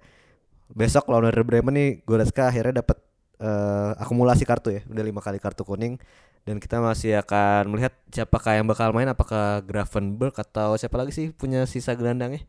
besok 0.69 1.07
lawan 1.07 1.29
Werder 1.29 1.45
Bremen 1.45 1.75
nih 1.75 1.91
Goretzka 2.03 2.49
akhirnya 2.49 2.81
dapat 2.81 2.99
eh, 3.39 3.91
akumulasi 3.99 4.43
kartu 4.43 4.71
ya 4.73 4.83
udah 4.87 5.05
lima 5.05 5.21
kali 5.21 5.39
kartu 5.39 5.63
kuning 5.63 5.99
dan 6.43 6.63
kita 6.63 6.79
masih 6.79 7.19
akan 7.19 7.67
melihat 7.69 7.91
siapakah 8.09 8.55
yang 8.55 8.67
bakal 8.67 8.95
main 8.95 9.11
apakah 9.11 9.61
Gravenberg 9.63 10.33
atau 10.33 10.79
siapa 10.79 10.95
lagi 10.97 11.11
sih 11.11 11.27
punya 11.31 11.67
sisa 11.67 11.93
gelandangnya 11.93 12.47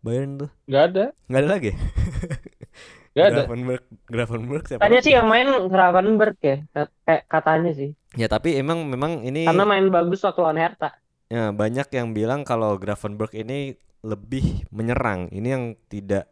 Bayern 0.00 0.40
tuh 0.40 0.50
Nggak 0.64 0.84
ada, 0.88 1.04
nggak 1.28 1.40
ada 1.40 1.48
lagi 1.50 1.70
nggak 3.12 3.26
ada. 3.26 3.42
Gravenberg 3.42 3.82
Gravenberg 4.06 4.64
siapa 4.64 4.80
Katanya 4.80 4.96
lagi? 4.96 5.06
sih 5.06 5.12
yang 5.12 5.26
main 5.26 5.48
Gravenberg 5.66 6.36
ya, 6.40 6.56
kayak 7.04 7.22
katanya 7.26 7.72
sih. 7.74 7.90
ya 8.12 8.26
tapi 8.26 8.56
emang 8.56 8.86
memang 8.86 9.22
ini 9.22 9.44
Karena 9.44 9.64
main 9.64 9.86
bagus 9.88 10.22
waktu 10.22 10.40
lawan 10.40 10.58
Hertha. 10.58 10.96
Ya, 11.30 11.54
banyak 11.54 11.86
yang 11.94 12.10
bilang 12.10 12.42
kalau 12.42 12.74
Gravenberg 12.74 13.30
ini 13.38 13.78
lebih 14.02 14.66
menyerang. 14.74 15.30
Ini 15.30 15.48
yang 15.54 15.64
tidak 15.86 16.26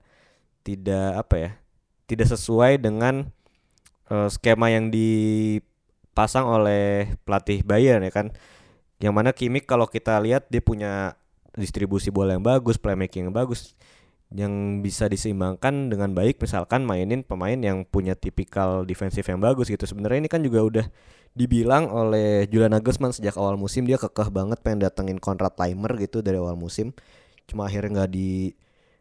tidak 0.66 1.22
apa 1.22 1.34
ya? 1.38 1.50
Tidak 2.10 2.26
sesuai 2.26 2.82
dengan 2.82 3.30
eh, 4.10 4.28
skema 4.28 4.74
yang 4.74 4.90
dipasang 4.90 6.50
oleh 6.50 7.14
pelatih 7.22 7.62
Bayern 7.62 8.02
ya 8.02 8.10
kan. 8.10 8.34
Yang 8.98 9.14
mana 9.14 9.30
Kimmich 9.30 9.70
kalau 9.70 9.86
kita 9.86 10.18
lihat 10.18 10.50
dia 10.50 10.58
punya 10.58 11.14
distribusi 11.54 12.10
bola 12.10 12.34
yang 12.34 12.42
bagus, 12.42 12.74
playmaking 12.74 13.30
yang 13.30 13.36
bagus 13.36 13.78
yang 14.28 14.84
bisa 14.84 15.08
diseimbangkan 15.08 15.88
dengan 15.88 16.12
baik 16.12 16.36
misalkan 16.36 16.84
mainin 16.84 17.24
pemain 17.24 17.56
yang 17.56 17.88
punya 17.88 18.12
tipikal 18.12 18.84
defensif 18.84 19.24
yang 19.24 19.40
bagus 19.40 19.72
gitu. 19.72 19.86
Sebenarnya 19.88 20.26
ini 20.26 20.30
kan 20.30 20.42
juga 20.44 20.60
udah 20.60 20.86
dibilang 21.36 21.90
oleh 21.92 22.48
Julian 22.48 22.72
Nagelsmann 22.76 23.14
sejak 23.14 23.36
awal 23.36 23.56
musim 23.60 23.84
dia 23.84 24.00
kekeh 24.00 24.28
banget 24.32 24.60
pengen 24.64 24.84
datengin 24.84 25.18
Konrad 25.18 25.54
Laimer 25.56 25.92
gitu 26.00 26.24
dari 26.24 26.40
awal 26.40 26.56
musim. 26.56 26.92
Cuma 27.48 27.66
akhirnya 27.66 28.04
nggak 28.04 28.10
di 28.12 28.52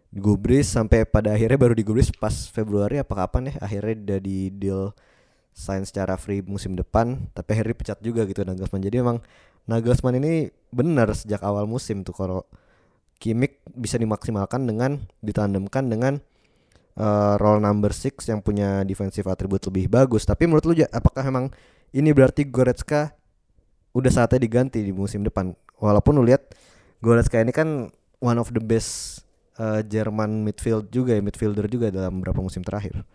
digubris 0.07 0.71
sampai 0.71 1.03
pada 1.03 1.36
akhirnya 1.36 1.59
baru 1.59 1.75
digubris 1.75 2.09
pas 2.15 2.32
Februari 2.47 2.95
apa 2.95 3.11
kapan 3.11 3.51
ya 3.51 3.53
akhirnya 3.59 3.93
udah 4.07 4.19
di 4.23 4.47
deal 4.55 4.95
sign 5.51 5.84
secara 5.84 6.15
free 6.15 6.39
musim 6.39 6.80
depan 6.80 7.28
tapi 7.36 7.57
akhirnya 7.57 7.75
dipecat 7.75 7.99
juga 7.99 8.23
gitu 8.23 8.45
Nagelsmann. 8.47 8.84
Jadi 8.86 8.97
emang 9.03 9.17
Nagelsmann 9.67 10.15
ini 10.15 10.47
benar 10.71 11.11
sejak 11.11 11.43
awal 11.43 11.67
musim 11.67 12.07
tuh 12.07 12.15
kalau 12.15 12.41
Kimmich 13.17 13.65
bisa 13.73 13.97
dimaksimalkan 13.97 14.69
dengan 14.69 15.01
ditandemkan 15.25 15.89
dengan 15.89 16.21
eh, 16.95 17.34
role 17.41 17.61
number 17.65 17.89
6 17.89 18.30
yang 18.30 18.39
punya 18.45 18.86
defensive 18.86 19.25
attribute 19.25 19.65
lebih 19.67 19.89
bagus. 19.89 20.23
Tapi 20.23 20.45
menurut 20.45 20.65
lu 20.69 20.73
apakah 20.93 21.25
memang 21.25 21.49
ini 21.95 22.09
berarti 22.11 22.43
Goretzka 22.47 23.15
udah 23.95 24.11
saatnya 24.11 24.43
diganti 24.43 24.83
di 24.83 24.91
musim 24.91 25.23
depan? 25.23 25.55
Walaupun 25.77 26.17
lu 26.17 26.25
lihat 26.27 26.53
Goretzka 26.99 27.39
ini 27.39 27.53
kan 27.53 27.88
one 28.19 28.38
of 28.41 28.49
the 28.49 28.61
best 28.61 29.21
eh, 29.61 29.85
Jerman 29.85 30.43
midfield 30.43 30.89
juga 30.89 31.13
ya, 31.13 31.21
midfielder 31.21 31.69
juga 31.69 31.93
dalam 31.93 32.19
beberapa 32.19 32.41
musim 32.41 32.65
terakhir. 32.65 33.05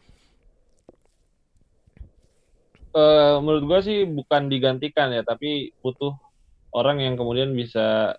Eh, 2.93 3.37
menurut 3.41 3.64
gua 3.64 3.81
sih 3.81 4.05
bukan 4.05 4.53
digantikan 4.53 5.09
ya, 5.16 5.25
tapi 5.25 5.73
butuh 5.81 6.12
orang 6.77 7.01
yang 7.01 7.16
kemudian 7.16 7.57
bisa 7.57 8.16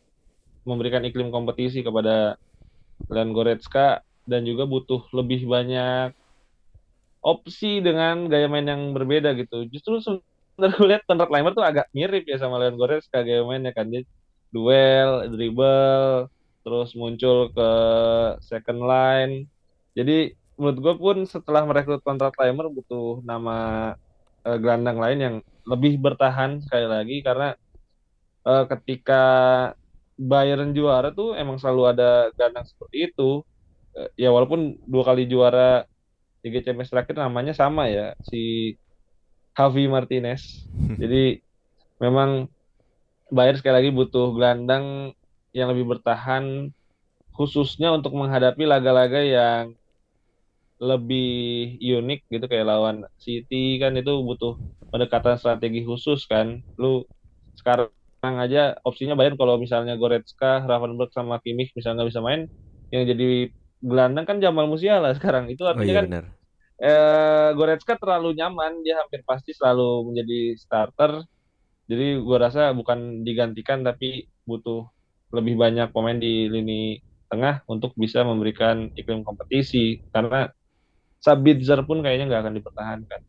memberikan 0.66 1.06
iklim 1.06 1.30
kompetisi 1.30 1.86
kepada 1.86 2.42
Leon 3.12 3.36
Goretzka 3.36 4.02
dan 4.24 4.48
juga 4.48 4.64
butuh 4.64 5.04
lebih 5.12 5.46
banyak 5.46 6.16
opsi 7.24 7.80
dengan 7.84 8.28
gaya 8.28 8.48
main 8.48 8.68
yang 8.68 8.96
berbeda 8.96 9.36
gitu. 9.36 9.68
Justru 9.68 10.00
sebenarnya 10.54 10.78
gue 10.78 10.88
lihat 10.94 11.04
Konrad 11.10 11.32
Laimer 11.34 11.54
tuh 11.58 11.66
agak 11.66 11.90
mirip 11.98 12.24
ya 12.30 12.38
sama 12.38 12.62
Leon 12.62 12.78
Goretzka 12.78 13.26
gaya 13.26 13.42
mainnya 13.42 13.74
kan 13.74 13.90
dia 13.90 14.06
duel, 14.54 15.34
dribble, 15.34 16.30
terus 16.62 16.94
muncul 16.94 17.50
ke 17.50 17.70
second 18.46 18.86
line. 18.86 19.50
Jadi 19.98 20.38
menurut 20.54 20.78
gue 20.78 20.94
pun 21.02 21.18
setelah 21.26 21.66
merekrut 21.66 22.06
Konrad 22.06 22.38
Laimer 22.38 22.70
butuh 22.70 23.26
nama 23.26 23.58
eh, 24.46 24.58
gelandang 24.62 25.02
lain 25.02 25.20
yang 25.20 25.36
lebih 25.66 25.98
bertahan 25.98 26.62
sekali 26.62 26.86
lagi 26.86 27.18
karena 27.26 27.58
eh, 28.46 28.66
ketika 28.70 29.24
Bayern 30.14 30.78
juara 30.78 31.10
tuh 31.10 31.34
emang 31.34 31.58
selalu 31.58 31.98
ada 31.98 32.30
gelandang 32.38 32.70
seperti 32.70 33.10
itu. 33.10 33.42
Eh, 33.98 34.10
ya 34.26 34.30
walaupun 34.30 34.78
dua 34.86 35.04
kali 35.10 35.26
juara 35.26 35.90
Liga 36.46 36.60
Champions 36.62 36.92
terakhir 36.94 37.18
namanya 37.18 37.58
sama 37.58 37.90
ya 37.90 38.14
si 38.30 38.76
Javi 39.54 39.86
Martinez. 39.90 40.66
Jadi 40.98 41.40
memang 42.02 42.50
Bayern 43.34 43.58
sekali 43.58 43.76
lagi 43.82 43.90
butuh 43.90 44.34
gelandang 44.38 45.16
yang 45.54 45.70
lebih 45.74 45.98
bertahan 45.98 46.70
khususnya 47.34 47.90
untuk 47.94 48.14
menghadapi 48.14 48.62
laga-laga 48.66 49.22
yang 49.22 49.74
lebih 50.78 51.80
unik 51.80 52.20
gitu 52.30 52.46
kayak 52.46 52.68
lawan 52.68 53.08
City 53.18 53.80
kan 53.82 53.96
itu 53.96 54.12
butuh 54.22 54.60
pendekatan 54.94 55.40
strategi 55.40 55.82
khusus 55.82 56.28
kan. 56.30 56.62
Lu 56.78 57.08
sekarang 57.58 57.90
aja 58.22 58.78
opsinya 58.86 59.18
Bayern 59.18 59.40
kalau 59.40 59.58
misalnya 59.58 59.98
Goretzka, 59.98 60.62
Gravenberg 60.64 61.10
sama 61.16 61.40
Kimmich 61.42 61.74
misalnya 61.74 62.04
nggak 62.04 62.12
bisa 62.14 62.22
main, 62.22 62.42
yang 62.94 63.04
jadi 63.08 63.50
gelandang 63.84 64.26
kan 64.30 64.38
Jamal 64.44 64.70
Musiala 64.70 65.12
sekarang. 65.18 65.50
Itu 65.50 65.66
Oh 65.74 65.74
artinya 65.74 65.94
iya 65.94 65.98
kan 66.00 66.06
benar. 66.08 66.26
Eh, 66.80 67.50
Goretzka 67.54 68.00
terlalu 68.00 68.38
nyaman, 68.38 68.82
dia 68.86 69.02
hampir 69.02 69.22
pasti 69.28 69.52
selalu 69.54 70.14
menjadi 70.14 70.58
starter. 70.58 71.12
Jadi 71.90 72.18
gua 72.24 72.48
rasa 72.50 72.72
bukan 72.72 73.28
digantikan 73.28 73.84
tapi 73.84 74.26
butuh 74.48 74.88
lebih 75.34 75.58
banyak 75.58 75.90
pemain 75.92 76.16
di 76.16 76.48
lini 76.48 77.02
tengah 77.28 77.66
untuk 77.66 77.98
bisa 77.98 78.22
memberikan 78.22 78.94
iklim 78.94 79.26
kompetisi 79.26 80.00
karena 80.14 80.48
Sabitzer 81.24 81.82
pun 81.88 82.04
kayaknya 82.04 82.30
nggak 82.30 82.42
akan 82.46 82.56
dipertahankan. 82.60 83.22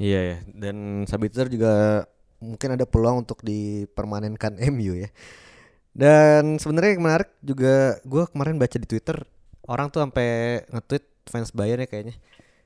Iya 0.00 0.20
ya, 0.24 0.36
dan 0.50 1.04
Sabitzer 1.04 1.52
juga 1.52 2.06
mungkin 2.42 2.74
ada 2.74 2.86
peluang 2.88 3.26
untuk 3.26 3.44
dipermanenkan 3.44 4.58
MU 4.74 4.94
ya. 4.98 5.10
Dan 5.92 6.56
sebenarnya 6.56 6.96
yang 6.96 7.04
menarik 7.04 7.30
juga 7.44 8.00
gue 8.02 8.24
kemarin 8.32 8.56
baca 8.56 8.76
di 8.80 8.88
Twitter 8.88 9.20
orang 9.68 9.92
tuh 9.92 10.00
sampai 10.00 10.62
nge-tweet 10.72 11.04
fans 11.28 11.52
Bayern 11.52 11.84
ya 11.84 11.88
kayaknya. 11.90 12.16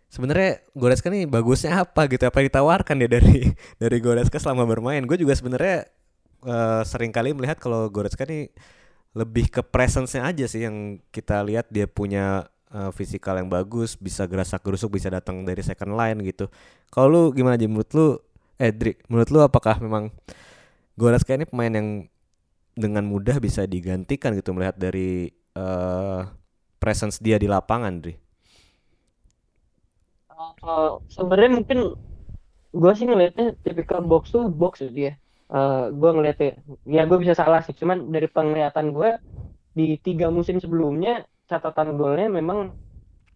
Sebenarnya 0.06 0.62
Goretzka 0.72 1.10
nih 1.10 1.26
bagusnya 1.26 1.82
apa 1.82 2.06
gitu 2.06 2.24
apa 2.24 2.38
yang 2.38 2.48
ditawarkan 2.48 2.96
ya 3.02 3.08
dari 3.10 3.50
dari 3.82 3.98
Goretzka 3.98 4.38
selama 4.38 4.64
bermain. 4.64 5.02
Gue 5.04 5.18
juga 5.18 5.34
sebenarnya 5.34 5.86
eh, 6.46 6.82
sering 6.86 7.10
kali 7.10 7.34
melihat 7.34 7.58
kalau 7.58 7.90
Goretzka 7.90 8.22
nih 8.24 8.48
lebih 9.16 9.48
ke 9.48 9.64
presence-nya 9.64 10.28
aja 10.28 10.44
sih 10.44 10.68
yang 10.68 11.00
kita 11.08 11.42
lihat 11.42 11.66
dia 11.72 11.90
punya 11.90 12.46
eh, 12.70 12.90
fisikal 12.94 13.34
yang 13.40 13.50
bagus, 13.50 13.98
bisa 13.98 14.24
gerasak 14.30 14.62
gerusuk, 14.62 14.94
bisa 14.94 15.10
datang 15.10 15.42
dari 15.42 15.60
second 15.64 15.98
line 15.98 16.22
gitu. 16.22 16.46
Kalau 16.94 17.06
lu 17.10 17.22
gimana 17.34 17.58
aja 17.58 17.66
menurut 17.66 17.90
lu 17.96 18.08
eh 18.56 18.72
menurut 19.10 19.28
lu 19.34 19.40
apakah 19.42 19.82
memang 19.82 20.14
Goretzka 20.96 21.36
ini 21.36 21.44
pemain 21.44 21.72
yang 21.72 21.88
dengan 22.76 23.04
mudah 23.04 23.36
bisa 23.40 23.64
digantikan 23.68 24.32
gitu 24.36 24.52
melihat 24.56 24.76
dari 24.78 25.28
eh 25.32 26.22
presence 26.76 27.18
dia 27.18 27.40
di 27.40 27.48
lapangan, 27.50 28.04
Dri? 28.04 28.25
Eh, 30.36 30.92
sebenarnya 31.08 31.50
mungkin 31.62 31.78
gue 32.76 32.92
sih 32.92 33.08
ngelihatnya 33.08 33.56
tipikal 33.64 34.04
box 34.04 34.36
to 34.36 34.52
box 34.52 34.84
ya 34.84 34.90
dia. 34.92 35.12
Eh 35.48 35.84
gue 35.96 36.10
ngelihatnya, 36.12 36.52
ya 36.84 37.02
gue 37.08 37.18
bisa 37.22 37.32
salah 37.32 37.64
sih. 37.64 37.72
Cuman 37.72 38.12
dari 38.12 38.28
penglihatan 38.28 38.92
gue 38.92 39.16
di 39.76 39.96
tiga 40.00 40.28
musim 40.28 40.60
sebelumnya 40.60 41.24
catatan 41.48 41.96
golnya 42.00 42.28
memang 42.28 42.72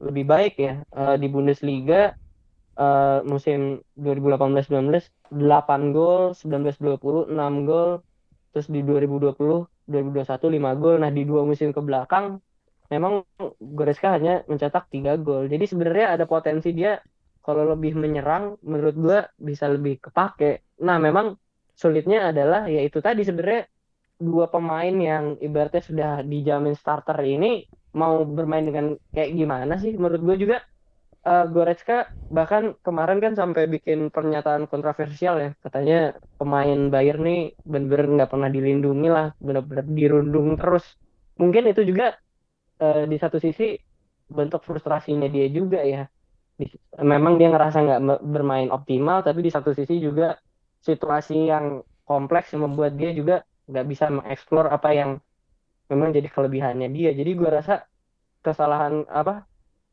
lebih 0.01 0.25
baik 0.25 0.55
ya 0.57 0.81
uh, 0.97 1.15
di 1.21 1.29
Bundesliga 1.29 2.17
uh, 2.81 3.21
musim 3.29 3.85
2018-19 4.01 4.89
8 5.31 5.95
gol, 5.95 6.33
19-20 6.33 7.29
6 7.31 7.69
gol, 7.69 7.91
terus 8.51 8.67
di 8.67 8.81
2020 8.83 9.69
2021 9.89 10.57
5 10.59 10.83
gol. 10.83 10.97
Nah, 11.01 11.11
di 11.13 11.23
dua 11.23 11.43
musim 11.47 11.71
ke 11.71 11.81
belakang 11.81 12.41
memang 12.91 13.23
Goreska 13.59 14.19
hanya 14.19 14.43
mencetak 14.51 14.91
3 14.91 15.17
gol. 15.23 15.47
Jadi 15.47 15.65
sebenarnya 15.71 16.19
ada 16.19 16.25
potensi 16.27 16.75
dia 16.75 16.99
kalau 17.41 17.65
lebih 17.73 17.97
menyerang 17.97 18.61
menurut 18.67 18.97
gua 18.99 19.19
bisa 19.39 19.71
lebih 19.71 20.03
kepake. 20.03 20.77
Nah, 20.85 21.01
memang 21.01 21.39
sulitnya 21.73 22.29
adalah 22.29 22.69
yaitu 22.69 23.01
tadi 23.01 23.25
sebenarnya 23.25 23.65
dua 24.21 24.53
pemain 24.53 24.93
yang 24.93 25.41
ibaratnya 25.41 25.81
sudah 25.81 26.11
dijamin 26.21 26.77
starter 26.77 27.17
ini 27.25 27.65
mau 27.97 28.21
bermain 28.23 28.69
dengan 28.69 28.87
kayak 29.17 29.33
gimana 29.33 29.81
sih 29.81 29.97
menurut 29.97 30.21
gue 30.21 30.37
juga 30.45 30.57
uh, 31.25 31.49
Goretzka 31.49 32.13
bahkan 32.29 32.77
kemarin 32.85 33.19
kan 33.19 33.33
sampai 33.33 33.67
bikin 33.67 34.13
pernyataan 34.13 34.69
kontroversial 34.69 35.41
ya 35.41 35.51
katanya 35.65 36.21
pemain 36.37 36.93
Bayern 36.93 37.25
nih 37.25 37.41
benar-benar 37.65 38.07
nggak 38.21 38.31
pernah 38.31 38.51
dilindungi 38.53 39.09
lah 39.09 39.33
benar-benar 39.41 39.87
dirundung 39.89 40.61
terus 40.61 40.85
mungkin 41.41 41.73
itu 41.73 41.83
juga 41.89 42.21
uh, 42.81 43.05
di 43.07 43.17
satu 43.21 43.37
sisi 43.37 43.77
bentuk 44.31 44.65
frustrasinya 44.65 45.29
dia 45.29 45.47
juga 45.53 45.85
ya. 45.85 46.09
Memang 47.01 47.41
dia 47.41 47.49
ngerasa 47.49 47.79
nggak 47.81 48.01
bermain 48.21 48.69
optimal 48.69 49.25
tapi 49.25 49.41
di 49.41 49.51
satu 49.53 49.73
sisi 49.73 49.97
juga 49.97 50.37
situasi 50.85 51.49
yang 51.49 51.81
kompleks 52.05 52.53
yang 52.53 52.69
membuat 52.69 52.97
dia 52.97 53.13
juga 53.17 53.45
nggak 53.71 53.87
bisa 53.87 54.11
mengeksplor 54.11 54.67
apa 54.69 54.89
yang 54.93 55.11
memang 55.89 56.11
jadi 56.13 56.29
kelebihannya 56.29 56.89
dia. 56.93 57.11
Jadi 57.17 57.31
gue 57.33 57.51
rasa 57.51 57.85
kesalahan 58.41 59.05
apa 59.09 59.45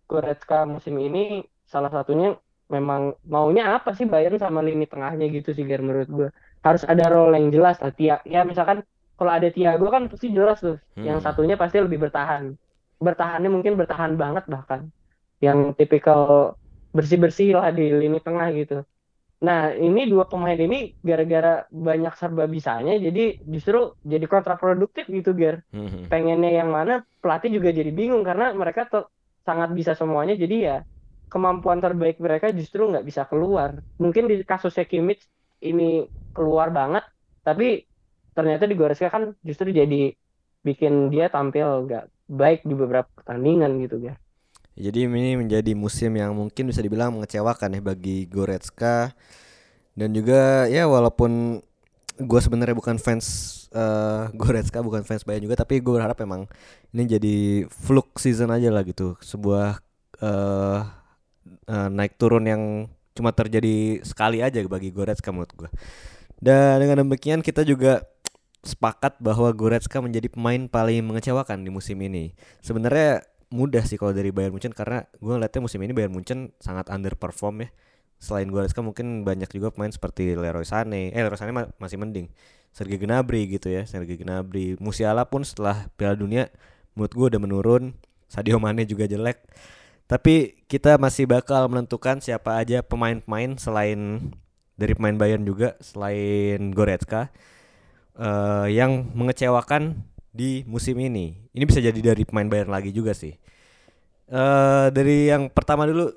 Goretzka 0.08 0.64
musim 0.64 0.96
ini 1.04 1.44
salah 1.68 1.92
satunya 1.92 2.36
memang 2.72 3.16
maunya 3.28 3.76
apa 3.76 3.96
sih 3.96 4.08
Bayern 4.08 4.40
sama 4.40 4.64
lini 4.64 4.88
tengahnya 4.88 5.28
gitu 5.32 5.56
sih 5.56 5.64
Ger 5.68 5.84
menurut 5.84 6.08
gue 6.08 6.30
harus 6.64 6.84
ada 6.84 7.08
role 7.08 7.36
yang 7.36 7.48
jelas. 7.52 7.80
Lah 7.80 7.92
Tia 7.96 8.20
ya 8.28 8.44
misalkan 8.44 8.84
kalau 9.18 9.32
ada 9.34 9.50
Tiago 9.50 9.88
kan 9.90 10.12
pasti 10.12 10.30
jelas 10.30 10.62
tuh. 10.62 10.78
Hmm. 11.00 11.06
yang 11.06 11.20
satunya 11.24 11.58
pasti 11.58 11.82
lebih 11.82 12.08
bertahan 12.08 12.54
bertahannya 12.98 13.50
mungkin 13.50 13.78
bertahan 13.78 14.18
banget 14.18 14.46
bahkan. 14.50 14.90
Yang 15.38 15.78
tipikal 15.78 16.54
bersih-bersih 16.96 17.58
lah 17.58 17.70
di 17.70 17.94
lini 17.94 18.18
tengah 18.22 18.50
gitu. 18.58 18.82
Nah 19.38 19.70
ini 19.70 20.10
dua 20.10 20.26
pemain 20.26 20.58
ini 20.58 20.98
gara-gara 20.98 21.70
banyak 21.70 22.14
serba 22.18 22.50
bisanya 22.50 22.98
jadi 22.98 23.38
justru 23.46 23.94
jadi 24.02 24.26
kontraproduktif 24.26 25.06
gitu 25.06 25.38
Ger. 25.38 25.62
Hmm. 25.70 26.10
pengennya 26.10 26.58
yang 26.58 26.74
mana 26.74 27.06
pelatih 27.22 27.54
juga 27.54 27.70
jadi 27.70 27.94
bingung 27.94 28.26
karena 28.26 28.50
mereka 28.58 28.90
sangat 29.46 29.70
bisa 29.78 29.94
semuanya 29.94 30.34
jadi 30.34 30.56
ya 30.58 30.78
kemampuan 31.30 31.78
terbaik 31.78 32.18
mereka 32.18 32.50
justru 32.50 32.90
nggak 32.90 33.06
bisa 33.06 33.30
keluar. 33.30 33.78
Mungkin 34.02 34.26
di 34.26 34.42
kasusnya 34.42 34.90
Kimmich 34.90 35.22
ini 35.62 36.02
keluar 36.34 36.74
banget 36.74 37.06
tapi 37.46 37.86
ternyata 38.34 38.66
di 38.66 38.74
Goretzka 38.74 39.14
kan 39.14 39.38
justru 39.46 39.70
jadi 39.70 40.18
bikin 40.66 41.14
dia 41.14 41.30
tampil 41.30 41.86
nggak 41.86 42.06
baik 42.28 42.68
di 42.68 42.76
beberapa 42.76 43.08
pertandingan 43.16 43.80
gitu 43.84 43.98
ya 44.04 44.16
jadi 44.78 45.10
ini 45.10 45.42
menjadi 45.42 45.74
musim 45.74 46.14
yang 46.14 46.38
mungkin 46.38 46.70
bisa 46.70 46.86
dibilang 46.86 47.10
mengecewakan 47.18 47.74
ya 47.74 47.82
bagi 47.82 48.30
Goretzka. 48.30 49.18
Dan 49.98 50.14
juga 50.14 50.70
ya 50.70 50.86
walaupun 50.86 51.66
gue 52.22 52.40
sebenarnya 52.42 52.78
bukan 52.78 53.02
fans 53.02 53.26
uh, 53.74 54.30
Goretzka 54.38 54.86
bukan 54.86 55.02
fans 55.02 55.26
Bayern 55.26 55.50
juga 55.50 55.58
tapi 55.58 55.82
gue 55.82 55.90
berharap 55.90 56.22
emang 56.22 56.46
ini 56.94 57.10
jadi 57.10 57.38
fluke 57.74 58.22
season 58.22 58.54
aja 58.54 58.70
lah 58.70 58.86
gitu. 58.86 59.18
Sebuah 59.18 59.82
uh, 60.22 60.80
uh, 61.66 61.90
naik 61.90 62.22
turun 62.22 62.46
yang 62.46 62.64
cuma 63.18 63.34
terjadi 63.34 64.06
sekali 64.06 64.46
aja 64.46 64.62
bagi 64.70 64.94
Goretzka 64.94 65.34
menurut 65.34 65.50
gue 65.58 65.70
dan 66.38 66.78
dengan 66.78 67.02
demikian 67.02 67.42
kita 67.42 67.66
juga 67.66 68.06
sepakat 68.66 69.20
bahwa 69.22 69.50
Goretzka 69.54 70.02
menjadi 70.02 70.32
pemain 70.32 70.70
paling 70.70 71.04
mengecewakan 71.06 71.62
di 71.66 71.70
musim 71.70 71.98
ini. 72.02 72.34
Sebenarnya 72.62 73.26
mudah 73.48 73.84
sih 73.88 73.96
kalau 73.96 74.12
dari 74.12 74.34
Bayern 74.34 74.52
Munchen 74.52 74.76
karena 74.76 75.08
gue 75.18 75.34
ngeliatnya 75.34 75.62
musim 75.64 75.80
ini 75.84 75.94
Bayern 75.96 76.14
Munchen 76.14 76.52
sangat 76.60 76.92
underperform 76.92 77.68
ya. 77.68 77.70
Selain 78.18 78.50
Goretzka 78.50 78.82
mungkin 78.82 79.22
banyak 79.22 79.48
juga 79.54 79.70
pemain 79.70 79.94
seperti 79.94 80.34
Leroy 80.34 80.66
Sané. 80.66 81.14
Eh 81.14 81.22
Leroy 81.22 81.38
Sané 81.38 81.54
ma 81.54 81.70
masih 81.78 82.02
mending. 82.02 82.28
Sergei 82.74 83.02
Gnabry 83.02 83.50
gitu 83.50 83.74
ya 83.74 83.86
Sergei 83.86 84.18
Gnabry. 84.18 84.78
Musiala 84.82 85.26
pun 85.26 85.46
setelah 85.46 85.90
Piala 85.96 86.18
Dunia 86.18 86.50
menurut 86.98 87.14
gue 87.14 87.26
udah 87.36 87.42
menurun. 87.42 87.84
Sadio 88.28 88.60
Mane 88.60 88.84
juga 88.84 89.08
jelek. 89.08 89.40
Tapi 90.08 90.64
kita 90.72 91.00
masih 91.00 91.28
bakal 91.28 91.68
menentukan 91.68 92.20
siapa 92.20 92.60
aja 92.60 92.84
pemain-pemain 92.84 93.56
selain 93.60 94.32
dari 94.80 94.94
pemain 94.96 95.16
Bayern 95.16 95.44
juga 95.44 95.76
selain 95.84 96.72
Goretzka 96.72 97.32
uh, 98.18 98.68
yang 98.68 99.14
mengecewakan 99.14 100.04
di 100.34 100.62
musim 100.70 100.98
ini. 101.02 101.38
Ini 101.54 101.64
bisa 101.66 101.82
jadi 101.82 101.98
dari 101.98 102.22
pemain 102.26 102.46
Bayern 102.46 102.70
lagi 102.70 102.94
juga 102.94 103.14
sih. 103.18 103.34
Uh, 104.28 104.92
dari 104.92 105.32
yang 105.32 105.48
pertama 105.50 105.88
dulu 105.88 106.12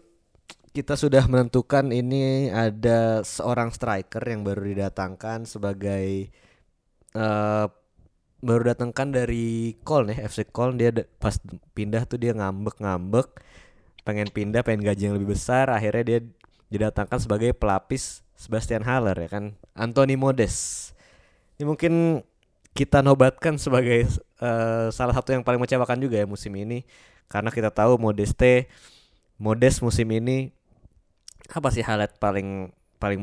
kita 0.75 0.99
sudah 0.99 1.23
menentukan 1.31 1.95
ini 1.95 2.51
ada 2.51 3.23
seorang 3.23 3.71
striker 3.71 4.23
yang 4.23 4.43
baru 4.43 4.67
didatangkan 4.67 5.47
sebagai 5.47 6.31
uh, 7.15 7.71
baru 8.41 8.75
datangkan 8.75 9.15
dari 9.15 9.79
Köln 9.85 10.11
ya 10.11 10.27
FC 10.27 10.49
Köln 10.49 10.81
dia 10.81 10.91
pas 11.21 11.39
pindah 11.77 12.03
tuh 12.09 12.19
dia 12.19 12.35
ngambek-ngambek 12.35 13.29
pengen 14.03 14.29
pindah 14.33 14.65
pengen 14.65 14.83
gaji 14.83 15.11
yang 15.11 15.17
lebih 15.17 15.35
besar. 15.39 15.71
Akhirnya 15.71 16.03
dia 16.03 16.21
didatangkan 16.71 17.19
sebagai 17.19 17.51
pelapis 17.55 18.23
Sebastian 18.39 18.87
Haller 18.87 19.19
ya 19.19 19.29
kan 19.29 19.45
Anthony 19.75 20.15
Modes 20.15 20.91
ini 21.61 21.69
mungkin 21.69 22.25
kita 22.73 23.05
nobatkan 23.05 23.61
sebagai 23.61 24.09
uh, 24.41 24.89
salah 24.89 25.13
satu 25.13 25.37
yang 25.37 25.45
paling 25.45 25.61
mengecewakan 25.61 26.01
juga 26.01 26.17
ya 26.17 26.25
musim 26.25 26.57
ini. 26.57 26.89
Karena 27.29 27.53
kita 27.53 27.69
tahu 27.69 28.01
Modeste 28.01 28.73
Modes 29.37 29.85
musim 29.85 30.09
ini 30.09 30.49
apa 31.53 31.69
sih 31.69 31.85
highlight 31.85 32.17
paling 32.17 32.73
paling 32.97 33.21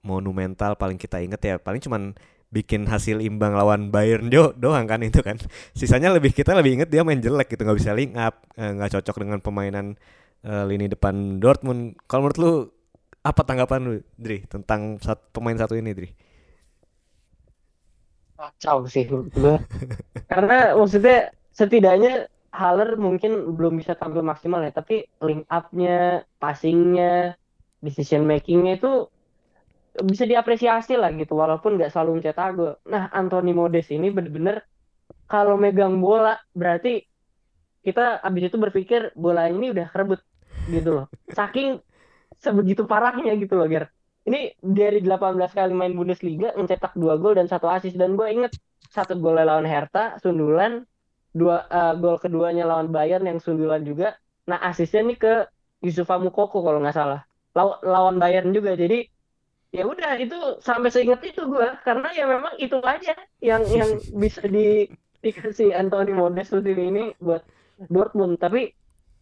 monumental 0.00 0.72
paling 0.80 0.96
kita 0.96 1.20
inget 1.20 1.40
ya? 1.44 1.54
Paling 1.60 1.84
cuman 1.84 2.16
bikin 2.48 2.88
hasil 2.88 3.20
imbang 3.20 3.52
lawan 3.52 3.92
Bayern 3.92 4.32
do 4.32 4.56
doang 4.56 4.88
kan 4.88 5.04
itu 5.04 5.20
kan. 5.20 5.36
Sisanya 5.76 6.08
lebih 6.08 6.32
kita 6.32 6.56
lebih 6.56 6.80
inget 6.80 6.88
dia 6.88 7.04
main 7.04 7.20
jelek 7.20 7.52
gitu 7.52 7.60
nggak 7.60 7.76
bisa 7.76 7.92
link 7.92 8.16
up 8.16 8.40
eh, 8.56 8.72
nggak 8.72 8.88
cocok 8.96 9.20
dengan 9.20 9.44
permainan 9.44 10.00
uh, 10.48 10.64
lini 10.64 10.88
depan 10.88 11.44
Dortmund. 11.44 12.00
Kalau 12.08 12.24
menurut 12.24 12.40
lu 12.40 12.52
apa 13.20 13.44
tanggapan 13.44 13.84
lu 13.84 13.94
Dri 14.16 14.48
tentang 14.48 14.96
satu, 15.04 15.28
pemain 15.28 15.60
satu 15.60 15.76
ini 15.76 15.92
Dri 15.92 16.25
kacau 18.36 18.84
sih 18.84 19.08
gue 19.08 19.56
karena 20.28 20.76
maksudnya 20.76 21.32
setidaknya 21.56 22.28
Haller 22.56 22.96
mungkin 22.96 23.52
belum 23.52 23.76
bisa 23.76 23.92
tampil 23.96 24.24
maksimal 24.24 24.64
ya 24.64 24.72
tapi 24.72 25.04
link 25.20 25.44
upnya 25.48 26.24
passingnya 26.40 27.36
decision 27.84 28.24
makingnya 28.24 28.80
itu 28.80 29.08
bisa 30.04 30.28
diapresiasi 30.28 30.96
lah 30.96 31.12
gitu 31.16 31.36
walaupun 31.36 31.80
nggak 31.80 31.88
selalu 31.88 32.20
mencetak 32.20 32.48
gol. 32.52 32.76
Nah 32.84 33.08
Anthony 33.12 33.56
Modest 33.56 33.88
ini 33.92 34.12
bener-bener 34.12 34.60
kalau 35.24 35.56
megang 35.56 35.96
bola 35.96 36.36
berarti 36.52 37.00
kita 37.80 38.20
abis 38.20 38.52
itu 38.52 38.56
berpikir 38.60 39.14
bola 39.16 39.48
ini 39.48 39.72
udah 39.72 39.88
kerebut 39.88 40.20
gitu 40.68 40.90
loh. 40.92 41.06
Saking 41.32 41.80
sebegitu 42.36 42.84
parahnya 42.84 43.32
gitu 43.40 43.56
loh 43.56 43.68
Ger. 43.70 43.88
Ini 44.26 44.58
dari 44.58 44.98
18 44.98 45.38
kali 45.54 45.70
main 45.70 45.94
Bundesliga 45.94 46.50
mencetak 46.58 46.98
dua 46.98 47.14
gol 47.14 47.38
dan 47.38 47.46
satu 47.46 47.70
assist. 47.70 47.94
Dan 47.94 48.18
gue 48.18 48.26
inget 48.26 48.58
satu 48.90 49.14
gol 49.22 49.38
lawan 49.38 49.62
Hertha 49.62 50.18
sundulan 50.18 50.82
dua 51.30 51.62
uh, 51.70 51.94
gol 51.94 52.18
keduanya 52.18 52.66
lawan 52.66 52.90
Bayern 52.90 53.22
yang 53.22 53.38
sundulan 53.38 53.86
juga. 53.86 54.18
Nah 54.50 54.58
asisnya 54.66 55.06
nih 55.06 55.18
ke 55.20 55.32
Yusufa 55.78 56.18
Mukoko 56.18 56.66
kalau 56.66 56.82
nggak 56.82 56.96
salah. 56.98 57.22
Law 57.54 57.78
lawan 57.86 58.18
Bayern 58.18 58.50
juga. 58.50 58.74
Jadi 58.74 59.06
ya 59.70 59.86
udah 59.86 60.18
itu 60.18 60.58
sampai 60.58 60.90
seingat 60.90 61.22
itu 61.22 61.46
gue 61.46 61.68
karena 61.86 62.08
ya 62.10 62.24
memang 62.24 62.54
itu 62.58 62.78
aja 62.82 63.14
yang 63.38 63.62
yang 63.70 63.90
bisa 64.22 64.42
di 64.50 64.90
dikasih 65.22 65.70
Anthony 65.70 66.10
Modest 66.16 66.50
musim 66.50 66.74
ini 66.74 67.14
buat 67.22 67.46
Dortmund. 67.78 68.42
Tapi 68.42 68.74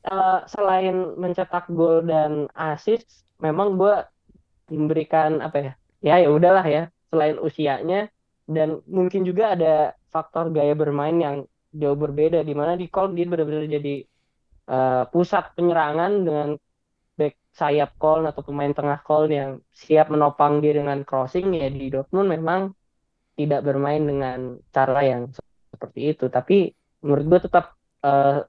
uh, 0.08 0.48
selain 0.48 1.12
mencetak 1.20 1.68
gol 1.68 2.08
dan 2.08 2.48
assist 2.56 3.28
memang 3.42 3.76
gue 3.76 4.13
memberikan 4.70 5.40
apa 5.44 5.56
ya 5.60 5.72
ya 6.04 6.14
ya 6.24 6.28
udahlah 6.32 6.66
ya 6.66 6.82
selain 7.08 7.36
usianya 7.40 8.08
dan 8.44 8.84
mungkin 8.88 9.24
juga 9.24 9.56
ada 9.56 9.96
faktor 10.12 10.52
gaya 10.52 10.76
bermain 10.76 11.16
yang 11.16 11.36
jauh 11.74 11.98
berbeda 11.98 12.44
di 12.44 12.54
mana 12.54 12.76
di 12.78 12.86
call 12.86 13.16
dia 13.16 13.26
benar-benar 13.26 13.66
jadi 13.66 14.04
uh, 14.70 15.04
pusat 15.10 15.56
penyerangan 15.56 16.12
dengan 16.22 16.48
sayap 17.54 17.94
call 18.02 18.26
atau 18.26 18.42
pemain 18.42 18.74
tengah 18.74 18.98
call 19.06 19.30
yang 19.30 19.62
siap 19.70 20.10
menopang 20.10 20.58
dia 20.58 20.74
dengan 20.74 21.06
crossing 21.06 21.54
ya 21.54 21.70
di 21.70 21.86
Dortmund 21.86 22.34
memang 22.34 22.74
tidak 23.38 23.62
bermain 23.62 24.02
dengan 24.02 24.58
cara 24.74 25.00
yang 25.06 25.30
seperti 25.70 26.14
itu. 26.14 26.26
Tapi 26.26 26.74
menurut 27.06 27.24
gue 27.30 27.40
tetap 27.46 27.78
uh, 28.02 28.42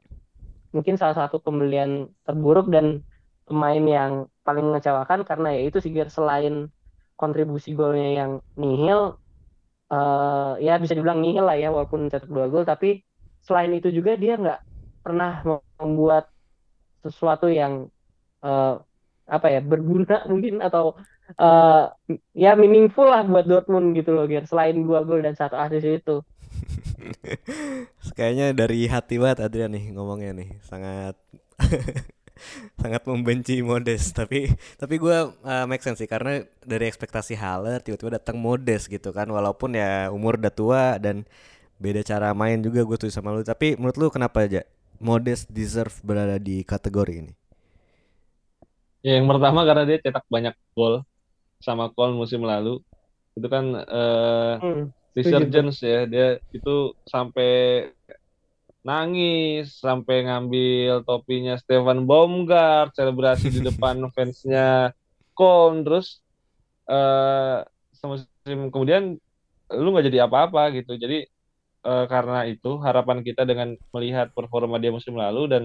mungkin 0.73 0.97
salah 0.97 1.13
satu 1.13 1.37
pembelian 1.37 2.09
terburuk 2.25 2.73
dan 2.73 3.05
pemain 3.45 3.83
yang 3.85 4.11
paling 4.41 4.65
mengecewakan 4.65 5.21
karena 5.25 5.53
ya 5.53 5.61
itu 5.69 5.77
sih 5.81 5.93
selain 6.09 6.69
kontribusi 7.15 7.77
golnya 7.77 8.09
yang 8.25 8.31
nihil 8.59 9.21
eh 9.85 10.53
ya 10.65 10.81
bisa 10.81 10.97
dibilang 10.97 11.21
nihil 11.21 11.45
lah 11.45 11.53
ya 11.55 11.69
walaupun 11.69 12.09
cetak 12.09 12.25
dua 12.25 12.49
gol 12.49 12.65
tapi 12.65 13.05
selain 13.45 13.69
itu 13.77 13.93
juga 13.93 14.17
dia 14.17 14.33
nggak 14.35 14.59
pernah 15.05 15.45
membuat 15.77 16.25
sesuatu 17.05 17.45
yang 17.45 17.85
eh, 18.41 18.73
apa 19.25 19.47
ya 19.49 19.61
berguna 19.61 20.25
mungkin 20.31 20.65
atau 20.65 20.97
eh, 21.37 21.85
ya 22.33 22.57
meaningful 22.57 23.05
lah 23.05 23.21
buat 23.29 23.45
Dortmund 23.45 23.93
gitu 23.93 24.17
loh 24.17 24.25
Ger 24.25 24.49
selain 24.49 24.81
dua 24.81 25.05
gol 25.05 25.21
dan 25.21 25.37
satu 25.37 25.53
assist 25.53 25.85
itu. 25.85 26.25
Kayaknya 28.17 28.57
dari 28.57 28.89
hati 28.89 29.21
banget 29.21 29.45
Adrian 29.45 29.69
nih 29.69 29.93
ngomongnya 29.93 30.33
nih 30.33 30.49
sangat 30.65 31.13
sangat 32.81 33.03
membenci 33.09 33.59
Modest. 33.65 34.15
Tapi 34.19 34.51
tapi 34.81 34.95
gue 35.03 35.17
uh, 35.31 35.65
make 35.69 35.83
sense 35.85 35.99
sih 36.01 36.09
karena 36.09 36.43
dari 36.63 36.85
ekspektasi 36.91 37.33
Haller 37.39 37.79
tiba-tiba 37.83 38.17
datang 38.19 38.37
Modest 38.39 38.87
gitu 38.91 39.09
kan. 39.15 39.27
Walaupun 39.31 39.75
ya 39.77 40.09
umur 40.13 40.37
udah 40.41 40.53
tua 40.53 40.83
dan 41.01 41.25
beda 41.83 42.01
cara 42.05 42.31
main 42.37 42.59
juga 42.63 42.81
gue 42.87 42.97
tuh 42.99 43.11
sama 43.13 43.35
lu. 43.35 43.43
Tapi 43.45 43.75
menurut 43.79 43.97
lu 43.99 44.07
kenapa 44.13 44.45
aja 44.47 44.63
Modest 45.01 45.51
deserve 45.51 45.95
berada 46.05 46.37
di 46.39 46.63
kategori 46.63 47.15
ini? 47.23 47.33
Ya, 49.05 49.11
yang 49.21 49.27
pertama 49.31 49.59
karena 49.67 49.83
dia 49.89 49.97
cetak 50.05 50.25
banyak 50.35 50.53
gol 50.75 50.93
sama 51.65 51.85
Köln 51.95 52.13
musim 52.21 52.41
lalu. 52.51 52.69
Itu 53.37 53.47
kan 53.55 53.65
eh, 53.97 54.53
Hmm, 54.59 54.91
resurgence 55.17 55.77
ya, 55.91 55.97
dia 56.11 56.25
itu 56.57 56.69
sampai 57.13 57.47
nangis, 58.85 59.81
sampai 59.81 60.29
ngambil 60.29 61.01
topinya 61.09 61.57
Stefan 61.57 62.05
Baumgart, 62.05 62.93
selebrasi 62.93 63.49
di 63.49 63.61
depan 63.65 63.97
fansnya 64.15 64.93
Köln, 65.33 65.81
terus 65.81 66.21
eh 66.85 67.65
semusim 67.97 68.69
kemudian 68.69 69.17
lu 69.73 69.87
nggak 69.89 70.05
jadi 70.13 70.29
apa-apa 70.29 70.69
gitu. 70.77 70.93
Jadi 71.01 71.25
eh, 71.85 72.05
karena 72.05 72.45
itu 72.45 72.77
harapan 72.85 73.25
kita 73.25 73.43
dengan 73.49 73.73
melihat 73.89 74.29
performa 74.37 74.77
dia 74.77 74.93
musim 74.93 75.17
lalu 75.17 75.49
dan 75.49 75.63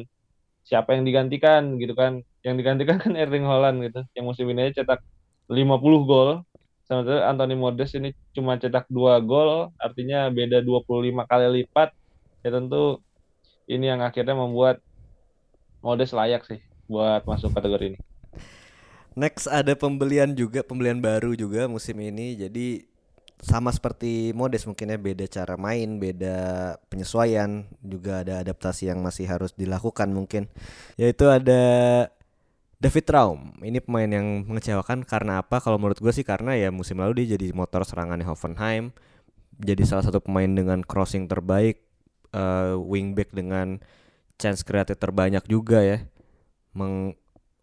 siapa 0.65 0.97
yang 0.97 1.05
digantikan 1.05 1.77
gitu 1.77 1.93
kan. 1.93 2.25
Yang 2.41 2.55
digantikan 2.65 2.97
kan 2.97 3.13
Erling 3.21 3.45
Haaland 3.45 3.85
gitu. 3.85 4.01
Yang 4.17 4.25
musim 4.33 4.47
ini 4.49 4.73
aja 4.73 4.81
cetak 4.83 5.05
50 5.53 6.09
gol. 6.09 6.31
Sementara 6.89 7.29
Anthony 7.31 7.55
Modest 7.55 7.95
ini 7.95 8.11
cuma 8.35 8.59
cetak 8.59 8.91
2 8.91 9.23
gol, 9.23 9.71
artinya 9.79 10.27
beda 10.27 10.59
25 10.65 11.23
kali 11.29 11.47
lipat. 11.63 11.95
Ya 12.43 12.51
tentu 12.51 12.99
ini 13.67 13.91
yang 13.91 14.01
akhirnya 14.05 14.37
membuat 14.37 14.81
Modest 15.81 16.13
layak 16.13 16.45
sih 16.45 16.61
buat 16.93 17.25
masuk 17.25 17.57
kategori 17.57 17.97
ini. 17.97 17.99
Next 19.17 19.49
ada 19.49 19.73
pembelian 19.73 20.37
juga 20.37 20.61
pembelian 20.61 21.01
baru 21.01 21.33
juga 21.33 21.65
musim 21.73 21.97
ini. 22.05 22.37
Jadi 22.37 22.85
sama 23.41 23.73
seperti 23.73 24.37
Modest 24.37 24.69
mungkin 24.69 24.93
ya 24.93 25.01
beda 25.01 25.25
cara 25.25 25.57
main 25.57 25.97
beda 25.97 26.77
penyesuaian 26.93 27.65
juga 27.81 28.21
ada 28.21 28.45
adaptasi 28.45 28.93
yang 28.93 29.01
masih 29.01 29.25
harus 29.25 29.57
dilakukan 29.57 30.13
mungkin. 30.13 30.53
Yaitu 31.01 31.33
ada 31.33 31.65
David 32.77 33.07
Raum. 33.09 33.57
Ini 33.65 33.81
pemain 33.81 34.09
yang 34.13 34.45
mengecewakan 34.45 35.09
karena 35.09 35.41
apa? 35.41 35.65
Kalau 35.65 35.81
menurut 35.81 35.97
gue 35.97 36.13
sih 36.13 36.29
karena 36.29 36.61
ya 36.61 36.69
musim 36.69 37.01
lalu 37.01 37.25
dia 37.25 37.41
jadi 37.41 37.57
motor 37.57 37.89
serangannya 37.89 38.29
Hoffenheim 38.29 38.93
jadi 39.61 39.83
salah 39.85 40.05
satu 40.09 40.25
pemain 40.25 40.49
dengan 40.49 40.81
crossing 40.81 41.29
terbaik 41.29 41.85
eh, 42.35 42.75
wingback 42.77 43.31
dengan 43.35 43.79
chance 44.41 44.65
kreatif 44.65 44.97
terbanyak 44.97 45.45
juga 45.47 45.85
ya. 45.85 45.99
Meng 46.73 47.15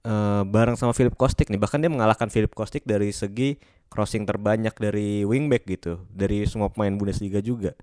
eh, 0.06 0.44
bareng 0.46 0.78
sama 0.78 0.94
Philip 0.94 1.16
Kostik 1.18 1.50
nih. 1.50 1.60
Bahkan 1.60 1.80
dia 1.84 1.92
mengalahkan 1.92 2.30
Philip 2.30 2.52
Kostik 2.54 2.86
dari 2.86 3.10
segi 3.12 3.58
crossing 3.88 4.28
terbanyak 4.28 4.76
dari 4.78 5.24
wingback 5.24 5.64
gitu. 5.68 6.04
Dari 6.12 6.44
semua 6.46 6.70
pemain 6.70 6.94
Bundesliga 6.96 7.40
juga. 7.40 7.74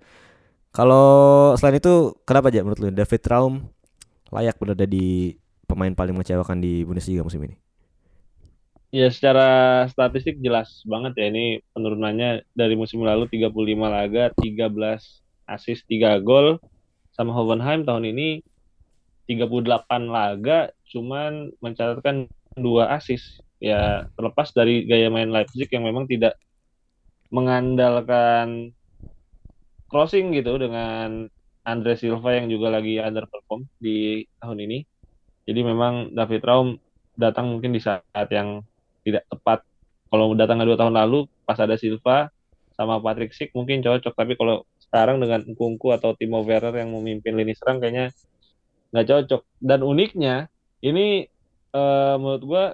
Kalau 0.74 1.54
selain 1.54 1.78
itu 1.78 2.18
kenapa 2.26 2.50
aja 2.50 2.66
menurut 2.66 2.80
lu? 2.82 2.90
David 2.90 3.22
Raum 3.30 3.54
layak 4.34 4.58
berada 4.58 4.82
di 4.82 5.38
pemain 5.70 5.94
paling 5.94 6.14
mengecewakan 6.14 6.58
di 6.58 6.82
Bundesliga 6.82 7.22
musim 7.22 7.46
ini? 7.46 7.56
Ya 8.94 9.10
secara 9.10 9.82
statistik 9.90 10.38
jelas 10.38 10.82
banget 10.86 11.18
ya. 11.18 11.26
Ini 11.30 11.66
penurunannya 11.74 12.46
dari 12.54 12.78
musim 12.78 13.02
lalu 13.02 13.26
35 13.26 13.50
laga, 13.90 14.30
13 14.38 14.70
assist, 15.50 15.82
3 15.90 16.22
gol 16.22 16.62
sama 17.14 17.30
Hoffenheim 17.32 17.86
tahun 17.86 18.10
ini 18.10 18.42
38 19.30 19.88
laga 20.10 20.74
cuman 20.90 21.54
mencatatkan 21.62 22.28
2 22.58 22.94
assist. 22.94 23.40
Ya 23.62 24.10
terlepas 24.18 24.52
dari 24.52 24.84
gaya 24.84 25.08
main 25.08 25.32
Leipzig 25.32 25.70
yang 25.72 25.88
memang 25.88 26.04
tidak 26.04 26.36
mengandalkan 27.32 28.76
crossing 29.88 30.34
gitu 30.36 30.60
dengan 30.60 31.30
Andre 31.64 31.96
Silva 31.96 32.36
yang 32.36 32.52
juga 32.52 32.68
lagi 32.68 33.00
underperform 33.00 33.64
di 33.80 34.28
tahun 34.42 34.58
ini. 34.68 34.78
Jadi 35.48 35.60
memang 35.64 36.12
David 36.12 36.42
Raum 36.44 36.76
datang 37.16 37.48
mungkin 37.48 37.72
di 37.72 37.80
saat 37.80 38.28
yang 38.28 38.60
tidak 39.06 39.24
tepat. 39.32 39.64
Kalau 40.12 40.36
datangnya 40.36 40.68
dua 40.68 40.78
tahun 40.78 40.94
lalu 40.94 41.24
pas 41.48 41.56
ada 41.56 41.80
Silva 41.80 42.28
sama 42.76 43.00
Patrick 43.00 43.32
Schick 43.32 43.54
mungkin 43.56 43.80
cocok. 43.80 44.12
Tapi 44.12 44.36
kalau 44.36 44.68
sekarang 44.94 45.18
dengan 45.18 45.42
Nkunku 45.42 45.90
atau 45.90 46.14
Timo 46.14 46.46
Werner 46.46 46.70
yang 46.78 46.94
memimpin 46.94 47.34
lini 47.34 47.50
serang 47.58 47.82
kayaknya 47.82 48.14
nggak 48.94 49.06
cocok. 49.10 49.42
Dan 49.58 49.82
uniknya 49.82 50.46
ini 50.86 51.26
eh, 51.74 52.14
menurut 52.14 52.42
gua 52.46 52.64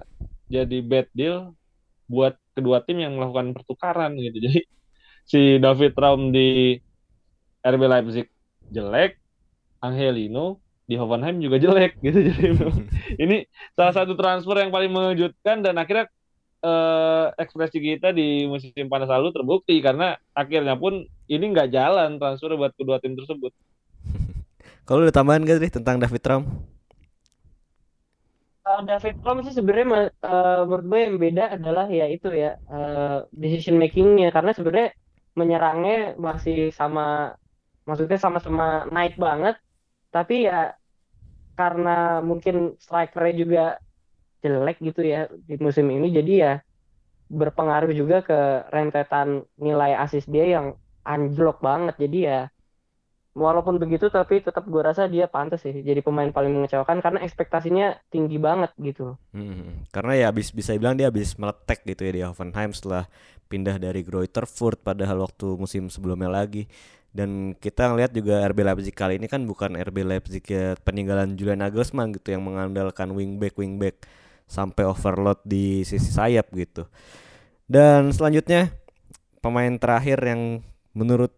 jadi 0.53 0.85
bad 0.85 1.09
deal 1.17 1.57
buat 2.05 2.37
kedua 2.53 2.85
tim 2.85 3.01
yang 3.01 3.17
melakukan 3.17 3.57
pertukaran 3.57 4.21
gitu. 4.21 4.37
Jadi 4.45 4.61
si 5.25 5.41
David 5.57 5.97
Raum 5.97 6.29
di 6.29 6.77
RB 7.65 7.83
Leipzig 7.89 8.29
jelek, 8.69 9.17
Angelino 9.81 10.61
di 10.85 11.01
Hoffenheim 11.01 11.41
juga 11.41 11.57
jelek 11.57 11.97
gitu. 12.05 12.21
Jadi 12.21 12.53
ini 13.25 13.49
salah 13.73 13.97
satu 13.97 14.13
transfer 14.13 14.61
yang 14.61 14.69
paling 14.69 14.93
mengejutkan 14.93 15.65
dan 15.65 15.81
akhirnya 15.81 16.13
eh, 16.61 17.27
ekspresi 17.41 17.79
kita 17.81 18.13
di 18.13 18.45
musim 18.47 18.73
panas 18.87 19.11
lalu 19.11 19.33
terbukti 19.33 19.81
karena 19.81 20.17
akhirnya 20.37 20.77
pun 20.77 21.05
ini 21.27 21.45
nggak 21.51 21.73
jalan 21.73 22.21
transfer 22.21 22.55
buat 22.57 22.73
kedua 22.77 23.01
tim 23.01 23.17
tersebut. 23.17 23.53
kalau 24.87 25.05
udah 25.05 25.15
tambahan 25.15 25.45
gak 25.45 25.61
sih 25.61 25.73
tentang 25.73 26.01
David 26.01 26.25
Raum 26.25 26.45
Eh, 28.71 28.81
David 28.87 29.17
Rom 29.25 29.39
sih 29.47 29.55
sebenarnya 29.59 29.87
eh, 30.13 30.61
menurut 30.69 30.87
gue 30.91 31.01
yang 31.07 31.17
beda 31.25 31.45
adalah 31.57 31.87
ya 31.89 32.07
itu 32.07 32.29
ya 32.43 32.51
eh, 32.75 33.19
decision 33.35 33.77
makingnya. 33.83 34.29
Karena 34.37 34.51
sebenarnya 34.57 34.91
menyerangnya 35.39 35.95
masih 36.21 36.71
sama 36.75 37.35
maksudnya 37.89 38.19
sama-sama 38.21 38.87
naik 38.95 39.15
banget. 39.17 39.57
Tapi 40.15 40.35
ya 40.49 40.77
karena 41.59 42.21
mungkin 42.25 42.77
strikernya 42.81 43.35
juga 43.43 43.65
jelek 44.41 44.81
gitu 44.81 45.01
ya 45.05 45.29
di 45.31 45.57
musim 45.61 45.89
ini. 45.89 46.11
Jadi 46.13 46.33
ya 46.41 46.53
berpengaruh 47.31 47.95
juga 47.95 48.27
ke 48.27 48.67
rentetan 48.75 49.47
nilai 49.61 49.95
assist 49.97 50.27
dia 50.27 50.49
yang 50.59 50.75
anjlok 51.07 51.63
banget. 51.63 51.95
Jadi 51.97 52.19
ya 52.27 52.51
walaupun 53.31 53.79
begitu 53.79 54.11
tapi 54.11 54.43
tetap 54.43 54.67
gue 54.67 54.83
rasa 54.83 55.07
dia 55.07 55.31
pantas 55.31 55.63
sih 55.63 55.71
jadi 55.87 56.03
pemain 56.03 56.35
paling 56.35 56.51
mengecewakan 56.51 56.99
karena 56.99 57.23
ekspektasinya 57.23 57.95
tinggi 58.11 58.43
banget 58.43 58.75
gitu. 58.83 59.15
Hmm, 59.31 59.87
karena 59.95 60.13
ya 60.19 60.25
habis 60.35 60.51
bisa 60.51 60.75
bilang 60.75 60.99
dia 60.99 61.07
habis 61.07 61.39
meletek 61.39 61.87
gitu 61.87 62.03
ya 62.03 62.13
di 62.13 62.23
Hoffenheim 62.27 62.75
setelah 62.75 63.07
pindah 63.47 63.79
dari 63.79 64.03
Greuther 64.03 64.47
Fürth 64.51 64.83
padahal 64.83 65.23
waktu 65.27 65.47
musim 65.55 65.87
sebelumnya 65.91 66.31
lagi. 66.31 66.67
Dan 67.11 67.59
kita 67.59 67.91
ngelihat 67.91 68.15
juga 68.15 68.47
RB 68.47 68.63
Leipzig 68.63 68.95
kali 68.95 69.19
ini 69.19 69.27
kan 69.27 69.43
bukan 69.43 69.75
RB 69.75 70.07
Leipzig 70.07 70.47
ya 70.47 70.79
peninggalan 70.79 71.35
Julian 71.35 71.59
Nagelsmann 71.59 72.15
gitu 72.15 72.31
yang 72.31 72.47
mengandalkan 72.47 73.11
wingback 73.11 73.59
wingback 73.59 73.99
sampai 74.51 74.83
overload 74.83 75.39
di 75.47 75.87
sisi 75.87 76.11
sayap 76.11 76.51
gitu. 76.59 76.91
Dan 77.71 78.11
selanjutnya 78.11 78.75
pemain 79.39 79.71
terakhir 79.79 80.19
yang 80.27 80.67
menurut 80.91 81.31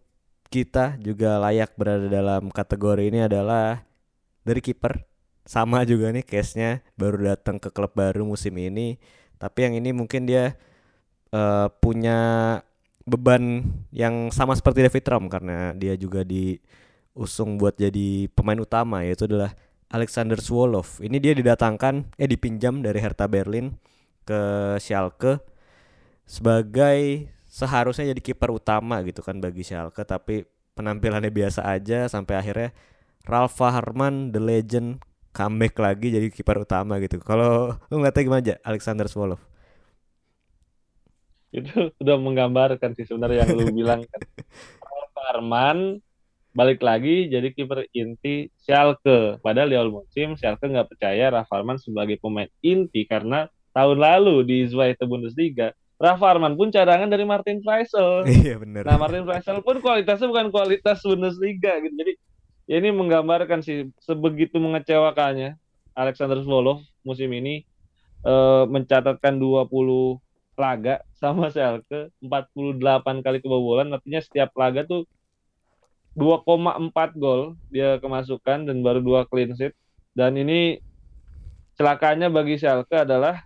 kita 0.49 0.97
juga 0.97 1.37
layak 1.37 1.77
berada 1.77 2.09
dalam 2.09 2.49
kategori 2.49 3.13
ini 3.13 3.29
adalah 3.29 3.85
dari 4.41 4.61
kiper. 4.65 5.05
Sama 5.45 5.83
juga 5.83 6.09
nih 6.09 6.23
case-nya 6.23 6.81
baru 6.95 7.35
datang 7.35 7.61
ke 7.61 7.69
klub 7.69 7.93
baru 7.93 8.25
musim 8.25 8.57
ini. 8.57 8.97
Tapi 9.37 9.59
yang 9.69 9.73
ini 9.77 9.93
mungkin 9.93 10.25
dia 10.25 10.55
eh, 11.29 11.67
punya 11.77 12.19
beban 13.03 13.67
yang 13.91 14.31
sama 14.31 14.55
seperti 14.55 14.87
David 14.87 15.05
Ram 15.11 15.25
karena 15.27 15.75
dia 15.75 15.93
juga 15.99 16.23
diusung 16.23 17.59
buat 17.59 17.75
jadi 17.75 18.31
pemain 18.31 18.59
utama 18.63 19.03
yaitu 19.03 19.27
adalah 19.27 19.51
Alexander 19.93 20.41
Swolov 20.41 20.97
ini 21.05 21.21
dia 21.21 21.37
didatangkan 21.37 22.17
eh 22.17 22.25
dipinjam 22.25 22.81
dari 22.81 22.97
Hertha 22.97 23.29
Berlin 23.29 23.77
ke 24.25 24.41
Schalke 24.81 25.39
sebagai 26.25 27.29
seharusnya 27.45 28.09
jadi 28.09 28.21
kiper 28.33 28.49
utama 28.49 29.05
gitu 29.05 29.21
kan 29.21 29.37
bagi 29.37 29.61
Schalke 29.61 30.01
tapi 30.01 30.49
penampilannya 30.73 31.29
biasa 31.29 31.69
aja 31.69 32.09
sampai 32.09 32.41
akhirnya 32.41 32.69
Ralf 33.23 33.55
Harman 33.61 34.33
the 34.33 34.41
legend 34.41 34.99
comeback 35.33 35.75
lagi 35.81 36.13
jadi 36.13 36.27
kiper 36.29 36.61
utama 36.61 37.01
gitu. 37.01 37.17
Kalau 37.19 37.73
lu 37.89 37.93
ngeliatnya 37.99 38.23
gimana 38.23 38.41
aja 38.43 38.55
Alexander 38.61 39.09
Swolov? 39.09 39.41
Itu 41.53 41.93
udah 42.01 42.17
menggambarkan 42.21 42.97
sih 42.97 43.05
sebenarnya 43.05 43.45
yang 43.45 43.51
lu 43.57 43.65
bilang 43.73 44.01
kan. 44.05 44.21
Ralf 44.85 45.15
Arman 45.33 45.77
balik 46.53 46.85
lagi 46.85 47.27
jadi 47.27 47.49
kiper 47.49 47.89
inti 47.91 48.47
Schalke. 48.61 49.41
Padahal 49.41 49.69
di 49.69 49.75
awal 49.75 49.91
musim 50.01 50.37
Schalke 50.37 50.69
nggak 50.69 50.93
percaya 50.93 51.33
Ralf 51.33 51.49
Arman 51.49 51.81
sebagai 51.81 52.21
pemain 52.21 52.49
inti 52.61 53.03
karena 53.09 53.49
tahun 53.73 53.97
lalu 53.97 54.45
di 54.45 54.57
Zweite 54.69 55.03
Bundesliga 55.09 55.73
Ralf 55.97 56.21
Arman 56.21 56.53
pun 56.53 56.69
cadangan 56.69 57.09
dari 57.09 57.25
Martin 57.25 57.61
Freisel. 57.65 58.25
Iya 58.45 58.61
benar. 58.61 58.85
Nah 58.85 58.97
Martin 59.01 59.25
Freisel 59.25 59.59
pun 59.65 59.81
kualitasnya 59.81 60.29
bukan 60.29 60.53
kualitas 60.53 61.01
Bundesliga 61.01 61.79
gitu. 61.81 61.93
Jadi 61.95 62.13
ya 62.69 62.75
ini 62.79 62.89
menggambarkan 62.93 63.65
sih 63.65 63.89
sebegitu 64.03 64.61
mengecewakannya 64.61 65.55
Alexander 65.93 66.39
Zvolov 66.41 66.83
musim 67.07 67.29
ini 67.31 67.63
eh, 68.25 68.63
mencatatkan 68.69 69.37
20 69.39 69.69
laga 70.53 71.01
sama 71.17 71.49
Schalke 71.49 72.13
48 72.21 73.25
kali 73.25 73.37
kebobolan 73.41 73.89
artinya 73.89 74.21
setiap 74.21 74.53
laga 74.53 74.85
tuh 74.85 75.09
2,4 76.13 76.93
gol 77.17 77.57
dia 77.73 77.97
kemasukan 77.97 78.69
dan 78.69 78.77
baru 78.85 79.01
dua 79.01 79.25
clean 79.25 79.53
sheet. 79.57 79.73
Dan 80.13 80.37
ini 80.37 80.77
celakanya 81.73 82.29
bagi 82.29 82.61
Schalke 82.61 83.01
adalah 83.01 83.41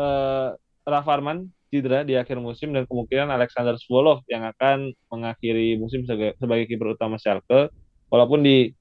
eh 0.00 0.48
Ralf 0.82 1.06
Arman 1.06 1.46
cedera 1.72 2.04
di 2.04 2.18
akhir 2.18 2.36
musim 2.42 2.74
dan 2.76 2.84
kemungkinan 2.84 3.32
Alexander 3.32 3.78
Swolov 3.80 4.26
yang 4.28 4.44
akan 4.44 4.92
mengakhiri 5.08 5.80
musim 5.80 6.04
sebagai, 6.04 6.36
sebagai 6.36 6.68
kiper 6.68 6.96
utama 6.96 7.16
Schalke. 7.16 7.72
Walaupun 8.12 8.44
di 8.44 8.76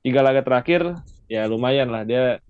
tiga 0.00 0.24
laga 0.24 0.40
terakhir 0.40 0.96
ya 1.28 1.44
lumayan 1.46 1.92
lah 1.92 2.02
dia 2.08 2.40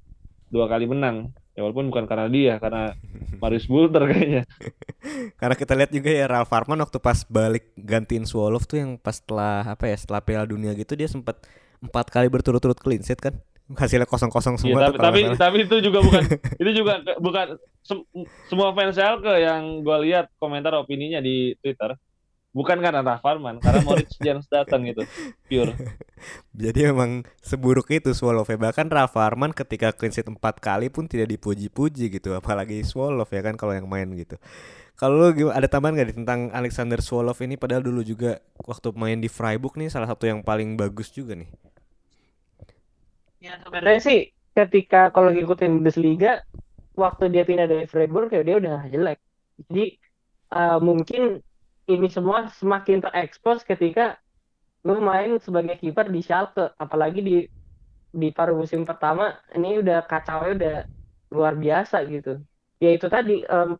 dua 0.48 0.70
kali 0.70 0.86
menang 0.86 1.30
ya 1.52 1.60
walaupun 1.60 1.92
bukan 1.92 2.04
karena 2.08 2.26
dia 2.26 2.54
karena 2.56 2.96
Marius 3.36 3.68
Bulter 3.68 4.08
kayaknya. 4.08 4.42
Karena 5.40 5.58
kita 5.58 5.74
lihat 5.74 5.90
juga 5.90 6.10
ya 6.14 6.30
Ralf 6.30 6.48
Arman 6.48 6.78
waktu 6.78 7.02
pas 7.02 7.26
balik 7.26 7.74
gantiin 7.74 8.22
Swolov 8.22 8.64
tuh 8.64 8.78
yang 8.78 8.94
pas 8.96 9.18
setelah 9.18 9.66
apa 9.66 9.90
ya 9.90 9.96
setelah 9.98 10.22
Piala 10.22 10.46
Dunia 10.46 10.70
gitu 10.72 10.94
dia 10.94 11.10
sempat 11.10 11.42
empat 11.82 12.06
kali 12.08 12.30
berturut-turut 12.30 12.78
clean 12.78 13.02
sheet 13.02 13.18
kan? 13.18 13.34
Hasilnya 13.72 14.06
kosong-kosong 14.06 14.58
Iya, 14.58 14.62
semua 14.62 14.78
tapi 14.84 14.96
kalau 14.96 15.06
tapi, 15.10 15.20
salah. 15.26 15.38
tapi 15.38 15.58
itu 15.64 15.76
juga 15.82 15.98
bukan 16.04 16.22
itu 16.62 16.70
juga 16.76 16.92
bukan 17.18 17.46
sem- 17.82 18.06
semua 18.46 18.70
fans 18.72 18.94
Schalke 18.94 19.32
yang 19.38 19.82
gue 19.82 19.96
lihat 20.06 20.30
komentar 20.38 20.76
opininya 20.76 21.18
di 21.18 21.56
Twitter 21.58 21.96
bukan 22.52 22.84
karena 22.84 23.00
Ralf 23.00 23.24
Arman 23.24 23.58
karena 23.64 23.80
Moritz 23.80 24.14
Jens 24.24 24.44
datang 24.52 24.84
gitu 24.84 25.08
pure 25.48 25.72
Jadi 26.54 26.86
memang 26.92 27.26
seburuk 27.40 27.88
itu 27.90 28.12
Swolov 28.12 28.46
ya 28.46 28.60
bahkan 28.60 28.86
Ralf 28.86 29.16
Arman 29.16 29.56
ketika 29.56 29.90
clean 29.90 30.12
sheet 30.12 30.28
empat 30.28 30.60
kali 30.60 30.92
pun 30.92 31.08
tidak 31.08 31.32
dipuji-puji 31.32 32.12
gitu 32.12 32.36
apalagi 32.36 32.84
Swolov 32.84 33.26
ya 33.32 33.42
kan 33.42 33.58
kalau 33.58 33.74
yang 33.74 33.88
main 33.88 34.06
gitu. 34.14 34.38
Kalau 34.94 35.18
lu 35.18 35.50
ada 35.50 35.66
tambahan 35.66 35.98
nggak 35.98 36.08
di 36.12 36.16
tentang 36.22 36.54
Alexander 36.54 37.02
Swolov 37.02 37.40
ini 37.42 37.58
padahal 37.58 37.82
dulu 37.82 38.06
juga 38.06 38.38
waktu 38.62 38.94
main 38.94 39.18
di 39.18 39.26
Freiburg 39.26 39.74
nih 39.80 39.90
salah 39.90 40.06
satu 40.06 40.30
yang 40.30 40.46
paling 40.46 40.78
bagus 40.78 41.10
juga 41.10 41.34
nih. 41.34 41.50
Ya 43.42 43.58
sebenarnya 43.58 43.98
sih 43.98 44.20
ketika 44.54 45.10
kalau 45.10 45.34
ngikutin 45.34 45.82
Bundesliga 45.82 46.46
waktu 46.94 47.32
dia 47.34 47.42
pindah 47.42 47.66
dari 47.66 47.88
Freiburg 47.90 48.30
ya 48.30 48.46
dia 48.46 48.56
udah 48.62 48.86
jelek. 48.92 49.18
Jadi 49.66 49.98
eh, 50.54 50.78
mungkin 50.78 51.42
ini 51.94 52.06
semua 52.16 52.38
semakin 52.60 52.98
terekspos 53.04 53.58
ketika 53.70 54.02
lu 54.86 54.94
main 55.10 55.30
sebagai 55.46 55.76
kiper 55.82 56.06
di 56.14 56.20
Schalke, 56.26 56.62
apalagi 56.84 57.20
di 57.28 57.32
di 58.22 58.28
paruh 58.36 58.56
musim 58.62 58.82
pertama 58.88 59.22
ini 59.56 59.68
udah 59.82 59.96
kacau 60.10 60.40
udah 60.56 60.74
luar 61.36 61.54
biasa 61.64 61.96
gitu. 62.12 62.30
Ya 62.82 62.88
itu 62.96 63.06
tadi 63.14 63.32
em, 63.52 63.70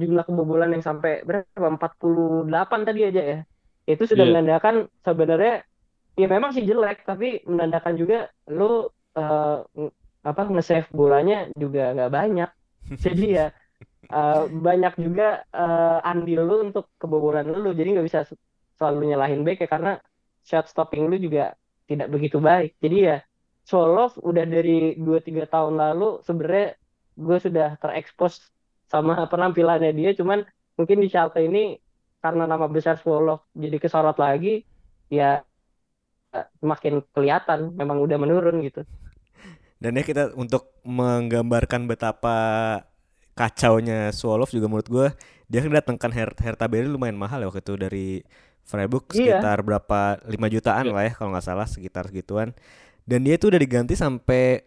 jumlah 0.00 0.24
kebobolan 0.28 0.70
yang 0.74 0.84
sampai 0.88 1.12
berapa 1.28 1.66
48 1.76 2.80
tadi 2.88 3.00
aja 3.08 3.22
ya. 3.32 3.38
Itu 3.90 4.02
sudah 4.10 4.24
Iya. 4.24 4.30
menandakan 4.30 4.74
sebenarnya 5.06 5.52
ya 6.20 6.26
memang 6.34 6.50
sih 6.56 6.64
jelek 6.70 6.96
tapi 7.10 7.26
menandakan 7.50 7.94
juga 8.00 8.16
lu 8.56 8.64
ng- 9.78 9.92
apa 10.30 10.40
nge-save 10.52 10.88
bolanya 11.00 11.36
juga 11.62 11.80
nggak 11.96 12.10
banyak. 12.18 12.48
Jadi 13.04 13.24
ya 13.36 13.44
eh, 14.10 14.42
banyak 14.50 14.94
juga 14.98 15.46
eh, 15.54 15.98
andil 16.10 16.40
lu 16.44 16.56
untuk 16.70 16.90
kebobolan 16.98 17.46
lu. 17.48 17.70
Jadi 17.72 17.88
nggak 17.98 18.06
bisa 18.06 18.20
selalu 18.76 19.14
nyalahin 19.14 19.42
back 19.46 19.64
ya 19.64 19.68
karena 19.70 19.92
shot 20.44 20.66
stopping 20.66 21.06
lu 21.06 21.16
juga 21.16 21.54
tidak 21.86 22.08
begitu 22.10 22.38
baik. 22.42 22.76
Jadi 22.82 22.96
ya 23.00 23.16
Solov 23.66 24.18
udah 24.18 24.44
dari 24.48 24.98
2-3 24.98 25.46
tahun 25.46 25.74
lalu 25.78 26.24
sebenarnya 26.26 26.74
gue 27.14 27.38
sudah 27.38 27.76
terekspos 27.78 28.50
sama 28.90 29.28
penampilannya 29.30 29.94
dia 29.94 30.10
cuman 30.16 30.42
mungkin 30.74 30.98
di 30.98 31.06
Schalke 31.06 31.44
ini 31.44 31.78
karena 32.18 32.48
nama 32.50 32.66
besar 32.66 32.98
Solov 32.98 33.46
jadi 33.54 33.76
kesorot 33.78 34.18
lagi 34.18 34.66
ya 35.12 35.44
eh, 36.34 36.46
semakin 36.58 37.04
kelihatan 37.14 37.76
memang 37.78 38.02
udah 38.02 38.18
menurun 38.18 38.64
gitu. 38.64 38.82
Dan 39.80 39.96
ya 39.96 40.04
kita 40.04 40.36
untuk 40.36 40.76
menggambarkan 40.84 41.88
betapa 41.88 42.36
kacaunya 43.40 44.12
Swolov 44.12 44.52
juga 44.52 44.68
menurut 44.68 44.84
gue 44.86 45.08
dia 45.48 45.64
kan 45.64 45.72
datangkan 45.72 46.10
Her 46.12 46.30
Hertha 46.36 46.68
Berlin 46.68 46.92
lumayan 46.92 47.16
mahal 47.16 47.40
ya 47.40 47.48
waktu 47.48 47.64
itu 47.64 47.74
dari 47.74 48.08
Freiburg 48.60 49.08
Iya. 49.10 49.40
sekitar 49.40 49.64
berapa 49.64 50.20
5 50.22 50.36
jutaan 50.46 50.84
Iya. 50.86 50.92
lah 50.92 51.02
ya 51.08 51.12
kalau 51.16 51.32
nggak 51.32 51.42
salah 51.42 51.66
sekitar 51.66 52.06
segituan. 52.06 52.52
Dan 53.02 53.24
dia 53.24 53.34
itu 53.34 53.48
udah 53.48 53.58
diganti 53.58 53.96
sampai 53.96 54.62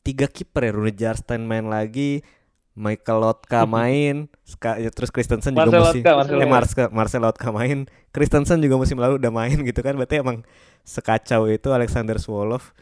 tiga 0.00 0.24
kiper 0.24 0.64
ya 0.64 0.72
Rune 0.72 0.94
Jarstein 0.94 1.44
main 1.44 1.68
lagi, 1.68 2.24
Michael 2.72 3.20
Lotka 3.20 3.68
main, 3.68 4.32
Ska- 4.42 4.80
ya, 4.80 4.88
terus 4.88 5.12
Christensen 5.12 5.52
juga 5.52 5.68
Marcel 5.68 5.82
musim 5.84 6.00
Lotka, 6.00 6.12
Marcel 6.16 6.38
eh. 6.40 6.48
Marcel, 6.48 6.88
Marcel 6.88 7.22
Lotka 7.22 7.48
main, 7.52 7.78
Christensen 8.08 8.58
juga 8.64 8.80
musim 8.80 8.96
lalu 8.96 9.20
udah 9.20 9.28
main 9.28 9.58
gitu 9.60 9.84
kan. 9.84 9.92
Berarti 9.92 10.24
emang 10.24 10.40
sekacau 10.82 11.44
itu 11.46 11.68
Alexander 11.68 12.16
Swolov. 12.16 12.72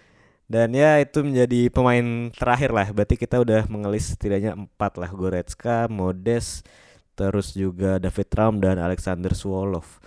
Dan 0.51 0.75
ya 0.75 0.99
itu 0.99 1.23
menjadi 1.23 1.71
pemain 1.71 2.35
terakhir 2.35 2.75
lah. 2.75 2.91
Berarti 2.91 3.15
kita 3.15 3.39
udah 3.39 3.71
mengelis 3.71 4.11
setidaknya 4.19 4.59
empat 4.59 4.99
lah. 4.99 5.11
Goretzka, 5.15 5.87
Modes, 5.87 6.67
terus 7.15 7.55
juga 7.55 8.03
David 8.03 8.29
Raum 8.35 8.57
dan 8.59 8.83
Alexander 8.83 9.31
Swolov. 9.31 10.03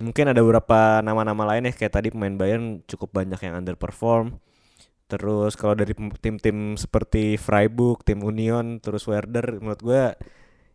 Mungkin 0.00 0.32
ada 0.32 0.40
beberapa 0.40 1.04
nama-nama 1.04 1.44
lain 1.54 1.68
ya 1.68 1.72
kayak 1.76 1.92
tadi 1.92 2.08
pemain 2.08 2.32
Bayern 2.40 2.80
cukup 2.88 3.12
banyak 3.12 3.36
yang 3.44 3.60
underperform. 3.60 4.40
Terus 5.12 5.60
kalau 5.60 5.76
dari 5.76 5.92
tim-tim 6.24 6.80
seperti 6.80 7.36
Freiburg, 7.36 8.00
tim 8.00 8.24
Union, 8.24 8.80
terus 8.80 9.04
Werder 9.04 9.60
menurut 9.60 9.82
gue 9.84 10.02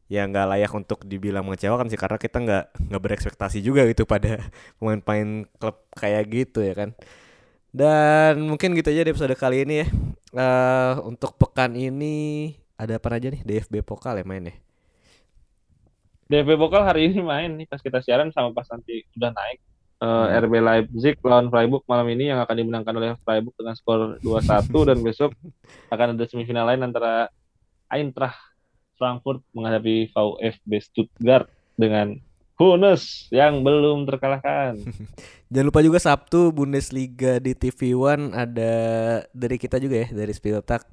ya 0.08 0.24
nggak 0.30 0.46
layak 0.46 0.72
untuk 0.78 1.04
dibilang 1.04 1.44
mengecewakan 1.44 1.92
sih 1.92 2.00
karena 2.00 2.16
kita 2.22 2.38
nggak 2.40 2.66
nggak 2.88 3.02
berekspektasi 3.04 3.60
juga 3.66 3.84
gitu 3.90 4.06
pada 4.08 4.40
pemain-pemain 4.78 5.50
klub 5.58 5.78
kayak 5.98 6.24
gitu 6.30 6.62
ya 6.62 6.78
kan. 6.78 6.94
Dan 7.78 8.50
mungkin 8.50 8.74
gitu 8.74 8.90
aja 8.90 9.06
di 9.06 9.12
episode 9.14 9.38
kali 9.38 9.62
ini 9.62 9.86
ya. 9.86 9.88
Eh 10.34 10.94
untuk 11.06 11.38
pekan 11.38 11.78
ini 11.78 12.50
ada 12.74 12.98
apa 12.98 13.14
aja 13.14 13.30
nih 13.30 13.46
DFB 13.46 13.86
Pokal 13.86 14.18
ya 14.18 14.26
main 14.26 14.50
ya. 14.50 14.56
DFB 16.28 16.58
Pokal 16.58 16.90
hari 16.90 17.14
ini 17.14 17.22
main 17.22 17.54
nih 17.54 17.70
pas 17.70 17.78
kita 17.78 18.02
siaran 18.02 18.34
sama 18.34 18.50
pas 18.50 18.66
nanti 18.74 19.06
udah 19.14 19.30
naik 19.30 19.62
Eh, 19.98 20.06
Hmm. 20.06 20.30
RB 20.46 20.54
Leipzig 20.62 21.18
lawan 21.26 21.50
Freiburg 21.50 21.82
malam 21.90 22.06
ini 22.14 22.30
yang 22.30 22.38
akan 22.38 22.54
dimenangkan 22.54 22.94
oleh 22.94 23.18
Freiburg 23.26 23.58
dengan 23.58 23.74
skor 23.74 24.22
2-1 24.22 24.94
dan 24.94 24.98
besok 25.02 25.34
akan 25.90 26.14
ada 26.14 26.26
semifinal 26.30 26.70
lain 26.70 26.86
antara 26.86 27.34
Eintracht 27.90 28.38
Frankfurt 29.02 29.42
menghadapi 29.58 30.14
VfB 30.14 30.72
Stuttgart 30.86 31.50
dengan 31.74 32.14
Hunes 32.58 33.30
yang 33.30 33.62
belum 33.62 34.10
terkalahkan. 34.10 34.82
Jangan 35.54 35.68
lupa 35.70 35.80
juga 35.86 36.02
Sabtu 36.02 36.52
Bundesliga 36.52 37.38
di 37.38 37.54
TV 37.54 37.94
One 37.94 38.34
ada 38.34 38.74
dari 39.32 39.56
kita 39.62 39.78
juga 39.78 40.04
ya 40.04 40.08
dari 40.12 40.34
Spiltak 40.34 40.84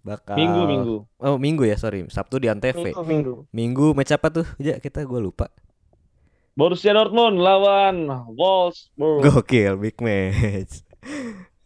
bakal 0.00 0.34
Minggu 0.34 0.62
minggu. 0.64 0.96
Oh 1.20 1.36
minggu 1.36 1.68
ya 1.68 1.76
sorry 1.76 2.08
Sabtu 2.08 2.40
di 2.40 2.48
Antv 2.48 2.72
Minggu 2.72 3.04
minggu. 3.04 3.34
Minggu 3.52 3.86
match 3.92 4.16
apa 4.16 4.32
tuh 4.32 4.46
ya 4.56 4.80
kita 4.80 5.04
gue 5.04 5.20
lupa 5.20 5.52
Borussia 6.56 6.90
Dortmund 6.96 7.38
lawan 7.38 8.08
Wolfsburg. 8.34 9.22
Gokil 9.22 9.76
big 9.78 10.00
match 10.00 10.80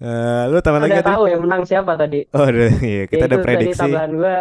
Eh, 0.04 0.44
Lu 0.50 0.58
tambah 0.60 0.84
lagi 0.84 1.00
tahu 1.00 1.30
yang 1.30 1.40
menang 1.46 1.64
siapa 1.64 1.94
tadi. 1.96 2.26
Oh 2.34 2.44
udah, 2.44 2.76
iya 2.84 3.06
kita 3.08 3.24
Ya, 3.24 3.30
ada 3.30 3.36
itu 3.38 3.40
tadi 3.40 3.46
prediksi 3.46 3.80
tambahan 3.80 4.10
gua 4.12 4.36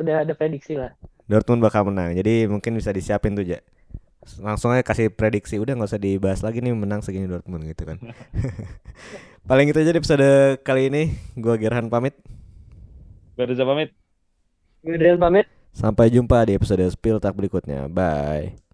udah 0.00 0.16
ada 0.24 0.32
prediksi 0.32 0.72
lah. 0.78 0.90
Dortmund 1.26 1.60
bakal 1.60 1.90
menang 1.90 2.14
jadi 2.14 2.46
mungkin 2.46 2.78
bisa 2.78 2.94
disiapin 2.94 3.34
tuh 3.34 3.42
ja 3.44 3.58
langsung 4.42 4.74
aja 4.74 4.82
kasih 4.82 5.12
prediksi 5.12 5.56
udah 5.56 5.78
nggak 5.78 5.90
usah 5.90 6.02
dibahas 6.02 6.40
lagi 6.42 6.58
nih 6.58 6.74
menang 6.74 7.00
segini 7.00 7.30
Dortmund 7.30 7.64
gitu 7.66 7.86
kan. 7.86 7.98
Paling 9.48 9.70
itu 9.70 9.78
aja 9.78 9.94
di 9.94 10.00
episode 10.02 10.28
kali 10.66 10.90
ini. 10.90 11.02
Gua 11.38 11.54
Gerhan 11.54 11.86
pamit. 11.86 12.18
Berza 13.38 13.62
pamit. 13.62 13.94
Gue 14.86 15.18
pamit. 15.18 15.46
sampai 15.76 16.08
jumpa 16.08 16.46
di 16.48 16.56
episode 16.56 16.86
Spill 16.88 17.20
Tak 17.20 17.36
berikutnya. 17.36 17.90
Bye 17.90 18.65